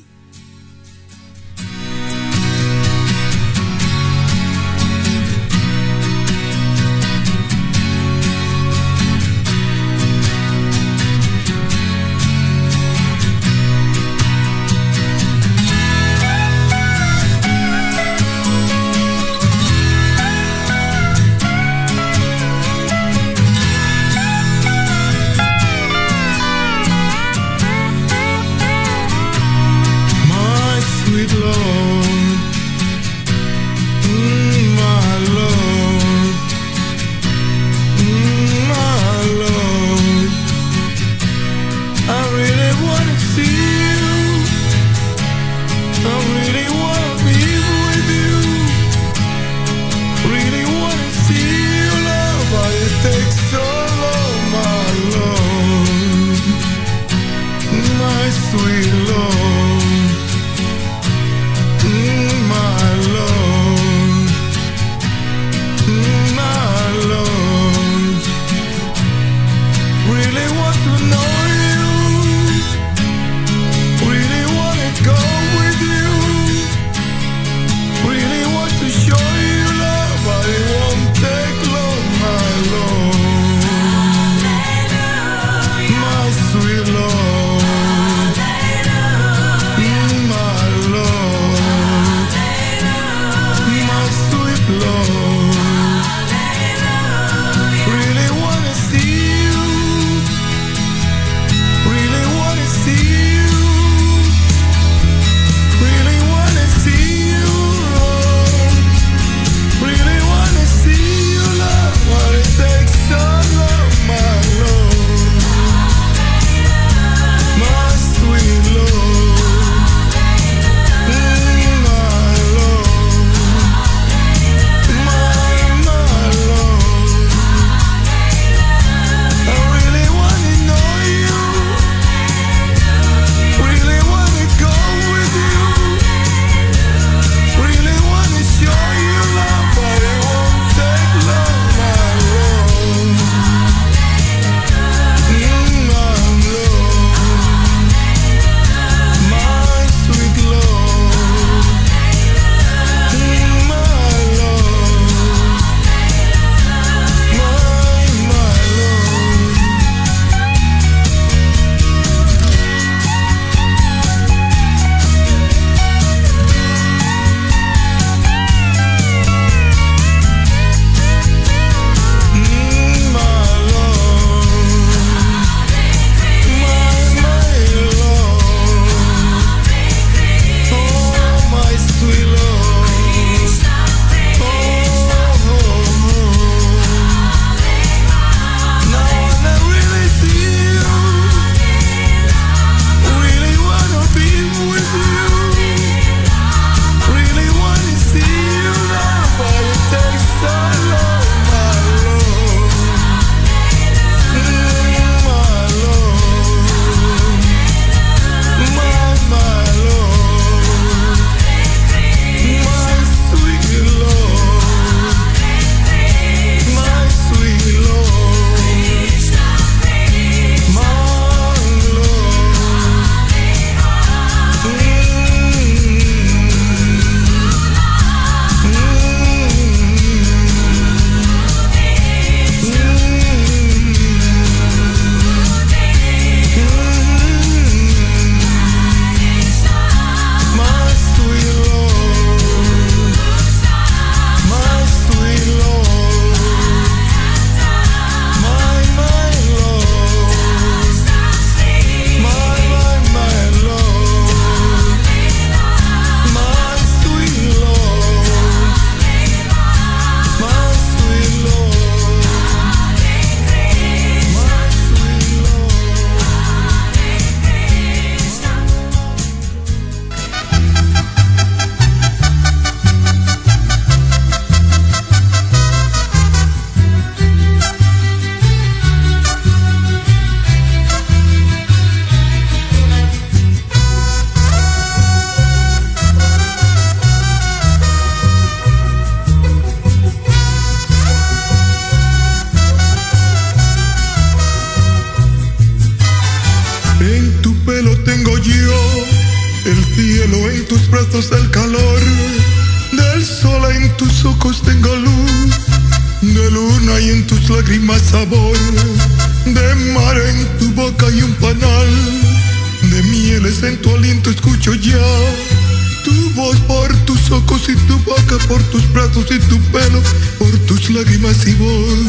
Tus 317.07 317.31
ojos 317.31 317.69
y 317.69 317.75
tu 317.87 317.97
boca, 317.99 318.37
por 318.49 318.61
tus 318.63 318.83
brazos 318.91 319.25
y 319.31 319.39
tu 319.47 319.57
pelo, 319.71 320.01
por 320.37 320.51
tus 320.67 320.89
lágrimas 320.89 321.47
y 321.47 321.53
voz, 321.53 321.99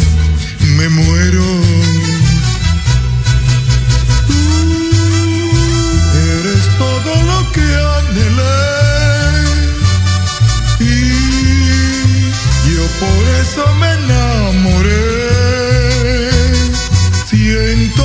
me 0.77 0.89
muero. 0.89 1.45
eres 6.35 6.65
todo 6.79 7.23
lo 7.31 7.53
que 7.53 7.67
anhelé. 7.99 8.69
por 13.01 13.23
eso 13.43 13.65
me 13.81 13.91
enamoré. 13.93 14.99
Siento 17.29 18.05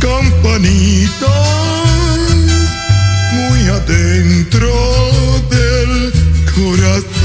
campanitas 0.00 1.28
muy 3.34 3.68
adentro 3.68 4.93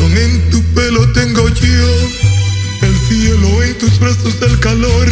En 0.07 0.49
tu 0.49 0.61
pelo 0.73 1.11
tengo 1.11 1.47
yo 1.49 1.85
el 2.81 2.95
cielo 3.07 3.63
en 3.63 3.77
tus 3.77 3.99
brazos 3.99 4.39
del 4.39 4.59
calor. 4.59 5.07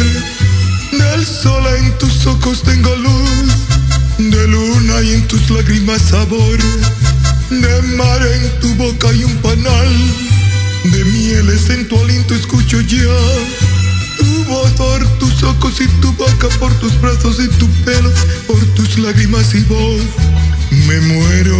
Del 0.92 1.26
sol 1.26 1.64
en 1.78 1.96
tus 1.98 2.26
ojos 2.26 2.62
tengo 2.62 2.94
luz, 2.96 3.50
de 4.18 4.48
luna 4.48 5.02
y 5.02 5.14
en 5.14 5.28
tus 5.28 5.50
lágrimas 5.50 6.02
sabor, 6.02 6.58
de 7.50 7.82
mar 7.96 8.20
en 8.26 8.60
tu 8.60 8.74
boca 8.76 9.12
y 9.12 9.24
un 9.24 9.36
panal 9.38 9.94
de 10.84 11.04
mieles 11.04 11.68
en 11.70 11.86
tu 11.88 11.98
aliento 11.98 12.34
escucho 12.34 12.80
ya 12.80 13.18
tu 14.16 14.44
voz 14.44 14.70
por 14.72 15.18
tus 15.18 15.42
ojos 15.42 15.80
y 15.80 15.88
tu 16.00 16.12
boca, 16.12 16.48
por 16.58 16.72
tus 16.80 16.98
brazos 17.00 17.38
y 17.40 17.48
tu 17.58 17.68
pelo, 17.84 18.10
por 18.46 18.58
tus 18.74 18.98
lágrimas 18.98 19.54
y 19.54 19.60
voz, 19.60 20.02
me 20.70 21.00
muero. 21.00 21.56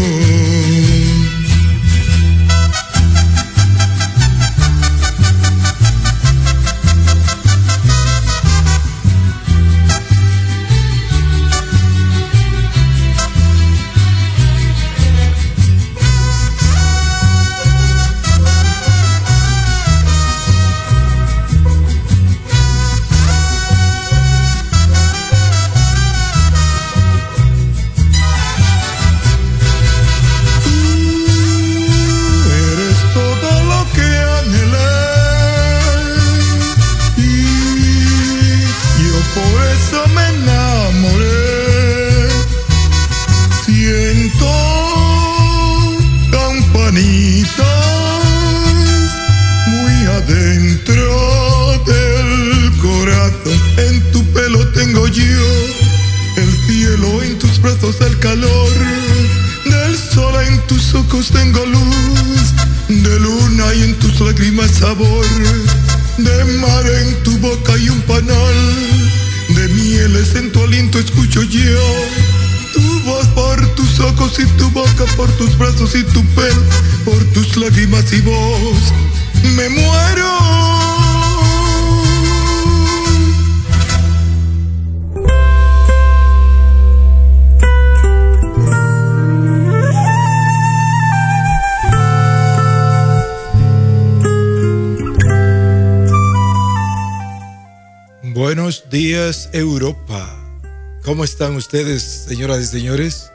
¿Cómo 101.19 101.25
están 101.25 101.57
ustedes, 101.57 102.27
señoras 102.29 102.61
y 102.61 102.67
señores? 102.67 103.33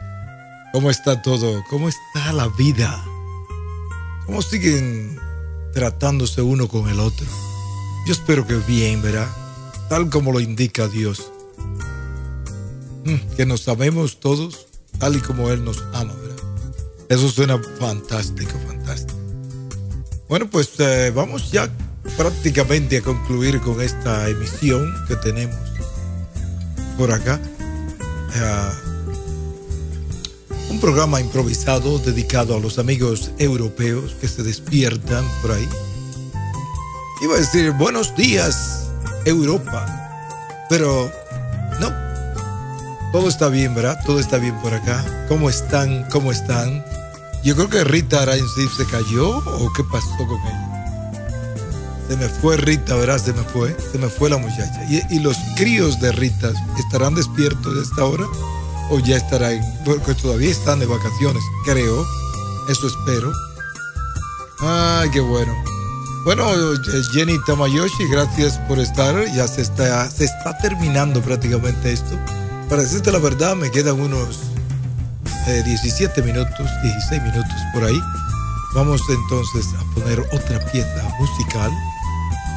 ¿Cómo 0.72 0.90
está 0.90 1.22
todo? 1.22 1.66
¿Cómo 1.70 1.90
está 1.90 2.32
la 2.32 2.48
vida? 2.48 3.04
¿Cómo 4.26 4.42
siguen 4.42 5.20
tratándose 5.74 6.42
uno 6.42 6.70
con 6.70 6.88
el 6.88 7.02
otro? 7.02 7.28
Yo 8.08 8.14
espero 8.14 8.48
que 8.48 8.56
bien, 8.56 9.02
¿verdad? 9.02 9.28
Tal 9.90 10.10
como 10.10 10.32
lo 10.32 10.40
indica 10.40 10.88
Dios. 10.88 11.30
Mm, 13.04 13.36
que 13.36 13.46
nos 13.46 13.68
amemos 13.68 14.22
todos 14.22 14.68
tal 14.98 15.18
y 15.18 15.20
como 15.20 15.52
Él 15.52 15.66
nos 15.66 15.84
ama, 15.92 16.14
¿verdad? 16.14 16.38
Eso 17.10 17.28
suena 17.28 17.62
fantástico, 17.80 18.54
fantástico. 18.66 19.20
Bueno, 20.30 20.50
pues 20.50 20.70
eh, 20.80 21.12
vamos 21.14 21.52
ya 21.52 21.70
prácticamente 22.16 23.00
a 23.00 23.02
concluir 23.02 23.60
con 23.60 23.82
esta 23.82 24.30
emisión 24.30 24.90
que 25.10 25.18
tenemos 25.18 25.58
por 26.98 27.12
acá. 27.12 27.42
Un 30.70 30.80
programa 30.80 31.22
improvisado 31.22 32.00
dedicado 32.00 32.56
a 32.56 32.60
los 32.60 32.80
amigos 32.80 33.32
europeos 33.38 34.16
que 34.20 34.28
se 34.28 34.44
despiertan 34.44 35.24
por 35.42 35.52
ahí. 35.52 35.68
Iba 37.22 37.36
a 37.36 37.40
decir 37.40 37.72
buenos 37.72 38.16
días, 38.16 38.90
Europa. 39.26 39.86
Pero 40.70 41.12
no. 41.80 41.92
Todo 43.12 43.30
está 43.30 43.50
bien, 43.50 43.76
¿verdad? 43.76 44.00
Todo 44.06 44.20
está 44.20 44.38
bien 44.40 44.60
por 44.62 44.74
acá. 44.74 45.26
¿Cómo 45.30 45.50
están? 45.50 46.10
¿Cómo 46.10 46.32
están? 46.32 46.84
Yo 47.44 47.56
creo 47.56 47.70
que 47.70 47.84
Rita 47.84 48.24
Arainzip 48.24 48.72
se 48.76 48.86
cayó 48.88 49.38
o 49.38 49.72
qué 49.74 49.84
pasó 49.84 50.18
con 50.18 50.40
ella. 50.48 50.73
Se 52.08 52.18
me 52.18 52.28
fue 52.28 52.58
Rita, 52.58 52.96
¿verdad? 52.96 53.18
Se 53.18 53.34
me 53.34 53.44
fue, 53.44 53.76
se 53.92 53.98
me 53.98 54.10
fue 54.10 54.30
la 54.30 54.38
muchacha. 54.38 54.84
¿Y, 54.90 55.20
los 55.20 55.38
críos 55.56 56.00
de 56.00 56.12
Rita 56.12 56.52
estarán 56.78 57.16
despiertos 57.16 57.78
a 57.78 57.82
esta 57.82 58.06
hora? 58.06 58.26
¿O 58.90 59.00
ya 59.00 59.18
estarán? 59.18 59.62
Porque 59.86 60.14
todavía 60.16 60.52
están 60.52 60.80
de 60.80 60.86
vacaciones, 60.86 61.44
creo. 61.66 62.06
Eso 62.70 62.88
espero. 62.88 63.32
Ay, 64.60 65.10
qué 65.12 65.22
bueno. 65.22 65.54
Bueno, 66.26 66.46
Jenny 67.14 67.38
Tamayoshi, 67.46 68.08
gracias 68.10 68.58
por 68.68 68.80
estar. 68.80 69.16
Ya 69.34 69.48
se 69.48 69.62
está, 69.62 70.10
se 70.10 70.26
está 70.26 70.58
terminando 70.58 71.22
prácticamente 71.22 71.94
esto. 71.94 72.18
Para 72.70 72.82
decirte 72.82 73.12
la 73.12 73.20
verdad, 73.20 73.56
me 73.56 73.72
quedan 73.72 74.00
unos 74.00 74.40
17 75.46 76.20
eh, 76.20 76.24
minutos, 76.24 76.70
16 76.84 77.24
minutos 77.24 77.54
por 77.74 77.84
ahí. 77.84 78.00
Vamos 78.76 79.02
entonces 79.10 79.68
a 79.80 79.96
poner 79.96 80.20
otra 80.32 80.60
pieza 80.72 81.04
musical 81.20 81.72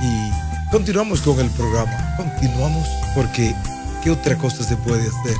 y 0.03 0.71
continuamos 0.71 1.21
con 1.21 1.39
el 1.41 1.51
programa. 1.51 2.17
Continuamos 2.17 2.87
porque 3.15 3.55
¿qué 4.03 4.11
otra 4.11 4.37
cosa 4.37 4.63
se 4.63 4.77
puede 4.77 5.03
hacer? 5.03 5.37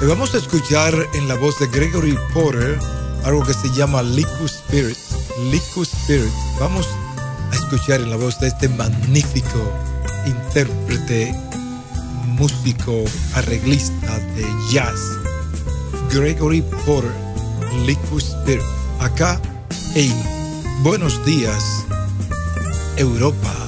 Le 0.00 0.06
vamos 0.06 0.34
a 0.34 0.38
escuchar 0.38 0.94
en 1.14 1.28
la 1.28 1.34
voz 1.36 1.58
de 1.58 1.66
Gregory 1.68 2.18
Porter 2.32 2.78
algo 3.24 3.42
que 3.42 3.54
se 3.54 3.68
llama 3.70 4.02
Liquid 4.02 4.44
Spirit. 4.44 4.96
Liquid 5.50 5.82
Spirit. 5.82 6.32
Vamos 6.60 6.86
a 7.50 7.54
escuchar 7.54 8.00
en 8.00 8.10
la 8.10 8.16
voz 8.16 8.38
de 8.40 8.48
este 8.48 8.68
magnífico 8.68 9.72
intérprete, 10.26 11.34
músico, 12.26 13.04
arreglista 13.34 14.18
de 14.36 14.46
jazz, 14.70 15.00
Gregory 16.10 16.62
Porter, 16.84 17.12
Liquid 17.86 18.18
Spirit. 18.18 18.64
Acá 19.00 19.40
en 19.94 20.12
Buenos 20.82 21.24
Días, 21.24 21.84
Europa. 22.96 23.63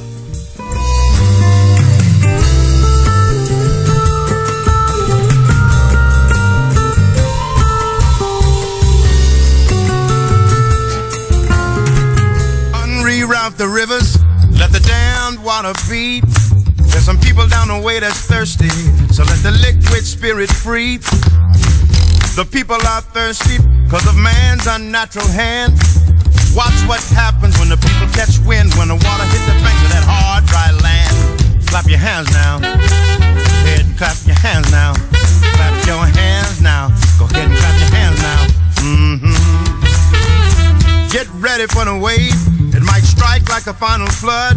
Water 15.66 15.80
feed. 15.80 16.22
There's 16.92 17.04
some 17.04 17.18
people 17.18 17.46
down 17.48 17.68
the 17.68 17.80
way 17.80 17.98
that's 17.98 18.26
thirsty, 18.26 18.68
so 19.10 19.24
let 19.24 19.42
the 19.42 19.50
liquid 19.50 20.04
spirit 20.04 20.50
free. 20.50 20.98
The 22.36 22.46
people 22.50 22.76
are 22.86 23.00
thirsty 23.00 23.58
because 23.84 24.06
of 24.06 24.16
man's 24.16 24.66
unnatural 24.66 25.26
hand. 25.26 25.72
Watch 26.54 26.76
what 26.86 27.02
happens 27.10 27.58
when 27.58 27.68
the 27.68 27.76
people 27.76 28.06
catch 28.14 28.38
wind, 28.46 28.74
when 28.74 28.88
the 28.88 28.94
water 28.94 29.26
hits 29.32 29.46
the 29.46 29.56
banks 29.64 29.82
of 29.82 29.90
that 29.90 30.04
hard, 30.06 30.46
dry 30.46 30.70
land. 30.70 31.66
Clap 31.66 31.86
your 31.86 31.98
hands 31.98 32.30
now. 32.32 32.60
Go 32.60 32.66
ahead 32.70 33.86
and 33.86 33.98
clap 33.98 34.16
your 34.26 34.38
hands 34.38 34.70
now. 34.70 34.94
Clap 35.56 35.86
your 35.86 36.06
hands 36.06 36.60
now. 36.62 36.88
Go 37.18 37.26
ahead 37.26 37.50
and 37.50 37.58
clap 37.58 37.74
your 37.80 37.90
hands 37.90 38.22
now. 38.22 38.46
Mm-hmm. 38.86 39.34
Get 41.10 41.26
ready 41.40 41.66
for 41.66 41.84
the 41.84 41.98
wave. 41.98 42.34
It 42.74 42.82
might 42.82 43.02
strike 43.02 43.48
like 43.48 43.66
a 43.66 43.74
final 43.74 44.06
flood. 44.06 44.56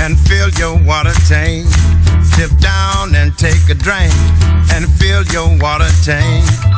and 0.00 0.18
fill 0.18 0.50
your 0.50 0.76
water 0.84 1.12
tank. 1.28 1.66
Dip 2.36 2.50
down 2.58 3.14
and 3.14 3.36
take 3.36 3.68
a 3.68 3.74
drink 3.74 4.12
and 4.72 4.88
fill 4.98 5.24
your 5.24 5.48
water 5.58 5.90
tank. 6.04 6.77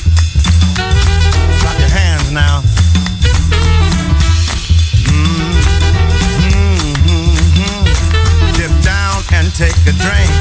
Drink 10.01 10.33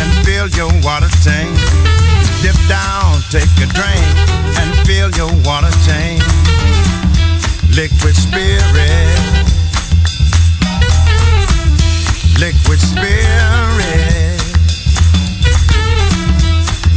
and 0.00 0.08
fill 0.24 0.48
your 0.56 0.72
water 0.82 1.08
tank. 1.22 1.52
Dip 2.42 2.56
down, 2.68 3.20
take 3.30 3.52
a 3.60 3.68
drink 3.76 4.04
and 4.58 4.68
fill 4.86 5.10
your 5.12 5.30
water 5.44 5.70
tank. 5.84 6.22
Liquid 7.76 8.16
spirit. 8.16 9.42
Liquid 12.38 12.80
spirit. 12.80 14.38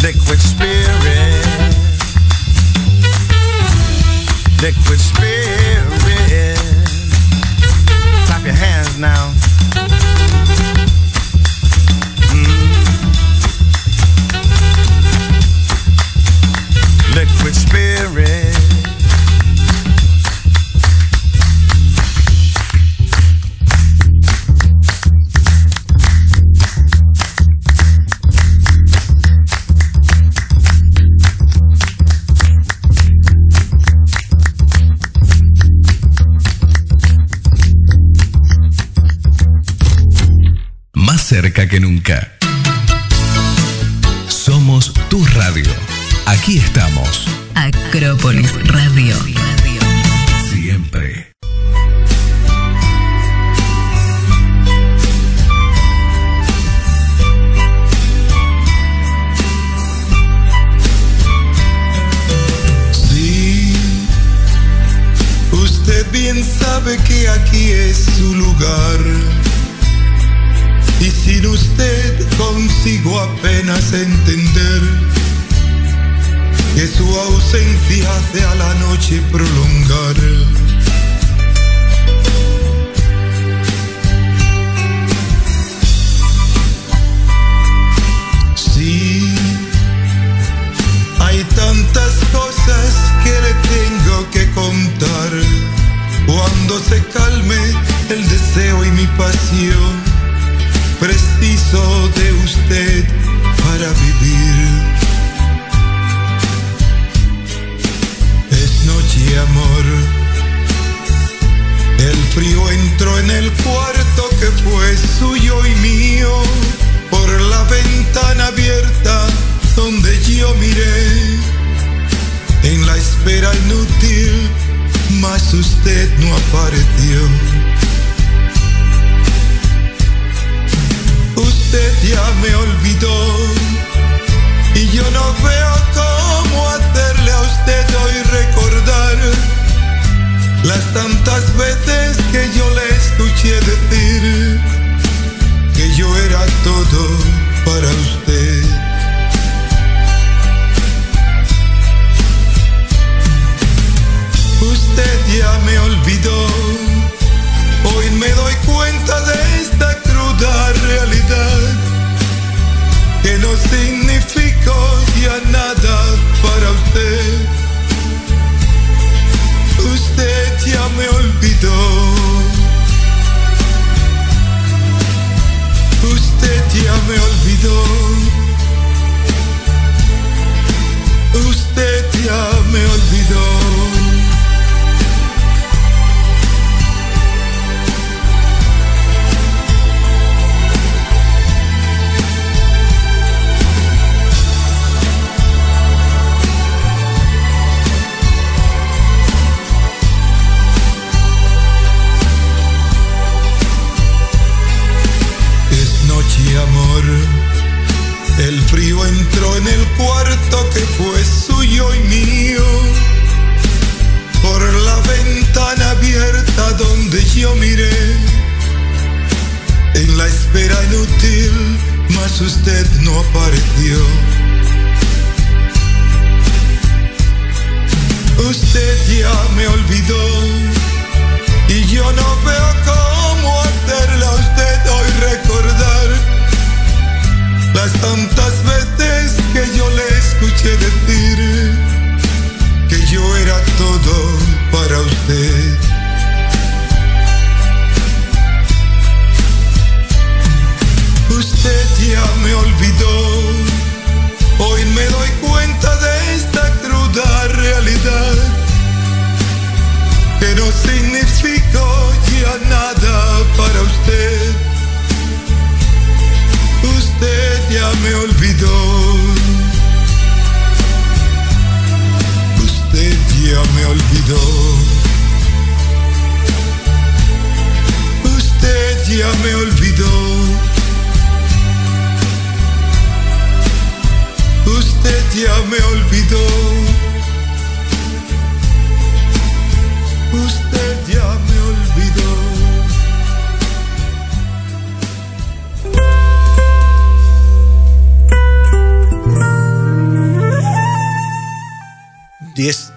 Liquid 0.01 0.39
spirit. 0.39 1.75
Liquid 4.61 4.99
spirit. 4.99 6.59
Clap 8.25 8.43
your 8.43 8.53
hands 8.53 8.97
now. 8.97 9.44
Spirit. 17.67 18.54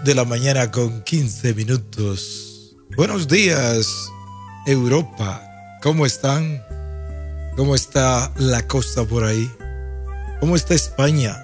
De 0.09 0.15
la 0.15 0.25
mañana 0.25 0.71
con 0.71 1.03
15 1.03 1.53
minutos. 1.53 2.75
Buenos 2.97 3.29
días, 3.29 3.87
Europa. 4.65 5.43
¿Cómo 5.83 6.07
están? 6.07 6.65
¿Cómo 7.59 7.75
está 7.75 8.33
la 8.39 8.67
costa 8.67 9.05
por 9.05 9.25
ahí? 9.25 9.53
¿Cómo 10.41 10.57
está 10.57 10.73
España? 10.73 11.37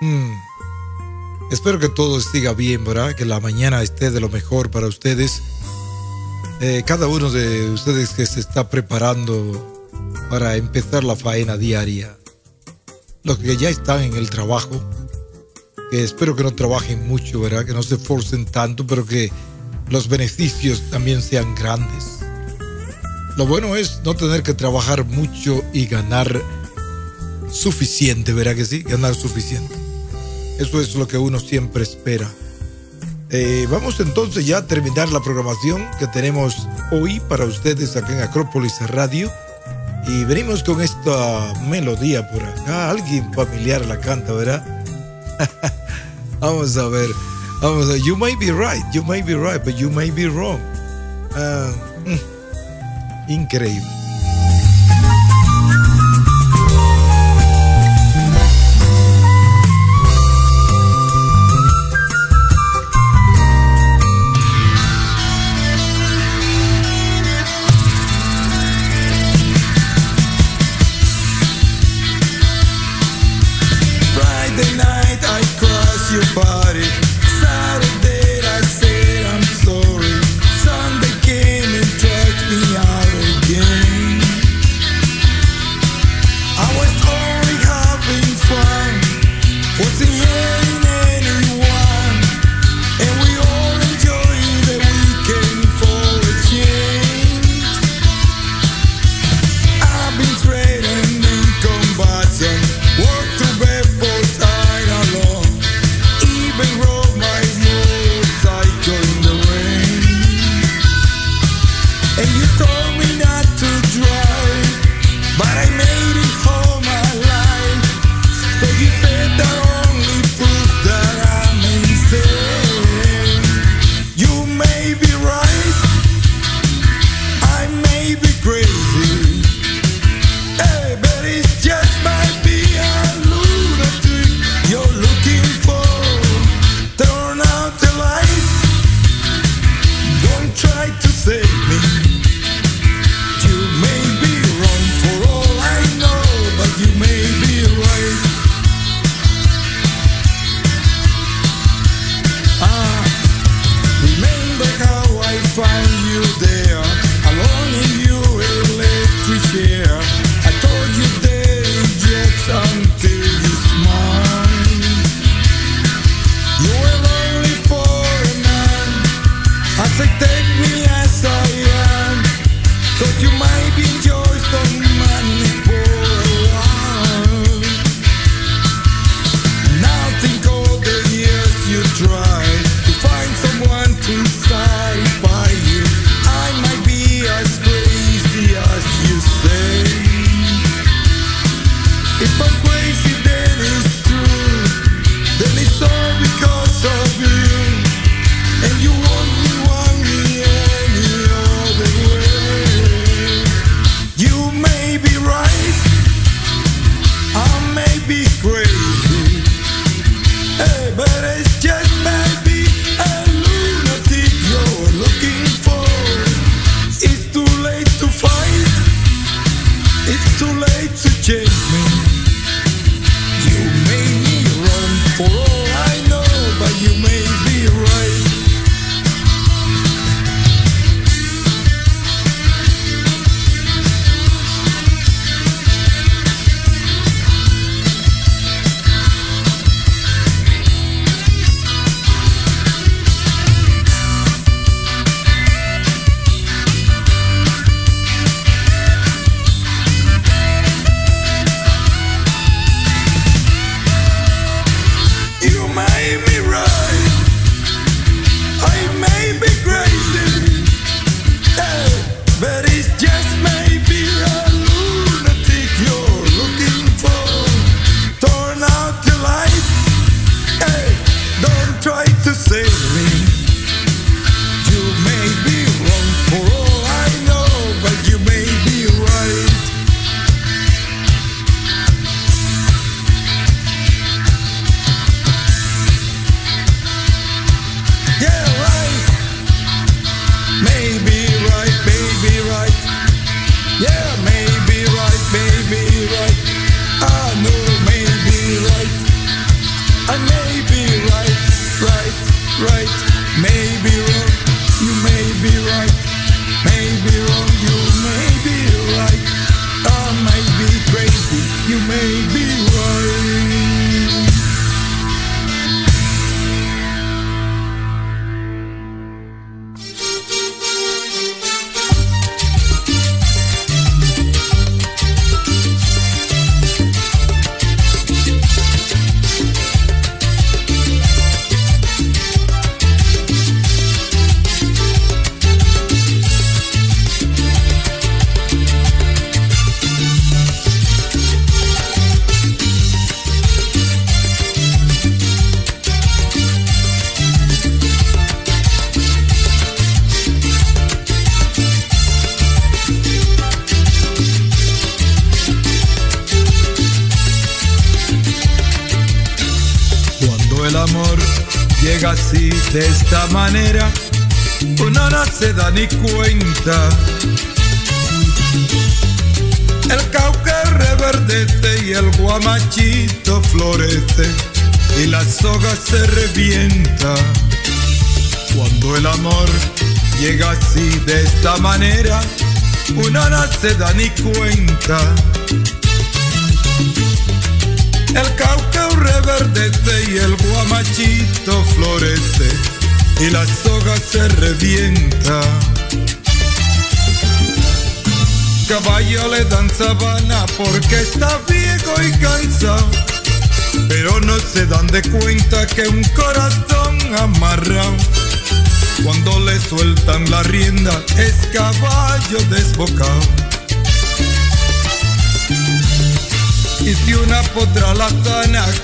Hmm. 0.00 0.32
Espero 1.52 1.78
que 1.78 1.90
todo 1.90 2.22
siga 2.22 2.54
bien, 2.54 2.86
¿verdad? 2.86 3.14
Que 3.14 3.26
la 3.26 3.38
mañana 3.38 3.82
esté 3.82 4.10
de 4.10 4.20
lo 4.20 4.30
mejor 4.30 4.70
para 4.70 4.86
ustedes. 4.86 5.42
Eh, 6.62 6.84
cada 6.86 7.06
uno 7.06 7.28
de 7.28 7.68
ustedes 7.68 8.14
que 8.14 8.24
se 8.24 8.40
está 8.40 8.70
preparando 8.70 9.92
para 10.30 10.56
empezar 10.56 11.04
la 11.04 11.16
faena 11.16 11.58
diaria. 11.58 12.16
Los 13.24 13.36
que 13.36 13.58
ya 13.58 13.68
están 13.68 14.04
en 14.04 14.16
el 14.16 14.30
trabajo 14.30 14.82
que 15.90 16.02
espero 16.02 16.34
que 16.34 16.42
no 16.42 16.54
trabajen 16.54 17.06
mucho, 17.06 17.40
¿verdad? 17.40 17.64
Que 17.64 17.72
no 17.72 17.82
se 17.82 17.96
esforcen 17.96 18.44
tanto, 18.44 18.86
pero 18.86 19.06
que 19.06 19.30
los 19.88 20.08
beneficios 20.08 20.82
también 20.90 21.22
sean 21.22 21.54
grandes. 21.54 22.20
Lo 23.36 23.46
bueno 23.46 23.76
es 23.76 24.00
no 24.04 24.14
tener 24.14 24.42
que 24.42 24.54
trabajar 24.54 25.04
mucho 25.04 25.62
y 25.72 25.86
ganar 25.86 26.40
suficiente, 27.50 28.32
¿verdad 28.32 28.56
que 28.56 28.64
sí? 28.64 28.82
Ganar 28.82 29.14
suficiente. 29.14 29.74
Eso 30.58 30.80
es 30.80 30.94
lo 30.94 31.06
que 31.06 31.18
uno 31.18 31.38
siempre 31.38 31.82
espera. 31.82 32.28
Eh, 33.28 33.66
vamos 33.70 34.00
entonces 34.00 34.46
ya 34.46 34.58
a 34.58 34.66
terminar 34.66 35.10
la 35.10 35.20
programación 35.20 35.84
que 35.98 36.06
tenemos 36.06 36.66
hoy 36.92 37.20
para 37.28 37.44
ustedes 37.44 37.96
acá 37.96 38.12
en 38.12 38.22
Acrópolis 38.22 38.80
Radio. 38.88 39.30
Y 40.08 40.24
venimos 40.24 40.62
con 40.62 40.80
esta 40.80 41.52
melodía 41.68 42.28
por 42.30 42.42
acá. 42.42 42.90
Alguien 42.90 43.32
familiar 43.34 43.84
la 43.84 44.00
canta, 44.00 44.32
¿verdad? 44.32 44.75
Vamos 46.40 46.76
a 46.76 46.88
ver. 46.88 47.08
Vamos 47.60 47.88
a 47.88 47.92
ver. 47.92 48.00
You 48.04 48.16
may 48.16 48.34
be 48.36 48.50
right. 48.50 48.82
You 48.92 49.02
may 49.02 49.22
be 49.22 49.34
right, 49.34 49.62
but 49.62 49.78
you 49.78 49.90
may 49.90 50.10
be 50.10 50.26
wrong. 50.26 50.60
Uh, 51.34 51.72
mm, 52.04 52.20
increíble. 53.28 54.05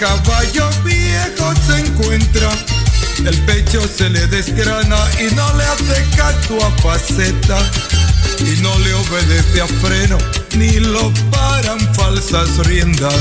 Caballo 0.03 0.69
viejo 0.85 1.55
se 1.65 1.79
encuentra, 1.79 2.51
el 3.25 3.39
pecho 3.47 3.81
se 3.87 4.11
le 4.11 4.27
desgrana 4.27 4.99
y 5.21 5.33
no 5.33 5.57
le 5.57 5.63
hace 5.63 6.05
caso 6.17 6.59
a 6.61 6.71
faceta. 6.83 7.59
Y 8.41 8.61
no 8.63 8.77
le 8.81 8.95
obedece 8.95 9.61
a 9.61 9.69
freno, 9.69 10.19
ni 10.57 10.81
lo 10.81 11.13
paran 11.31 11.79
falsas 11.95 12.59
riendas. 12.67 13.15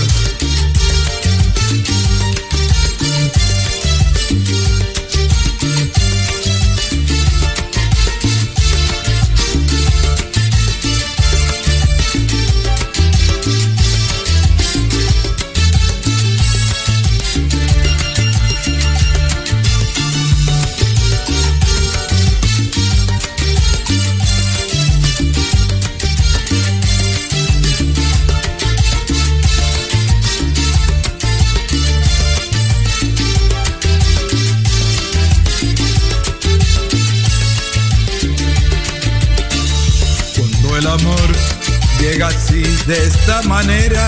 De 42.91 43.07
esta 43.07 43.41
manera, 43.43 44.05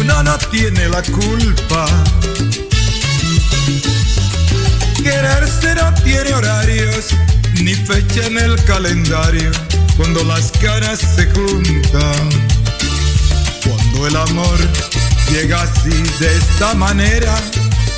uno 0.00 0.22
no 0.22 0.38
tiene 0.50 0.88
la 0.88 1.02
culpa. 1.02 1.86
Quererse 4.96 5.74
no 5.74 5.92
tiene 6.02 6.32
horarios 6.32 7.08
ni 7.60 7.74
fecha 7.74 8.26
en 8.28 8.38
el 8.38 8.64
calendario 8.64 9.50
cuando 9.98 10.24
las 10.24 10.52
caras 10.52 11.00
se 11.00 11.26
juntan. 11.32 12.28
Cuando 13.62 14.06
el 14.06 14.16
amor 14.16 14.58
llega 15.30 15.60
así 15.60 16.02
de 16.18 16.34
esta 16.38 16.72
manera, 16.72 17.34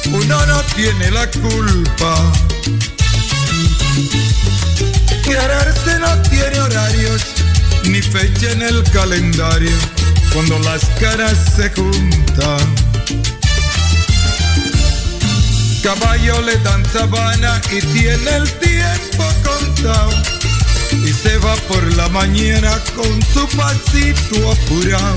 uno 0.07 0.47
no 0.47 0.61
tiene 0.75 1.09
la 1.13 1.31
culpa. 1.31 2.33
Quererse 5.23 5.99
no 6.01 6.23
tiene 6.23 6.59
horarios 6.59 7.34
ni 7.89 8.01
fecha 8.03 8.51
en 8.51 8.63
el 8.63 8.83
calendario 8.91 9.77
cuando 10.33 10.59
las 10.61 10.85
caras 11.01 11.37
se 11.57 11.71
juntan. 11.71 12.75
Caballo 15.83 16.41
le 16.43 16.57
dan 16.59 16.85
sabana 16.93 17.61
y 17.71 17.81
tiene 17.81 18.37
el 18.37 18.51
tiempo 18.55 19.25
contado. 19.45 20.11
Y 21.05 21.13
se 21.13 21.37
va 21.39 21.55
por 21.69 21.83
la 21.95 22.09
mañana 22.09 22.79
con 22.97 23.23
su 23.33 23.47
pasito 23.57 24.53
apurado. 24.53 25.15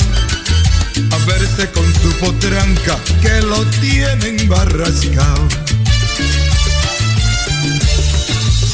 A 1.12 1.26
verse 1.26 1.70
con 1.72 1.94
su 2.02 2.12
potranca 2.20 2.98
que 3.22 3.42
lo 3.42 3.64
tienen 3.82 4.48
barrascado. 4.50 5.48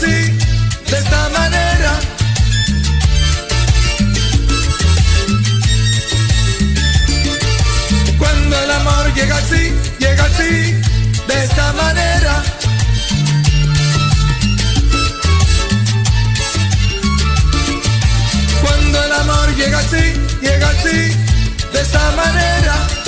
De 0.00 0.98
esta 0.98 1.28
manera 1.30 2.14
llega 9.14 9.36
así, 9.36 9.72
llega 9.98 10.24
así, 10.24 10.82
de 11.28 11.44
esta 11.44 11.72
manera. 11.72 12.42
Cuando 18.62 19.04
el 19.04 19.12
amor 19.12 19.56
llega 19.56 19.78
así, 19.78 20.12
llega 20.40 20.68
así, 20.68 20.98
de 21.72 21.80
esta 21.80 22.10
manera. 22.12 23.03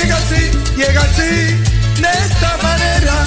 Llega 0.00 0.16
así, 0.16 0.50
llega 0.76 1.00
así, 1.00 1.30
de 2.00 2.10
esta 2.24 2.56
manera. 2.62 3.26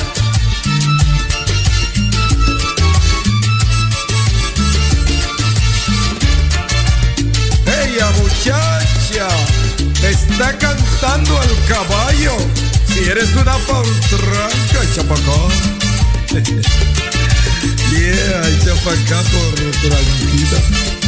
muchacha, 8.19 9.27
está 10.03 10.57
cantando 10.57 11.41
el 11.43 11.65
caballo. 11.65 12.37
Si 12.87 12.99
eres 13.09 13.33
una 13.35 13.57
pautranca, 13.57 14.79
chapacón. 14.95 15.51
yeah, 17.91 18.41
chapacá 18.65 19.21
por 19.31 19.55
tranquila. 19.81 21.00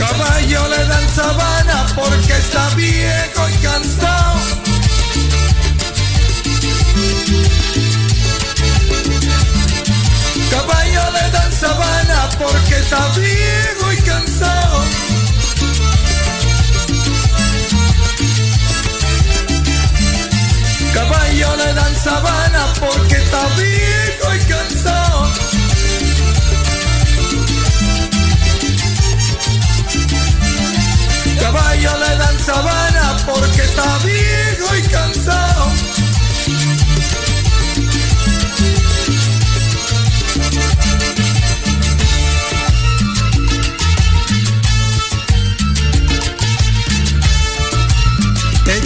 Caballo 0.00 0.66
le 0.68 0.84
dan 0.86 1.08
sabana 1.10 1.86
porque 1.94 2.32
está 2.32 2.70
viejo 2.70 3.48
y 3.50 3.56
cansado. 3.66 4.40
Caballo 10.50 11.04
le 11.16 11.30
dan 11.32 11.52
sabana 11.52 12.30
porque 12.38 12.76
está 12.78 13.08
viejo 13.08 13.92
y 13.92 13.96
cansado. 14.08 14.84
Caballo 20.94 21.56
le 21.56 21.74
dan 21.74 21.94
sabana 21.94 22.72
porque 22.80 23.16
está 23.16 23.46
viejo 23.58 24.34
y 24.34 24.38
cansado. 24.48 25.59
Caballo 31.40 31.90
le 31.98 32.16
dan 32.16 32.38
sabana 32.38 33.16
porque 33.26 33.62
está 33.62 33.98
viejo 33.98 34.76
y 34.76 34.82
cansado. 34.88 35.72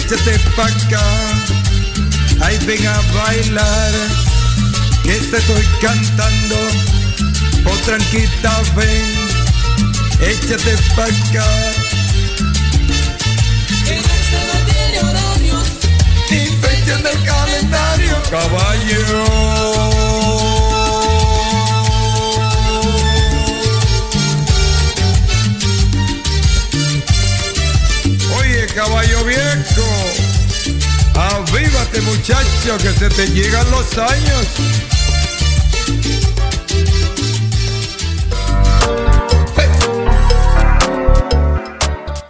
échate 0.05 0.37
pa' 0.55 0.65
acá, 0.65 1.05
ay 2.41 2.57
ven 2.65 2.85
a 2.87 3.01
bailar, 3.13 3.93
que 5.03 5.13
te 5.13 5.37
estoy 5.37 5.65
cantando, 5.81 6.57
oh 7.65 7.77
tranquita 7.85 8.61
ven, 8.75 9.05
échate 10.21 10.77
pa' 10.95 11.05
acá. 11.05 11.84
En 16.91 17.05
el 17.05 17.23
calendario, 17.25 18.15
caballo. 18.29 19.85
caballo 28.75 29.23
viejo. 29.23 29.83
Avívate 31.15 32.01
muchacho 32.01 32.77
que 32.77 32.91
se 32.91 33.09
te 33.09 33.27
llegan 33.27 33.69
los 33.71 33.97
años. 33.97 34.47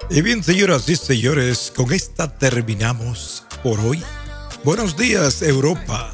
Y 0.09 0.21
bien, 0.21 0.43
señoras 0.43 0.87
y 0.87 0.95
señores, 0.95 1.73
con 1.75 1.91
esta 1.91 2.37
terminamos 2.37 3.43
por 3.63 3.79
hoy. 3.79 4.01
Buenos 4.65 4.97
días, 4.97 5.43
Europa. 5.43 6.11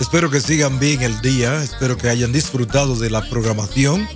Espero 0.00 0.30
que 0.30 0.40
sigan 0.40 0.78
bien 0.78 1.02
el 1.02 1.20
día, 1.22 1.60
espero 1.60 1.96
que 1.96 2.08
hayan 2.08 2.30
disfrutado 2.30 2.94
de 2.94 3.10
la 3.10 3.28
programación 3.28 4.08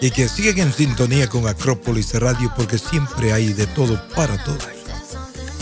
y 0.00 0.10
que 0.10 0.28
sigan 0.28 0.58
en 0.58 0.72
sintonía 0.72 1.28
con 1.28 1.46
Acrópolis 1.46 2.12
Radio 2.14 2.52
porque 2.56 2.78
siempre 2.78 3.32
hay 3.32 3.52
de 3.52 3.68
todo 3.68 4.02
para 4.16 4.42
todos. 4.42 4.66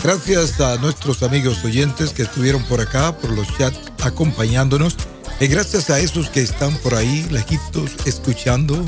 Gracias 0.03 0.59
a 0.59 0.77
nuestros 0.77 1.21
amigos 1.21 1.63
oyentes 1.63 2.09
que 2.09 2.23
estuvieron 2.23 2.63
por 2.63 2.81
acá, 2.81 3.15
por 3.15 3.29
los 3.29 3.47
chats 3.59 3.91
acompañándonos. 4.01 4.97
Y 5.39 5.45
gracias 5.45 5.91
a 5.91 5.99
esos 5.99 6.31
que 6.31 6.41
están 6.41 6.75
por 6.77 6.95
ahí, 6.95 7.27
lejitos, 7.29 7.91
escuchando. 8.05 8.83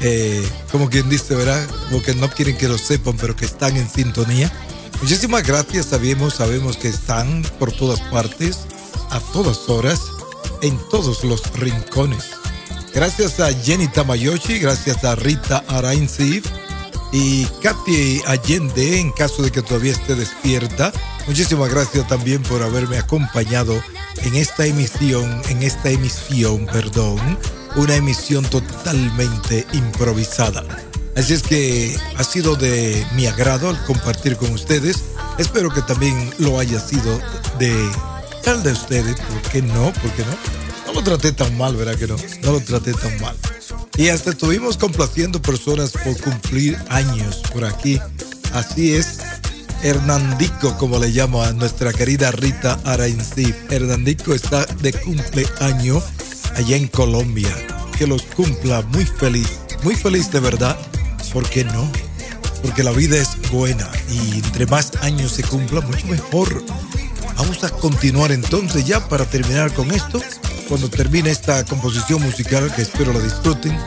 Eh, 0.00 0.48
como 0.70 0.88
quien 0.88 1.08
dice, 1.08 1.34
¿verdad? 1.34 1.66
Como 1.88 2.02
que 2.02 2.14
no 2.14 2.30
quieren 2.30 2.56
que 2.56 2.68
lo 2.68 2.78
sepan, 2.78 3.16
pero 3.16 3.34
que 3.34 3.46
están 3.46 3.76
en 3.76 3.90
sintonía. 3.90 4.52
Muchísimas 5.00 5.46
gracias, 5.46 5.86
sabemos, 5.86 6.34
sabemos 6.34 6.76
que 6.76 6.88
están 6.88 7.42
por 7.58 7.70
todas 7.72 8.00
partes, 8.10 8.66
a 9.10 9.20
todas 9.32 9.68
horas, 9.68 10.00
en 10.60 10.76
todos 10.90 11.22
los 11.22 11.52
rincones. 11.52 12.30
Gracias 12.92 13.38
a 13.38 13.52
Jenny 13.52 13.86
Tamayoshi, 13.86 14.58
gracias 14.58 15.04
a 15.04 15.14
Rita 15.14 15.62
Arainzi 15.68 16.42
y 17.12 17.44
Katy 17.62 18.22
Allende, 18.26 18.98
en 18.98 19.12
caso 19.12 19.42
de 19.42 19.52
que 19.52 19.62
todavía 19.62 19.92
esté 19.92 20.16
despierta. 20.16 20.92
Muchísimas 21.28 21.70
gracias 21.70 22.08
también 22.08 22.42
por 22.42 22.62
haberme 22.62 22.98
acompañado 22.98 23.80
en 24.24 24.34
esta 24.34 24.66
emisión, 24.66 25.42
en 25.48 25.62
esta 25.62 25.90
emisión, 25.90 26.66
perdón, 26.66 27.38
una 27.76 27.94
emisión 27.94 28.44
totalmente 28.46 29.64
improvisada. 29.72 30.64
Así 31.18 31.34
es 31.34 31.42
que 31.42 31.98
ha 32.16 32.22
sido 32.22 32.54
de 32.54 33.04
mi 33.16 33.26
agrado 33.26 33.68
al 33.68 33.84
compartir 33.86 34.36
con 34.36 34.52
ustedes. 34.52 35.02
Espero 35.36 35.68
que 35.68 35.82
también 35.82 36.32
lo 36.38 36.60
haya 36.60 36.78
sido 36.78 37.20
de 37.58 37.74
tal 38.44 38.62
de 38.62 38.70
ustedes. 38.70 39.16
¿Por 39.16 39.42
qué 39.50 39.60
no? 39.60 39.92
¿Por 39.94 40.12
qué 40.12 40.22
no? 40.22 40.86
No 40.86 40.92
lo 40.92 41.02
traté 41.02 41.32
tan 41.32 41.58
mal, 41.58 41.74
¿verdad 41.74 41.96
que 41.96 42.06
no? 42.06 42.14
No 42.42 42.52
lo 42.52 42.60
traté 42.60 42.94
tan 42.94 43.20
mal. 43.20 43.36
Y 43.96 44.10
hasta 44.10 44.30
estuvimos 44.30 44.76
complaciendo 44.76 45.42
personas 45.42 45.90
por 45.90 46.16
cumplir 46.20 46.78
años 46.88 47.42
por 47.52 47.64
aquí. 47.64 48.00
Así 48.52 48.94
es. 48.94 49.18
Hernandico, 49.82 50.78
como 50.78 51.00
le 51.00 51.08
llamo 51.08 51.42
a 51.42 51.52
nuestra 51.52 51.92
querida 51.92 52.30
Rita 52.30 52.78
Arainzip. 52.84 53.56
Hernandico 53.72 54.34
está 54.34 54.66
de 54.66 54.92
cumpleaños 54.92 56.04
allá 56.54 56.76
en 56.76 56.86
Colombia. 56.86 57.50
Que 57.98 58.06
los 58.06 58.22
cumpla 58.22 58.82
muy 58.82 59.04
feliz, 59.04 59.48
muy 59.82 59.96
feliz 59.96 60.30
de 60.30 60.38
verdad. 60.38 60.78
¿Por 61.32 61.48
qué 61.48 61.64
no? 61.64 61.90
Porque 62.62 62.82
la 62.82 62.90
vida 62.90 63.16
es 63.16 63.30
buena 63.50 63.88
y 64.10 64.38
entre 64.38 64.66
más 64.66 64.92
años 65.02 65.32
se 65.32 65.42
cumpla, 65.42 65.80
mucho 65.80 66.06
mejor. 66.06 66.64
Vamos 67.36 67.62
a 67.62 67.70
continuar 67.70 68.32
entonces 68.32 68.84
ya 68.84 69.08
para 69.08 69.24
terminar 69.24 69.72
con 69.72 69.90
esto. 69.90 70.20
Cuando 70.68 70.90
termine 70.90 71.30
esta 71.30 71.64
composición 71.64 72.20
musical, 72.22 72.74
que 72.74 72.82
espero 72.82 73.12
la 73.12 73.20
disfruten, 73.20 73.78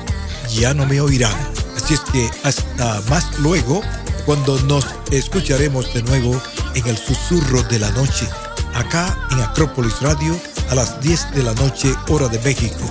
ya 0.54 0.74
no 0.74 0.86
me 0.86 1.02
oirán. 1.02 1.36
Así 1.76 1.96
es 1.96 2.00
que 2.00 2.30
hasta 2.44 3.02
más 3.10 3.40
luego, 3.40 3.82
cuando 4.26 4.60
nos 4.62 4.86
escucharemos 5.12 5.94
de 5.94 6.04
nuevo 6.04 6.42
en 6.76 6.88
el 6.88 6.98
susurro 6.98 7.64
de 7.64 7.80
la 7.80 7.92
noche, 7.92 8.28
acá 8.74 9.18
en 9.32 9.42
Acrópolis 9.42 10.00
Radio 10.02 10.40
a 10.70 10.76
las 10.76 11.02
10 11.02 11.32
de 11.36 11.44
la 11.44 11.54
noche, 11.56 11.94
hora 12.08 12.30
de 12.30 12.40
México. 12.40 12.90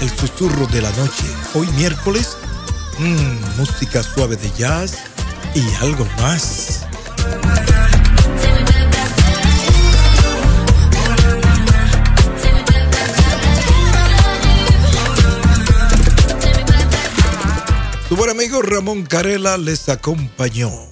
El 0.00 0.10
susurro 0.10 0.66
de 0.66 0.82
la 0.82 0.90
noche, 0.90 1.24
hoy 1.54 1.66
miércoles, 1.68 2.36
mmm, 2.98 3.56
música 3.56 4.02
suave 4.02 4.36
de 4.36 4.50
jazz 4.52 4.98
y 5.54 5.62
algo 5.82 6.06
más. 6.20 6.86
Su 18.08 18.16
buen 18.16 18.30
amigo 18.30 18.60
Ramón 18.60 19.04
Carela 19.04 19.56
les 19.56 19.88
acompañó. 19.88 20.91